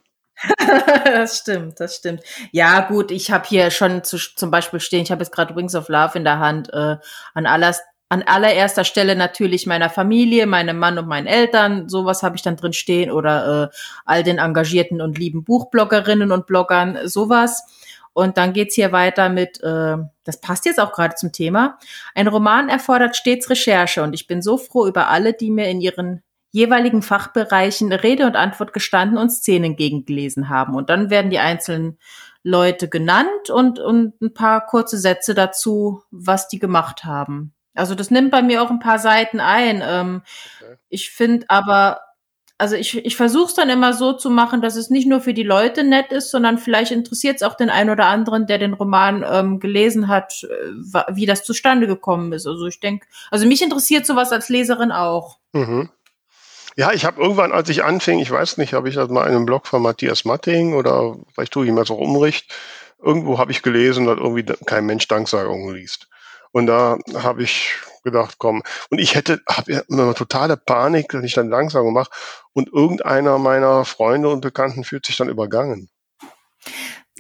das 1.05 1.39
stimmt, 1.39 1.79
das 1.79 1.97
stimmt. 1.97 2.21
Ja, 2.51 2.81
gut, 2.81 3.11
ich 3.11 3.31
habe 3.31 3.47
hier 3.47 3.71
schon 3.71 4.03
zu, 4.03 4.17
zum 4.17 4.51
Beispiel 4.51 4.79
stehen, 4.79 5.03
ich 5.03 5.11
habe 5.11 5.21
jetzt 5.23 5.33
gerade 5.33 5.55
Wings 5.55 5.75
of 5.75 5.89
Love 5.89 6.17
in 6.17 6.23
der 6.23 6.39
Hand, 6.39 6.71
äh, 6.73 6.97
an 7.33 7.45
aller, 7.45 7.75
an 8.09 8.23
allererster 8.23 8.85
Stelle 8.85 9.15
natürlich 9.15 9.67
meiner 9.67 9.89
Familie, 9.89 10.47
meinem 10.47 10.79
Mann 10.79 10.97
und 10.97 11.07
meinen 11.07 11.27
Eltern, 11.27 11.89
sowas 11.89 12.23
habe 12.23 12.35
ich 12.35 12.41
dann 12.41 12.55
drin 12.55 12.73
stehen 12.73 13.11
oder 13.11 13.63
äh, 13.63 13.75
all 14.05 14.23
den 14.23 14.37
engagierten 14.37 15.01
und 15.01 15.17
lieben 15.17 15.43
Buchbloggerinnen 15.43 16.31
und 16.31 16.47
Bloggern, 16.47 17.07
sowas. 17.07 17.63
Und 18.13 18.37
dann 18.37 18.53
geht's 18.53 18.75
hier 18.75 18.91
weiter 18.91 19.29
mit, 19.29 19.61
äh, 19.61 19.97
das 20.23 20.41
passt 20.41 20.65
jetzt 20.65 20.79
auch 20.79 20.91
gerade 20.91 21.15
zum 21.15 21.31
Thema. 21.31 21.77
Ein 22.15 22.27
Roman 22.27 22.69
erfordert 22.69 23.15
stets 23.15 23.49
Recherche 23.49 24.03
und 24.03 24.13
ich 24.13 24.25
bin 24.25 24.41
so 24.41 24.57
froh 24.57 24.87
über 24.87 25.09
alle, 25.09 25.33
die 25.33 25.51
mir 25.51 25.67
in 25.69 25.79
ihren 25.79 26.23
jeweiligen 26.51 27.01
Fachbereichen 27.01 27.91
Rede 27.91 28.25
und 28.25 28.35
Antwort 28.35 28.73
gestanden 28.73 29.17
und 29.17 29.29
Szenen 29.29 29.75
gegengelesen 29.75 30.49
haben. 30.49 30.75
Und 30.75 30.89
dann 30.89 31.09
werden 31.09 31.31
die 31.31 31.39
einzelnen 31.39 31.97
Leute 32.43 32.87
genannt 32.87 33.49
und, 33.49 33.79
und 33.79 34.19
ein 34.21 34.33
paar 34.33 34.65
kurze 34.65 34.97
Sätze 34.97 35.33
dazu, 35.33 36.03
was 36.11 36.47
die 36.47 36.59
gemacht 36.59 37.03
haben. 37.03 37.53
Also 37.75 37.95
das 37.95 38.11
nimmt 38.11 38.31
bei 38.31 38.41
mir 38.41 38.63
auch 38.63 38.69
ein 38.69 38.79
paar 38.79 38.99
Seiten 38.99 39.39
ein. 39.39 39.81
Ähm, 39.85 40.21
okay. 40.59 40.75
Ich 40.89 41.11
finde 41.11 41.45
aber, 41.49 41.99
also 42.57 42.75
ich, 42.75 43.05
ich 43.05 43.15
versuche 43.15 43.47
es 43.47 43.53
dann 43.53 43.69
immer 43.69 43.93
so 43.93 44.13
zu 44.13 44.29
machen, 44.29 44.61
dass 44.61 44.75
es 44.75 44.89
nicht 44.89 45.07
nur 45.07 45.21
für 45.21 45.33
die 45.33 45.43
Leute 45.43 45.83
nett 45.83 46.11
ist, 46.11 46.31
sondern 46.31 46.57
vielleicht 46.57 46.91
interessiert 46.91 47.37
es 47.37 47.43
auch 47.43 47.55
den 47.55 47.69
einen 47.69 47.89
oder 47.89 48.07
anderen, 48.07 48.47
der 48.47 48.57
den 48.57 48.73
Roman 48.73 49.23
ähm, 49.29 49.59
gelesen 49.59 50.07
hat, 50.07 50.43
äh, 50.43 51.03
wie 51.13 51.25
das 51.25 51.43
zustande 51.43 51.87
gekommen 51.87 52.33
ist. 52.33 52.47
Also 52.47 52.65
ich 52.65 52.79
denke, 52.79 53.05
also 53.31 53.45
mich 53.45 53.61
interessiert 53.61 54.05
sowas 54.05 54.31
als 54.31 54.49
Leserin 54.49 54.91
auch. 54.91 55.37
Mhm. 55.53 55.89
Ja, 56.80 56.93
ich 56.93 57.03
habe 57.03 57.21
irgendwann, 57.21 57.51
als 57.51 57.67
ich 57.67 57.84
anfing, 57.84 58.19
ich 58.19 58.32
weiß 58.32 58.55
nicht, 58.55 58.71
habe 58.71 58.88
ich 58.88 58.95
das 58.95 59.09
mal 59.09 59.23
in 59.23 59.36
einem 59.36 59.45
Blog 59.45 59.67
von 59.67 59.82
Matthias 59.82 60.23
Matting 60.23 60.73
oder 60.73 61.17
vielleicht 61.34 61.51
tue 61.51 61.65
ich 61.65 61.69
ihm 61.69 61.75
das 61.75 61.91
auch 61.91 61.97
umricht, 61.97 62.55
irgendwo 63.03 63.38
habe 63.38 63.51
ich 63.51 63.61
gelesen, 63.61 64.05
dass 64.05 64.17
irgendwie 64.17 64.45
kein 64.65 64.86
Mensch 64.86 65.05
Danksagungen 65.09 65.75
liest. 65.75 66.07
Und 66.53 66.67
da 66.67 66.97
habe 67.15 67.43
ich 67.43 67.73
gedacht, 68.05 68.36
komm, 68.38 68.63
und 68.89 68.97
ich 68.97 69.15
hätte, 69.15 69.41
habe 69.49 69.84
immer 69.89 70.15
totale 70.15 70.55
Panik, 70.55 71.09
dass 71.09 71.25
ich 71.25 71.34
dann 71.34 71.51
Danksagung 71.51 71.91
mache 71.91 72.11
und 72.53 72.71
irgendeiner 72.71 73.38
meiner 73.39 73.84
Freunde 73.84 74.30
und 74.30 74.39
Bekannten 74.39 74.86
fühlt 74.86 75.05
sich 75.05 75.17
dann 75.17 75.27
übergangen. 75.27 75.89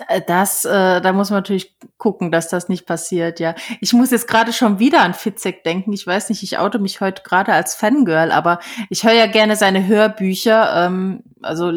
Äh, 0.07 0.21
das, 0.25 0.65
äh, 0.65 1.01
da 1.01 1.13
muss 1.13 1.29
man 1.29 1.39
natürlich 1.39 1.75
gucken, 1.97 2.31
dass 2.31 2.49
das 2.49 2.69
nicht 2.69 2.85
passiert, 2.85 3.39
ja. 3.39 3.55
Ich 3.81 3.93
muss 3.93 4.11
jetzt 4.11 4.27
gerade 4.27 4.53
schon 4.53 4.79
wieder 4.79 5.01
an 5.01 5.13
Fitzek 5.13 5.63
denken. 5.63 5.93
Ich 5.93 6.05
weiß 6.05 6.29
nicht, 6.29 6.43
ich 6.43 6.57
oute 6.57 6.79
mich 6.79 7.01
heute 7.01 7.23
gerade 7.23 7.53
als 7.53 7.75
Fangirl, 7.75 8.31
aber 8.31 8.59
ich 8.89 9.03
höre 9.03 9.13
ja 9.13 9.27
gerne 9.27 9.55
seine 9.55 9.87
Hörbücher. 9.87 10.85
Ähm, 10.85 11.23
also 11.41 11.71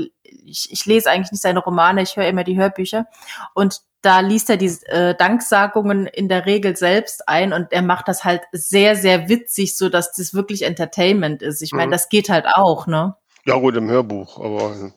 ich, 0.45 0.73
ich 0.73 0.87
lese 0.87 1.11
eigentlich 1.11 1.33
nicht 1.33 1.43
seine 1.43 1.61
Romane, 1.61 2.03
ich 2.03 2.17
höre 2.17 2.27
immer 2.27 2.45
die 2.45 2.59
Hörbücher. 2.59 3.07
Und 3.55 3.81
da 4.03 4.21
liest 4.21 4.51
er 4.51 4.57
die 4.57 4.77
äh, 4.87 5.15
Danksagungen 5.15 6.07
in 6.07 6.29
der 6.29 6.45
Regel 6.45 6.77
selbst 6.77 7.29
ein 7.29 7.53
und 7.53 7.69
er 7.71 7.83
macht 7.83 8.09
das 8.09 8.25
halt 8.25 8.43
sehr, 8.51 8.97
sehr 8.97 9.29
witzig, 9.29 9.77
so 9.77 9.89
dass 9.89 10.13
das 10.13 10.35
wirklich 10.35 10.63
Entertainment 10.63 11.41
ist. 11.41 11.63
Ich 11.63 11.73
meine, 11.73 11.87
mhm. 11.87 11.93
das 11.93 12.09
geht 12.09 12.29
halt 12.29 12.47
auch, 12.47 12.87
ne? 12.87 13.15
Ja, 13.45 13.57
gut, 13.57 13.77
im 13.77 13.89
Hörbuch, 13.89 14.39
aber 14.39 14.93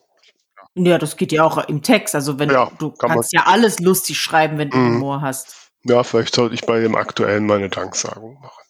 ja, 0.76 0.98
das 0.98 1.16
geht 1.16 1.32
ja 1.32 1.44
auch 1.44 1.68
im 1.68 1.82
Text. 1.82 2.14
Also 2.14 2.38
wenn 2.38 2.50
ja, 2.50 2.70
du 2.78 2.90
kann 2.90 3.10
kannst 3.10 3.32
ja 3.32 3.44
alles 3.46 3.80
lustig 3.80 4.18
schreiben, 4.18 4.58
wenn 4.58 4.70
du 4.70 4.76
mhm. 4.76 4.96
Humor 4.96 5.20
hast. 5.22 5.70
Ja, 5.84 6.02
vielleicht 6.02 6.34
sollte 6.34 6.54
ich 6.54 6.66
bei 6.66 6.80
dem 6.80 6.94
aktuellen 6.94 7.46
meine 7.46 7.70
Danksagung 7.70 8.34
machen. 8.40 8.62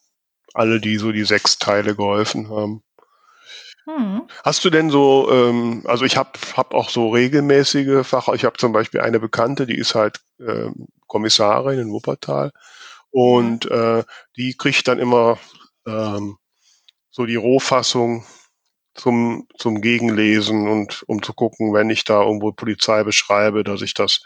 Alle, 0.55 0.81
die 0.81 0.97
so 0.99 1.13
die 1.13 1.25
sechs 1.25 1.59
Teile 1.59 1.97
geholfen 1.97 2.49
haben. 2.49 2.83
Mhm. 3.87 4.23
Hast 4.45 4.65
du 4.65 4.71
denn 4.71 4.91
so, 4.91 5.29
ähm, 5.31 5.83
also 5.87 6.05
ich 6.05 6.17
habe 6.17 6.31
hab 6.57 6.75
auch 6.75 6.91
so 6.91 7.11
regelmäßige 7.11 8.07
Fach, 8.07 8.29
ich 8.29 8.45
habe 8.45 8.57
zum 8.57 8.73
Beispiel 8.73 9.01
eine 9.01 9.21
Bekannte, 9.21 9.67
die 9.67 9.77
ist 9.77 9.95
halt 9.95 10.21
ähm, 10.41 10.89
Kommissarin 11.07 11.79
in 11.79 11.91
Wuppertal 11.91 12.51
und 13.11 13.71
mhm. 13.71 13.77
äh, 14.01 14.05
die 14.37 14.57
kriegt 14.57 14.89
dann 14.89 14.99
immer 14.99 15.39
ähm, 15.87 16.37
so 17.11 17.27
die 17.27 17.37
Rohfassung 17.37 18.27
zum, 18.97 19.47
zum 19.59 19.81
Gegenlesen 19.81 20.69
und 20.69 21.05
um 21.07 21.23
zu 21.23 21.33
gucken, 21.33 21.73
wenn 21.73 21.91
ich 21.91 22.05
da 22.05 22.23
irgendwo 22.23 22.53
Polizei 22.53 23.05
beschreibe, 23.05 23.65
dass 23.65 23.83
ich 23.83 23.95
das 23.95 24.23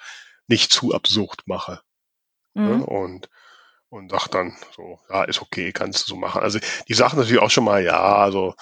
nicht 0.47 0.73
zu 0.73 0.95
absurd 0.95 1.43
mache. 1.47 1.81
Ne? 2.55 2.62
Mhm. 2.62 2.79
Ne? 2.79 2.87
Und, 2.87 3.29
und 3.89 4.11
sag 4.11 4.29
dann 4.29 4.57
so, 4.75 4.99
ja, 5.09 5.25
ist 5.25 5.43
okay, 5.43 5.73
kannst 5.73 6.05
du 6.05 6.14
so 6.14 6.16
machen. 6.16 6.43
Also 6.43 6.59
die 6.89 6.95
Sachen 6.95 7.18
natürlich 7.18 7.43
auch 7.43 7.51
schon 7.51 7.64
mal, 7.64 7.83
ja, 7.83 8.01
also 8.01 8.55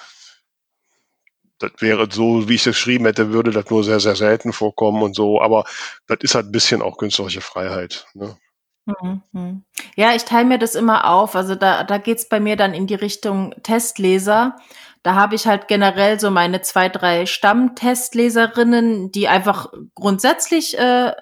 das 1.59 1.71
wäre 1.79 2.07
so, 2.09 2.47
wie 2.47 2.55
ich 2.55 2.61
es 2.61 2.75
geschrieben 2.75 3.05
hätte, 3.05 3.31
würde 3.31 3.51
das 3.51 3.69
nur 3.69 3.83
sehr, 3.83 3.99
sehr 3.99 4.15
selten 4.15 4.53
vorkommen 4.53 5.03
und 5.03 5.15
so, 5.15 5.41
aber 5.41 5.65
das 6.07 6.19
ist 6.21 6.35
halt 6.35 6.47
ein 6.47 6.51
bisschen 6.51 6.81
auch 6.81 6.97
künstlerische 6.97 7.41
Freiheit. 7.41 8.07
Ne? 8.13 8.37
Mhm, 8.85 9.21
mhm. 9.31 9.63
Ja, 9.95 10.15
ich 10.15 10.25
teile 10.25 10.45
mir 10.45 10.57
das 10.57 10.75
immer 10.75 11.09
auf. 11.09 11.35
Also 11.35 11.55
da, 11.55 11.83
da 11.83 11.97
geht's 11.97 12.27
bei 12.27 12.39
mir 12.39 12.55
dann 12.55 12.73
in 12.73 12.87
die 12.87 12.95
Richtung 12.95 13.53
Testleser. 13.63 14.57
Da 15.03 15.15
habe 15.15 15.35
ich 15.35 15.47
halt 15.47 15.67
generell 15.67 16.19
so 16.19 16.29
meine 16.29 16.61
zwei, 16.61 16.89
drei 16.89 17.25
Stammtestleserinnen, 17.25 19.11
die 19.11 19.27
einfach 19.27 19.71
grundsätzlich 19.95 20.77
äh, 20.77 21.13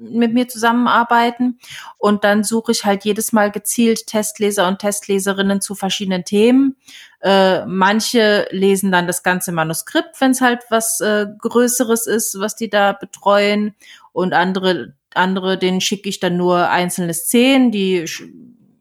mit 0.00 0.32
mir 0.32 0.48
zusammenarbeiten. 0.48 1.58
Und 1.98 2.24
dann 2.24 2.42
suche 2.42 2.72
ich 2.72 2.84
halt 2.84 3.04
jedes 3.04 3.32
Mal 3.32 3.50
gezielt 3.50 4.06
Testleser 4.06 4.66
und 4.66 4.78
Testleserinnen 4.78 5.60
zu 5.60 5.74
verschiedenen 5.74 6.24
Themen. 6.24 6.76
Äh, 7.20 7.66
manche 7.66 8.48
lesen 8.50 8.90
dann 8.90 9.06
das 9.06 9.22
ganze 9.22 9.52
Manuskript, 9.52 10.20
wenn 10.20 10.30
es 10.30 10.40
halt 10.40 10.62
was 10.70 11.00
äh, 11.00 11.26
Größeres 11.38 12.06
ist, 12.06 12.40
was 12.40 12.56
die 12.56 12.70
da 12.70 12.92
betreuen. 12.92 13.74
Und 14.12 14.32
andere, 14.32 14.94
andere, 15.14 15.58
denen 15.58 15.80
schicke 15.80 16.08
ich 16.08 16.18
dann 16.18 16.36
nur 16.36 16.68
einzelne 16.70 17.14
Szenen, 17.14 17.70
die 17.70 18.06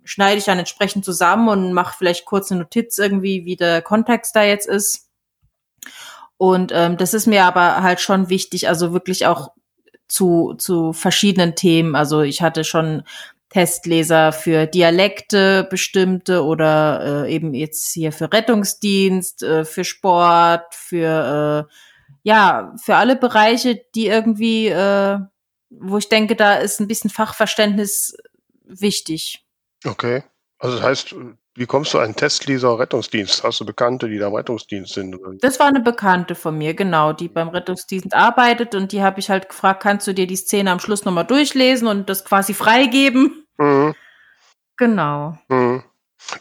schneide 0.09 0.39
ich 0.39 0.45
dann 0.45 0.59
entsprechend 0.59 1.05
zusammen 1.05 1.49
und 1.49 1.71
mache 1.71 1.95
vielleicht 1.97 2.25
kurz 2.25 2.51
eine 2.51 2.61
Notiz 2.61 2.97
irgendwie, 2.97 3.45
wie 3.45 3.55
der 3.55 3.81
Kontext 3.83 4.35
da 4.35 4.43
jetzt 4.43 4.67
ist. 4.67 5.07
Und 6.37 6.71
ähm, 6.73 6.97
das 6.97 7.13
ist 7.13 7.27
mir 7.27 7.43
aber 7.43 7.83
halt 7.83 7.99
schon 7.99 8.29
wichtig, 8.29 8.67
also 8.67 8.91
wirklich 8.91 9.27
auch 9.27 9.51
zu, 10.07 10.55
zu 10.57 10.93
verschiedenen 10.93 11.55
Themen. 11.55 11.95
Also 11.95 12.21
ich 12.21 12.41
hatte 12.41 12.63
schon 12.63 13.03
Testleser 13.49 14.31
für 14.31 14.65
Dialekte 14.65 15.67
bestimmte 15.69 16.43
oder 16.43 17.25
äh, 17.25 17.33
eben 17.33 17.53
jetzt 17.53 17.93
hier 17.93 18.11
für 18.11 18.31
Rettungsdienst, 18.33 19.43
äh, 19.43 19.63
für 19.65 19.83
Sport, 19.83 20.73
für 20.73 21.67
äh, 21.69 21.73
ja, 22.23 22.73
für 22.83 22.95
alle 22.95 23.15
Bereiche, 23.15 23.79
die 23.95 24.07
irgendwie, 24.07 24.67
äh, 24.67 25.19
wo 25.69 25.97
ich 25.97 26.09
denke, 26.09 26.35
da 26.35 26.55
ist 26.55 26.79
ein 26.79 26.87
bisschen 26.87 27.09
Fachverständnis 27.09 28.17
wichtig. 28.65 29.45
Okay. 29.85 30.23
Also 30.59 30.77
das 30.77 30.85
heißt, 30.85 31.15
wie 31.55 31.65
kommst 31.65 31.93
du 31.93 31.99
an 31.99 32.15
Testleser 32.15 32.77
Rettungsdienst? 32.77 33.43
Hast 33.43 33.59
du 33.59 33.65
Bekannte, 33.65 34.09
die 34.09 34.17
da 34.17 34.27
im 34.27 34.35
Rettungsdienst 34.35 34.93
sind? 34.93 35.17
Das 35.41 35.59
war 35.59 35.67
eine 35.67 35.79
Bekannte 35.79 36.35
von 36.35 36.57
mir, 36.57 36.73
genau, 36.73 37.13
die 37.13 37.27
beim 37.27 37.49
Rettungsdienst 37.49 38.13
arbeitet 38.13 38.75
und 38.75 38.91
die 38.91 39.01
habe 39.01 39.19
ich 39.19 39.29
halt 39.29 39.49
gefragt, 39.49 39.83
kannst 39.83 40.05
du 40.07 40.13
dir 40.13 40.27
die 40.27 40.35
Szene 40.35 40.71
am 40.71 40.79
Schluss 40.79 41.05
nochmal 41.05 41.25
durchlesen 41.25 41.87
und 41.87 42.09
das 42.09 42.25
quasi 42.25 42.53
freigeben? 42.53 43.45
Mhm. 43.57 43.95
Genau. 44.77 45.37
Mhm. 45.49 45.83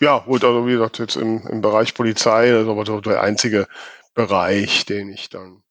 Ja, 0.00 0.18
gut, 0.18 0.44
also 0.44 0.66
wie 0.66 0.72
gesagt, 0.72 0.98
jetzt 0.98 1.16
im, 1.16 1.46
im 1.48 1.60
Bereich 1.60 1.94
Polizei, 1.94 2.50
das 2.50 2.64
ist 2.64 2.68
aber 2.68 2.84
so 2.84 3.00
der 3.00 3.22
einzige 3.22 3.66
Bereich, 4.14 4.84
den 4.86 5.10
ich 5.10 5.30
dann 5.30 5.62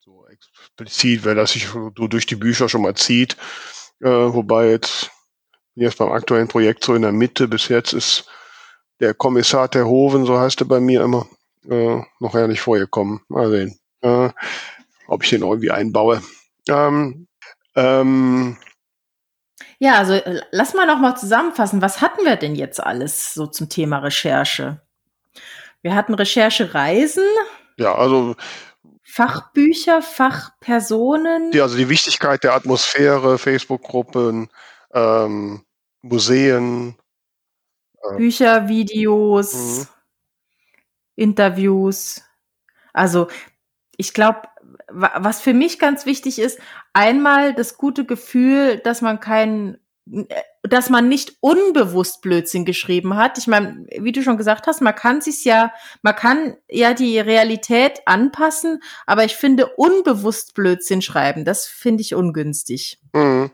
so 0.00 0.26
explizit, 0.28 1.24
weil 1.24 1.34
das 1.34 1.52
sich 1.52 1.68
so 1.68 1.90
durch 1.90 2.26
die 2.26 2.36
Bücher 2.36 2.68
schon 2.68 2.82
mal 2.82 2.94
zieht, 2.94 3.36
äh, 4.00 4.08
wobei 4.08 4.70
jetzt 4.70 5.10
jetzt 5.74 5.98
beim 5.98 6.12
aktuellen 6.12 6.48
Projekt 6.48 6.84
so 6.84 6.94
in 6.94 7.02
der 7.02 7.12
Mitte. 7.12 7.48
Bis 7.48 7.68
jetzt 7.68 7.92
ist 7.92 8.26
der 9.00 9.14
Kommissar 9.14 9.70
Terhoven, 9.70 10.24
so 10.26 10.38
heißt 10.38 10.60
er 10.60 10.66
bei 10.66 10.80
mir 10.80 11.02
immer, 11.02 11.26
äh, 11.68 12.00
noch 12.20 12.34
ja 12.34 12.46
nicht 12.46 12.60
vorgekommen. 12.60 13.20
Mal 13.28 13.50
sehen, 13.50 13.78
äh, 14.02 14.30
ob 15.08 15.24
ich 15.24 15.30
den 15.30 15.42
irgendwie 15.42 15.70
einbaue. 15.70 16.22
Ähm, 16.68 17.26
ähm, 17.74 18.56
ja, 19.78 19.98
also 19.98 20.12
äh, 20.12 20.42
lass 20.52 20.74
mal 20.74 20.86
noch 20.86 20.98
mal 20.98 21.16
zusammenfassen. 21.16 21.82
Was 21.82 22.00
hatten 22.00 22.24
wir 22.24 22.36
denn 22.36 22.54
jetzt 22.54 22.80
alles 22.80 23.34
so 23.34 23.46
zum 23.46 23.68
Thema 23.68 23.98
Recherche? 23.98 24.80
Wir 25.82 25.96
hatten 25.96 26.14
Recherchereisen. 26.14 27.24
Ja, 27.78 27.94
also 27.96 28.36
Fachbücher, 29.02 30.00
Fachpersonen. 30.00 31.52
Ja, 31.52 31.64
also 31.64 31.76
die 31.76 31.88
Wichtigkeit 31.88 32.44
der 32.44 32.54
Atmosphäre, 32.54 33.36
Facebook-Gruppen, 33.38 34.48
ähm, 34.92 35.64
Museen. 36.02 36.96
Äh, 38.02 38.16
Bücher, 38.16 38.68
Videos, 38.68 39.54
mhm. 39.54 39.86
Interviews. 41.16 42.22
Also 42.92 43.28
ich 43.96 44.14
glaube, 44.14 44.42
was 44.88 45.40
für 45.40 45.54
mich 45.54 45.78
ganz 45.78 46.06
wichtig 46.06 46.38
ist, 46.38 46.58
einmal 46.92 47.54
das 47.54 47.76
gute 47.76 48.04
Gefühl, 48.04 48.78
dass 48.78 49.00
man 49.00 49.20
keinen 49.20 49.78
dass 50.62 50.90
man 50.90 51.08
nicht 51.08 51.36
unbewusst 51.40 52.22
Blödsinn 52.22 52.64
geschrieben 52.64 53.16
hat. 53.16 53.38
Ich 53.38 53.46
meine, 53.46 53.86
wie 53.98 54.12
du 54.12 54.22
schon 54.22 54.36
gesagt 54.36 54.66
hast, 54.66 54.80
man 54.80 54.94
kann 54.94 55.20
sich 55.20 55.44
ja, 55.44 55.72
man 56.02 56.16
kann 56.16 56.56
ja 56.68 56.92
die 56.94 57.18
Realität 57.18 58.00
anpassen, 58.06 58.82
aber 59.06 59.24
ich 59.24 59.36
finde 59.36 59.68
unbewusst 59.76 60.54
Blödsinn 60.54 61.02
schreiben, 61.02 61.44
das 61.44 61.66
finde 61.66 62.02
ich 62.02 62.14
ungünstig. 62.14 63.00
Mhm. 63.12 63.50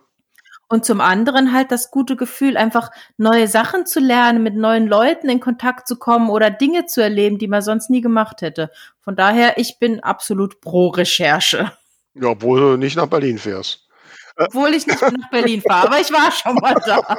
Und 0.68 0.84
zum 0.84 1.00
anderen 1.00 1.52
halt 1.52 1.72
das 1.72 1.90
gute 1.90 2.14
Gefühl, 2.14 2.58
einfach 2.58 2.90
neue 3.16 3.48
Sachen 3.48 3.86
zu 3.86 4.00
lernen, 4.00 4.42
mit 4.42 4.54
neuen 4.54 4.86
Leuten 4.86 5.30
in 5.30 5.40
Kontakt 5.40 5.88
zu 5.88 5.96
kommen 5.96 6.28
oder 6.28 6.50
Dinge 6.50 6.84
zu 6.84 7.02
erleben, 7.02 7.38
die 7.38 7.48
man 7.48 7.62
sonst 7.62 7.88
nie 7.88 8.02
gemacht 8.02 8.42
hätte. 8.42 8.70
Von 9.00 9.16
daher, 9.16 9.56
ich 9.56 9.78
bin 9.78 10.00
absolut 10.00 10.60
pro 10.60 10.88
Recherche. 10.88 11.72
Ja, 12.14 12.28
obwohl 12.28 12.60
du 12.60 12.76
nicht 12.76 12.96
nach 12.96 13.06
Berlin 13.06 13.38
fährst. 13.38 13.88
Obwohl 14.36 14.74
ich 14.74 14.86
nicht 14.86 15.00
nach 15.00 15.30
Berlin 15.30 15.62
fahre, 15.62 15.88
aber 15.88 16.00
ich 16.00 16.12
war 16.12 16.30
schon 16.30 16.54
mal 16.56 16.74
da. 16.86 17.16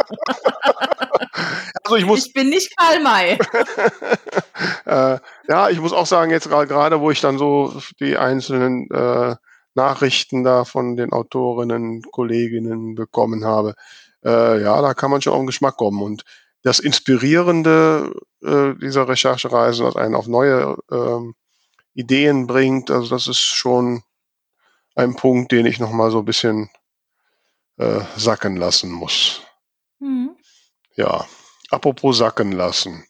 Also 1.83 1.95
ich, 1.97 2.05
muss, 2.05 2.27
ich 2.27 2.33
bin 2.33 2.49
nicht 2.49 2.77
Karl 2.77 3.01
May. 3.01 3.31
äh, 4.85 5.19
ja, 5.47 5.69
ich 5.69 5.79
muss 5.79 5.91
auch 5.91 6.05
sagen, 6.05 6.31
jetzt 6.31 6.49
gerade, 6.49 7.01
wo 7.01 7.11
ich 7.11 7.19
dann 7.19 7.37
so 7.37 7.81
die 7.99 8.15
einzelnen 8.15 8.89
äh, 8.91 9.35
Nachrichten 9.80 10.43
da 10.43 10.65
von 10.65 10.97
den 10.97 11.13
Autorinnen, 11.13 12.01
Kolleginnen 12.11 12.95
bekommen 12.95 13.45
habe, 13.45 13.75
äh, 14.25 14.61
ja, 14.61 14.82
da 14.82 14.93
kann 14.93 15.09
man 15.09 15.21
schon 15.21 15.34
auf 15.34 15.39
den 15.39 15.47
Geschmack 15.47 15.77
kommen. 15.77 16.01
Und 16.01 16.23
das 16.63 16.80
Inspirierende 16.80 18.13
äh, 18.43 18.73
dieser 18.75 19.07
Recherchereisen, 19.07 19.86
das 19.86 19.95
einen 19.95 20.15
auf 20.15 20.27
neue 20.27 20.75
ähm, 20.91 21.36
Ideen 21.93 22.45
bringt, 22.45 22.91
also 22.91 23.09
das 23.09 23.27
ist 23.27 23.39
schon 23.39 24.03
ein 24.95 25.15
Punkt, 25.15 25.51
den 25.53 25.65
ich 25.65 25.80
nochmal 25.80 26.11
so 26.11 26.19
ein 26.19 26.25
bisschen 26.25 26.69
äh, 27.77 28.01
sacken 28.17 28.57
lassen 28.57 28.91
muss. 28.91 29.41
Mhm. 29.99 30.36
Ja, 30.95 31.25
apropos 31.69 32.17
sacken 32.17 32.51
lassen. 32.51 33.05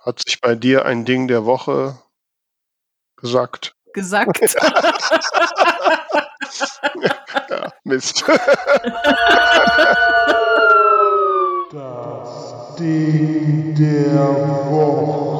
Hat 0.00 0.20
sich 0.20 0.40
bei 0.40 0.56
dir 0.56 0.84
ein 0.84 1.04
Ding 1.04 1.28
der 1.28 1.44
Woche 1.44 1.98
gesagt? 3.16 3.73
Gesagt. 3.94 4.38
ja, 7.48 7.72
Mist. 7.84 8.24
Das 11.72 12.76
Ding 12.78 13.74
der 13.74 14.14
Woche. 14.70 15.34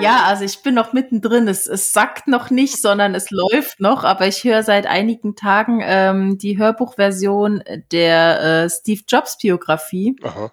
Ja, 0.00 0.24
also 0.24 0.44
ich 0.44 0.62
bin 0.62 0.74
noch 0.74 0.92
mittendrin. 0.92 1.46
Es, 1.46 1.68
es 1.68 1.92
sackt 1.92 2.26
noch 2.26 2.50
nicht, 2.50 2.82
sondern 2.82 3.14
es 3.14 3.30
läuft 3.30 3.78
noch. 3.78 4.02
Aber 4.02 4.26
ich 4.26 4.42
höre 4.42 4.64
seit 4.64 4.86
einigen 4.86 5.36
Tagen 5.36 5.80
ähm, 5.84 6.38
die 6.38 6.58
Hörbuchversion 6.58 7.62
der 7.92 8.64
äh, 8.64 8.70
Steve 8.70 9.02
Jobs 9.06 9.38
Biografie. 9.38 10.16
Aha. 10.24 10.50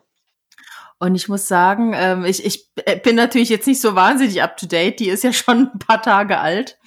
Und 0.99 1.15
ich 1.15 1.29
muss 1.29 1.47
sagen, 1.47 1.93
ähm, 1.95 2.25
ich, 2.25 2.45
ich 2.45 2.69
bin 3.03 3.15
natürlich 3.15 3.47
jetzt 3.47 3.67
nicht 3.67 3.79
so 3.81 3.95
wahnsinnig 3.95 4.43
up 4.43 4.57
to 4.57 4.67
date. 4.67 4.99
Die 4.99 5.09
ist 5.09 5.23
ja 5.23 5.31
schon 5.33 5.69
ein 5.73 5.79
paar 5.79 6.01
Tage 6.01 6.39
alt. 6.39 6.77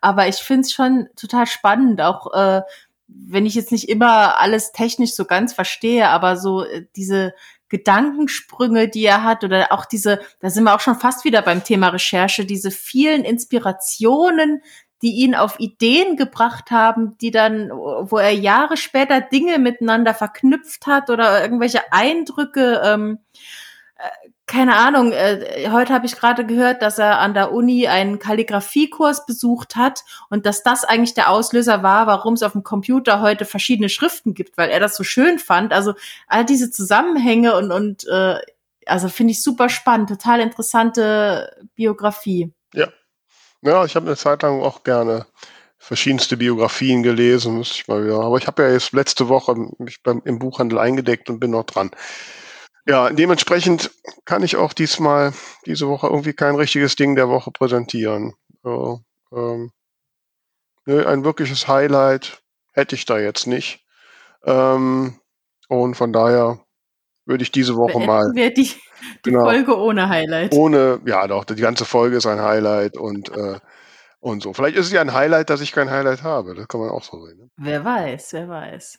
Aber 0.00 0.26
ich 0.28 0.36
finde 0.36 0.62
es 0.62 0.72
schon 0.72 1.08
total 1.16 1.46
spannend, 1.46 2.00
auch 2.00 2.32
äh, 2.34 2.62
wenn 3.06 3.46
ich 3.46 3.54
jetzt 3.54 3.70
nicht 3.70 3.88
immer 3.88 4.40
alles 4.40 4.72
technisch 4.72 5.14
so 5.14 5.24
ganz 5.24 5.52
verstehe, 5.52 6.08
aber 6.08 6.36
so 6.36 6.64
äh, 6.64 6.86
diese 6.96 7.32
Gedankensprünge, 7.68 8.88
die 8.88 9.04
er 9.04 9.24
hat 9.24 9.42
oder 9.42 9.72
auch 9.72 9.84
diese, 9.84 10.20
da 10.40 10.50
sind 10.50 10.64
wir 10.64 10.74
auch 10.74 10.80
schon 10.80 10.98
fast 10.98 11.24
wieder 11.24 11.42
beim 11.42 11.64
Thema 11.64 11.88
Recherche, 11.88 12.44
diese 12.44 12.70
vielen 12.70 13.24
Inspirationen, 13.24 14.62
die 15.04 15.12
ihn 15.12 15.34
auf 15.34 15.60
Ideen 15.60 16.16
gebracht 16.16 16.70
haben, 16.70 17.18
die 17.18 17.30
dann, 17.30 17.68
wo 17.70 18.16
er 18.16 18.32
Jahre 18.32 18.78
später 18.78 19.20
Dinge 19.20 19.58
miteinander 19.58 20.14
verknüpft 20.14 20.86
hat 20.86 21.10
oder 21.10 21.42
irgendwelche 21.42 21.92
Eindrücke 21.92 22.80
ähm, 22.82 23.18
äh, 23.96 24.08
keine 24.46 24.76
Ahnung, 24.76 25.12
äh, 25.12 25.68
heute 25.70 25.92
habe 25.92 26.06
ich 26.06 26.16
gerade 26.16 26.46
gehört, 26.46 26.80
dass 26.80 26.98
er 26.98 27.18
an 27.18 27.34
der 27.34 27.52
Uni 27.52 27.86
einen 27.86 28.18
Kalligrafiekurs 28.18 29.26
besucht 29.26 29.76
hat 29.76 30.04
und 30.30 30.46
dass 30.46 30.62
das 30.62 30.84
eigentlich 30.84 31.14
der 31.14 31.30
Auslöser 31.30 31.82
war, 31.82 32.06
warum 32.06 32.34
es 32.34 32.42
auf 32.42 32.52
dem 32.52 32.62
Computer 32.62 33.20
heute 33.20 33.44
verschiedene 33.44 33.90
Schriften 33.90 34.32
gibt, 34.32 34.56
weil 34.56 34.70
er 34.70 34.80
das 34.80 34.96
so 34.96 35.04
schön 35.04 35.38
fand. 35.38 35.74
Also 35.74 35.94
all 36.28 36.46
diese 36.46 36.70
Zusammenhänge 36.70 37.56
und, 37.56 37.72
und 37.72 38.06
äh, 38.08 38.38
also 38.86 39.08
finde 39.08 39.32
ich 39.32 39.42
super 39.42 39.68
spannend, 39.68 40.08
total 40.08 40.40
interessante 40.40 41.66
Biografie. 41.74 42.52
Ja. 42.72 42.88
Ja, 43.64 43.84
ich 43.86 43.96
habe 43.96 44.06
eine 44.06 44.16
Zeit 44.16 44.42
lang 44.42 44.60
auch 44.60 44.84
gerne 44.84 45.26
verschiedenste 45.78 46.36
Biografien 46.36 47.02
gelesen, 47.02 47.56
müsste 47.58 47.76
ich 47.76 47.88
mal 47.88 48.04
wieder. 48.04 48.20
Aber 48.20 48.36
ich 48.36 48.46
habe 48.46 48.62
ja 48.62 48.70
jetzt 48.70 48.92
letzte 48.92 49.28
Woche 49.28 49.54
mich 49.78 50.02
beim, 50.02 50.20
im 50.26 50.38
Buchhandel 50.38 50.78
eingedeckt 50.78 51.30
und 51.30 51.40
bin 51.40 51.52
noch 51.52 51.64
dran. 51.64 51.90
Ja, 52.86 53.08
dementsprechend 53.08 53.90
kann 54.26 54.42
ich 54.42 54.56
auch 54.56 54.74
diesmal, 54.74 55.32
diese 55.64 55.88
Woche 55.88 56.08
irgendwie 56.08 56.34
kein 56.34 56.56
richtiges 56.56 56.96
Ding 56.96 57.16
der 57.16 57.30
Woche 57.30 57.50
präsentieren. 57.50 58.34
So, 58.62 59.00
ähm, 59.32 59.72
nö, 60.84 61.06
ein 61.06 61.24
wirkliches 61.24 61.66
Highlight 61.66 62.42
hätte 62.72 62.94
ich 62.94 63.06
da 63.06 63.18
jetzt 63.18 63.46
nicht. 63.46 63.82
Ähm, 64.44 65.18
und 65.68 65.94
von 65.94 66.12
daher 66.12 66.60
würde 67.24 67.42
ich 67.42 67.50
diese 67.50 67.76
Woche 67.76 67.92
Beenden 67.92 68.06
mal. 68.06 68.30
Wir 68.34 68.52
die, 68.52 68.70
die 69.24 69.30
genau, 69.30 69.44
Folge 69.44 69.78
ohne 69.78 70.08
Highlight. 70.08 70.54
Ohne, 70.54 71.00
ja 71.06 71.26
doch, 71.26 71.44
die 71.44 71.54
ganze 71.56 71.84
Folge 71.84 72.16
ist 72.16 72.26
ein 72.26 72.40
Highlight 72.40 72.96
und, 72.96 73.30
äh, 73.30 73.58
und 74.20 74.42
so. 74.42 74.52
Vielleicht 74.52 74.76
ist 74.76 74.86
es 74.86 74.92
ja 74.92 75.00
ein 75.00 75.12
Highlight, 75.12 75.50
dass 75.50 75.60
ich 75.60 75.72
kein 75.72 75.90
Highlight 75.90 76.22
habe. 76.22 76.54
Das 76.54 76.68
kann 76.68 76.80
man 76.80 76.90
auch 76.90 77.02
so 77.02 77.24
sehen. 77.24 77.38
Ne? 77.38 77.48
Wer 77.56 77.84
weiß, 77.84 78.32
wer 78.32 78.48
weiß. 78.48 78.98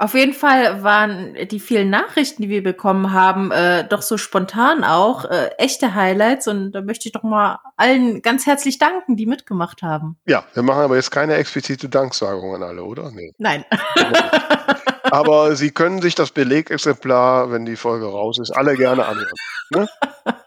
Auf 0.00 0.14
jeden 0.14 0.32
Fall 0.32 0.82
waren 0.82 1.36
die 1.50 1.60
vielen 1.60 1.90
Nachrichten, 1.90 2.40
die 2.40 2.48
wir 2.48 2.62
bekommen 2.62 3.12
haben, 3.12 3.50
äh, 3.50 3.86
doch 3.86 4.00
so 4.00 4.16
spontan 4.16 4.82
auch 4.82 5.26
äh, 5.26 5.50
echte 5.58 5.94
Highlights. 5.94 6.48
Und 6.48 6.72
da 6.72 6.80
möchte 6.80 7.06
ich 7.06 7.12
doch 7.12 7.22
mal 7.22 7.58
allen 7.76 8.22
ganz 8.22 8.46
herzlich 8.46 8.78
danken, 8.78 9.16
die 9.16 9.26
mitgemacht 9.26 9.82
haben. 9.82 10.16
Ja, 10.26 10.44
wir 10.54 10.62
machen 10.62 10.84
aber 10.84 10.96
jetzt 10.96 11.10
keine 11.10 11.34
explizite 11.34 11.90
Danksagung 11.90 12.54
an 12.54 12.62
alle, 12.62 12.82
oder? 12.82 13.10
Nee. 13.10 13.34
Nein. 13.36 13.66
aber 15.10 15.56
Sie 15.56 15.70
können 15.70 16.02
sich 16.02 16.14
das 16.14 16.30
Belegexemplar, 16.30 17.50
wenn 17.50 17.64
die 17.64 17.76
Folge 17.76 18.06
raus 18.06 18.38
ist, 18.38 18.50
alle 18.50 18.76
gerne 18.76 19.06
anhören. 19.06 19.32
Ne? 19.70 19.88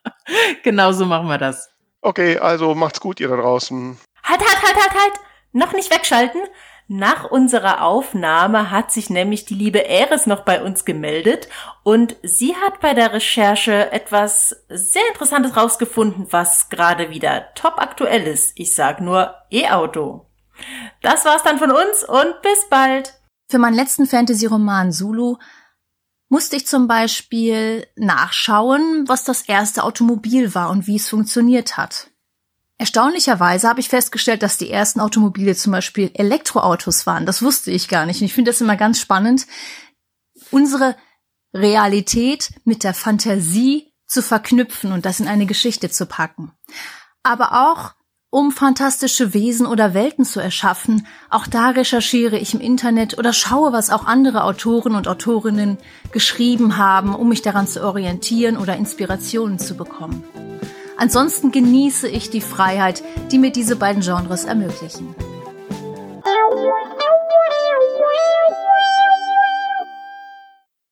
genau 0.63 0.91
so 0.91 1.05
machen 1.05 1.27
wir 1.27 1.37
das. 1.37 1.69
Okay, 2.01 2.37
also 2.37 2.75
macht's 2.75 2.99
gut, 2.99 3.19
ihr 3.19 3.29
da 3.29 3.37
draußen. 3.37 3.97
Halt, 4.23 4.39
halt, 4.41 4.61
halt, 4.61 4.75
halt, 4.75 4.93
halt! 4.93 5.13
Noch 5.53 5.73
nicht 5.73 5.93
wegschalten. 5.93 6.41
Nach 6.87 7.23
unserer 7.23 7.81
Aufnahme 7.81 8.69
hat 8.69 8.91
sich 8.91 9.09
nämlich 9.09 9.45
die 9.45 9.53
liebe 9.53 9.87
Eris 9.87 10.25
noch 10.27 10.41
bei 10.41 10.61
uns 10.61 10.83
gemeldet 10.83 11.47
und 11.83 12.17
sie 12.23 12.55
hat 12.57 12.81
bei 12.81 12.93
der 12.93 13.13
Recherche 13.13 13.91
etwas 13.91 14.65
sehr 14.67 15.07
Interessantes 15.07 15.55
rausgefunden, 15.55 16.27
was 16.31 16.69
gerade 16.69 17.09
wieder 17.09 17.53
top 17.55 17.75
aktuell 17.77 18.27
ist. 18.27 18.51
Ich 18.55 18.75
sag 18.75 18.99
nur 18.99 19.33
E-Auto. 19.49 20.25
Das 21.01 21.23
war's 21.23 21.43
dann 21.43 21.57
von 21.57 21.71
uns 21.71 22.03
und 22.03 22.41
bis 22.41 22.67
bald. 22.69 23.13
Für 23.47 23.59
meinen 23.59 23.75
letzten 23.75 24.07
Fantasy-Roman 24.07 24.91
Zulu 24.91 25.37
musste 26.29 26.55
ich 26.55 26.65
zum 26.65 26.87
Beispiel 26.87 27.85
nachschauen, 27.95 29.07
was 29.07 29.23
das 29.23 29.43
erste 29.43 29.83
Automobil 29.83 30.55
war 30.55 30.71
und 30.71 30.87
wie 30.87 30.95
es 30.95 31.09
funktioniert 31.09 31.77
hat. 31.77 32.09
Erstaunlicherweise 32.77 33.69
habe 33.69 33.79
ich 33.79 33.89
festgestellt, 33.89 34.41
dass 34.41 34.57
die 34.57 34.71
ersten 34.71 34.99
Automobile 34.99 35.55
zum 35.55 35.71
Beispiel 35.71 36.09
Elektroautos 36.15 37.05
waren. 37.05 37.25
Das 37.25 37.41
wusste 37.43 37.71
ich 37.71 37.87
gar 37.87 38.05
nicht. 38.05 38.19
Und 38.19 38.25
ich 38.25 38.33
finde 38.33 38.49
das 38.49 38.61
immer 38.61 38.75
ganz 38.75 38.99
spannend, 38.99 39.45
unsere 40.49 40.95
Realität 41.53 42.49
mit 42.65 42.83
der 42.83 42.93
Fantasie 42.93 43.93
zu 44.07 44.21
verknüpfen 44.21 44.91
und 44.91 45.05
das 45.05 45.19
in 45.19 45.27
eine 45.27 45.45
Geschichte 45.45 45.89
zu 45.89 46.07
packen. 46.07 46.51
Aber 47.21 47.69
auch 47.69 47.93
um 48.33 48.51
fantastische 48.51 49.35
Wesen 49.35 49.67
oder 49.67 49.93
Welten 49.93 50.25
zu 50.25 50.39
erschaffen. 50.39 51.05
Auch 51.29 51.45
da 51.45 51.69
recherchiere 51.69 52.35
ich 52.35 52.55
im 52.55 52.61
Internet 52.61 53.19
oder 53.19 53.31
schaue, 53.31 53.73
was 53.73 53.91
auch 53.91 54.07
andere 54.07 54.43
Autoren 54.43 54.95
und 54.95 55.07
Autorinnen 55.07 55.77
geschrieben 56.11 56.77
haben, 56.77 57.13
um 57.13 57.29
mich 57.29 57.43
daran 57.43 57.67
zu 57.67 57.83
orientieren 57.83 58.57
oder 58.57 58.75
Inspirationen 58.75 59.59
zu 59.59 59.77
bekommen. 59.77 60.23
Ansonsten 60.97 61.51
genieße 61.51 62.07
ich 62.07 62.31
die 62.31 62.41
Freiheit, 62.41 63.03
die 63.31 63.37
mir 63.37 63.51
diese 63.51 63.75
beiden 63.75 64.01
Genres 64.01 64.45
ermöglichen. 64.45 65.13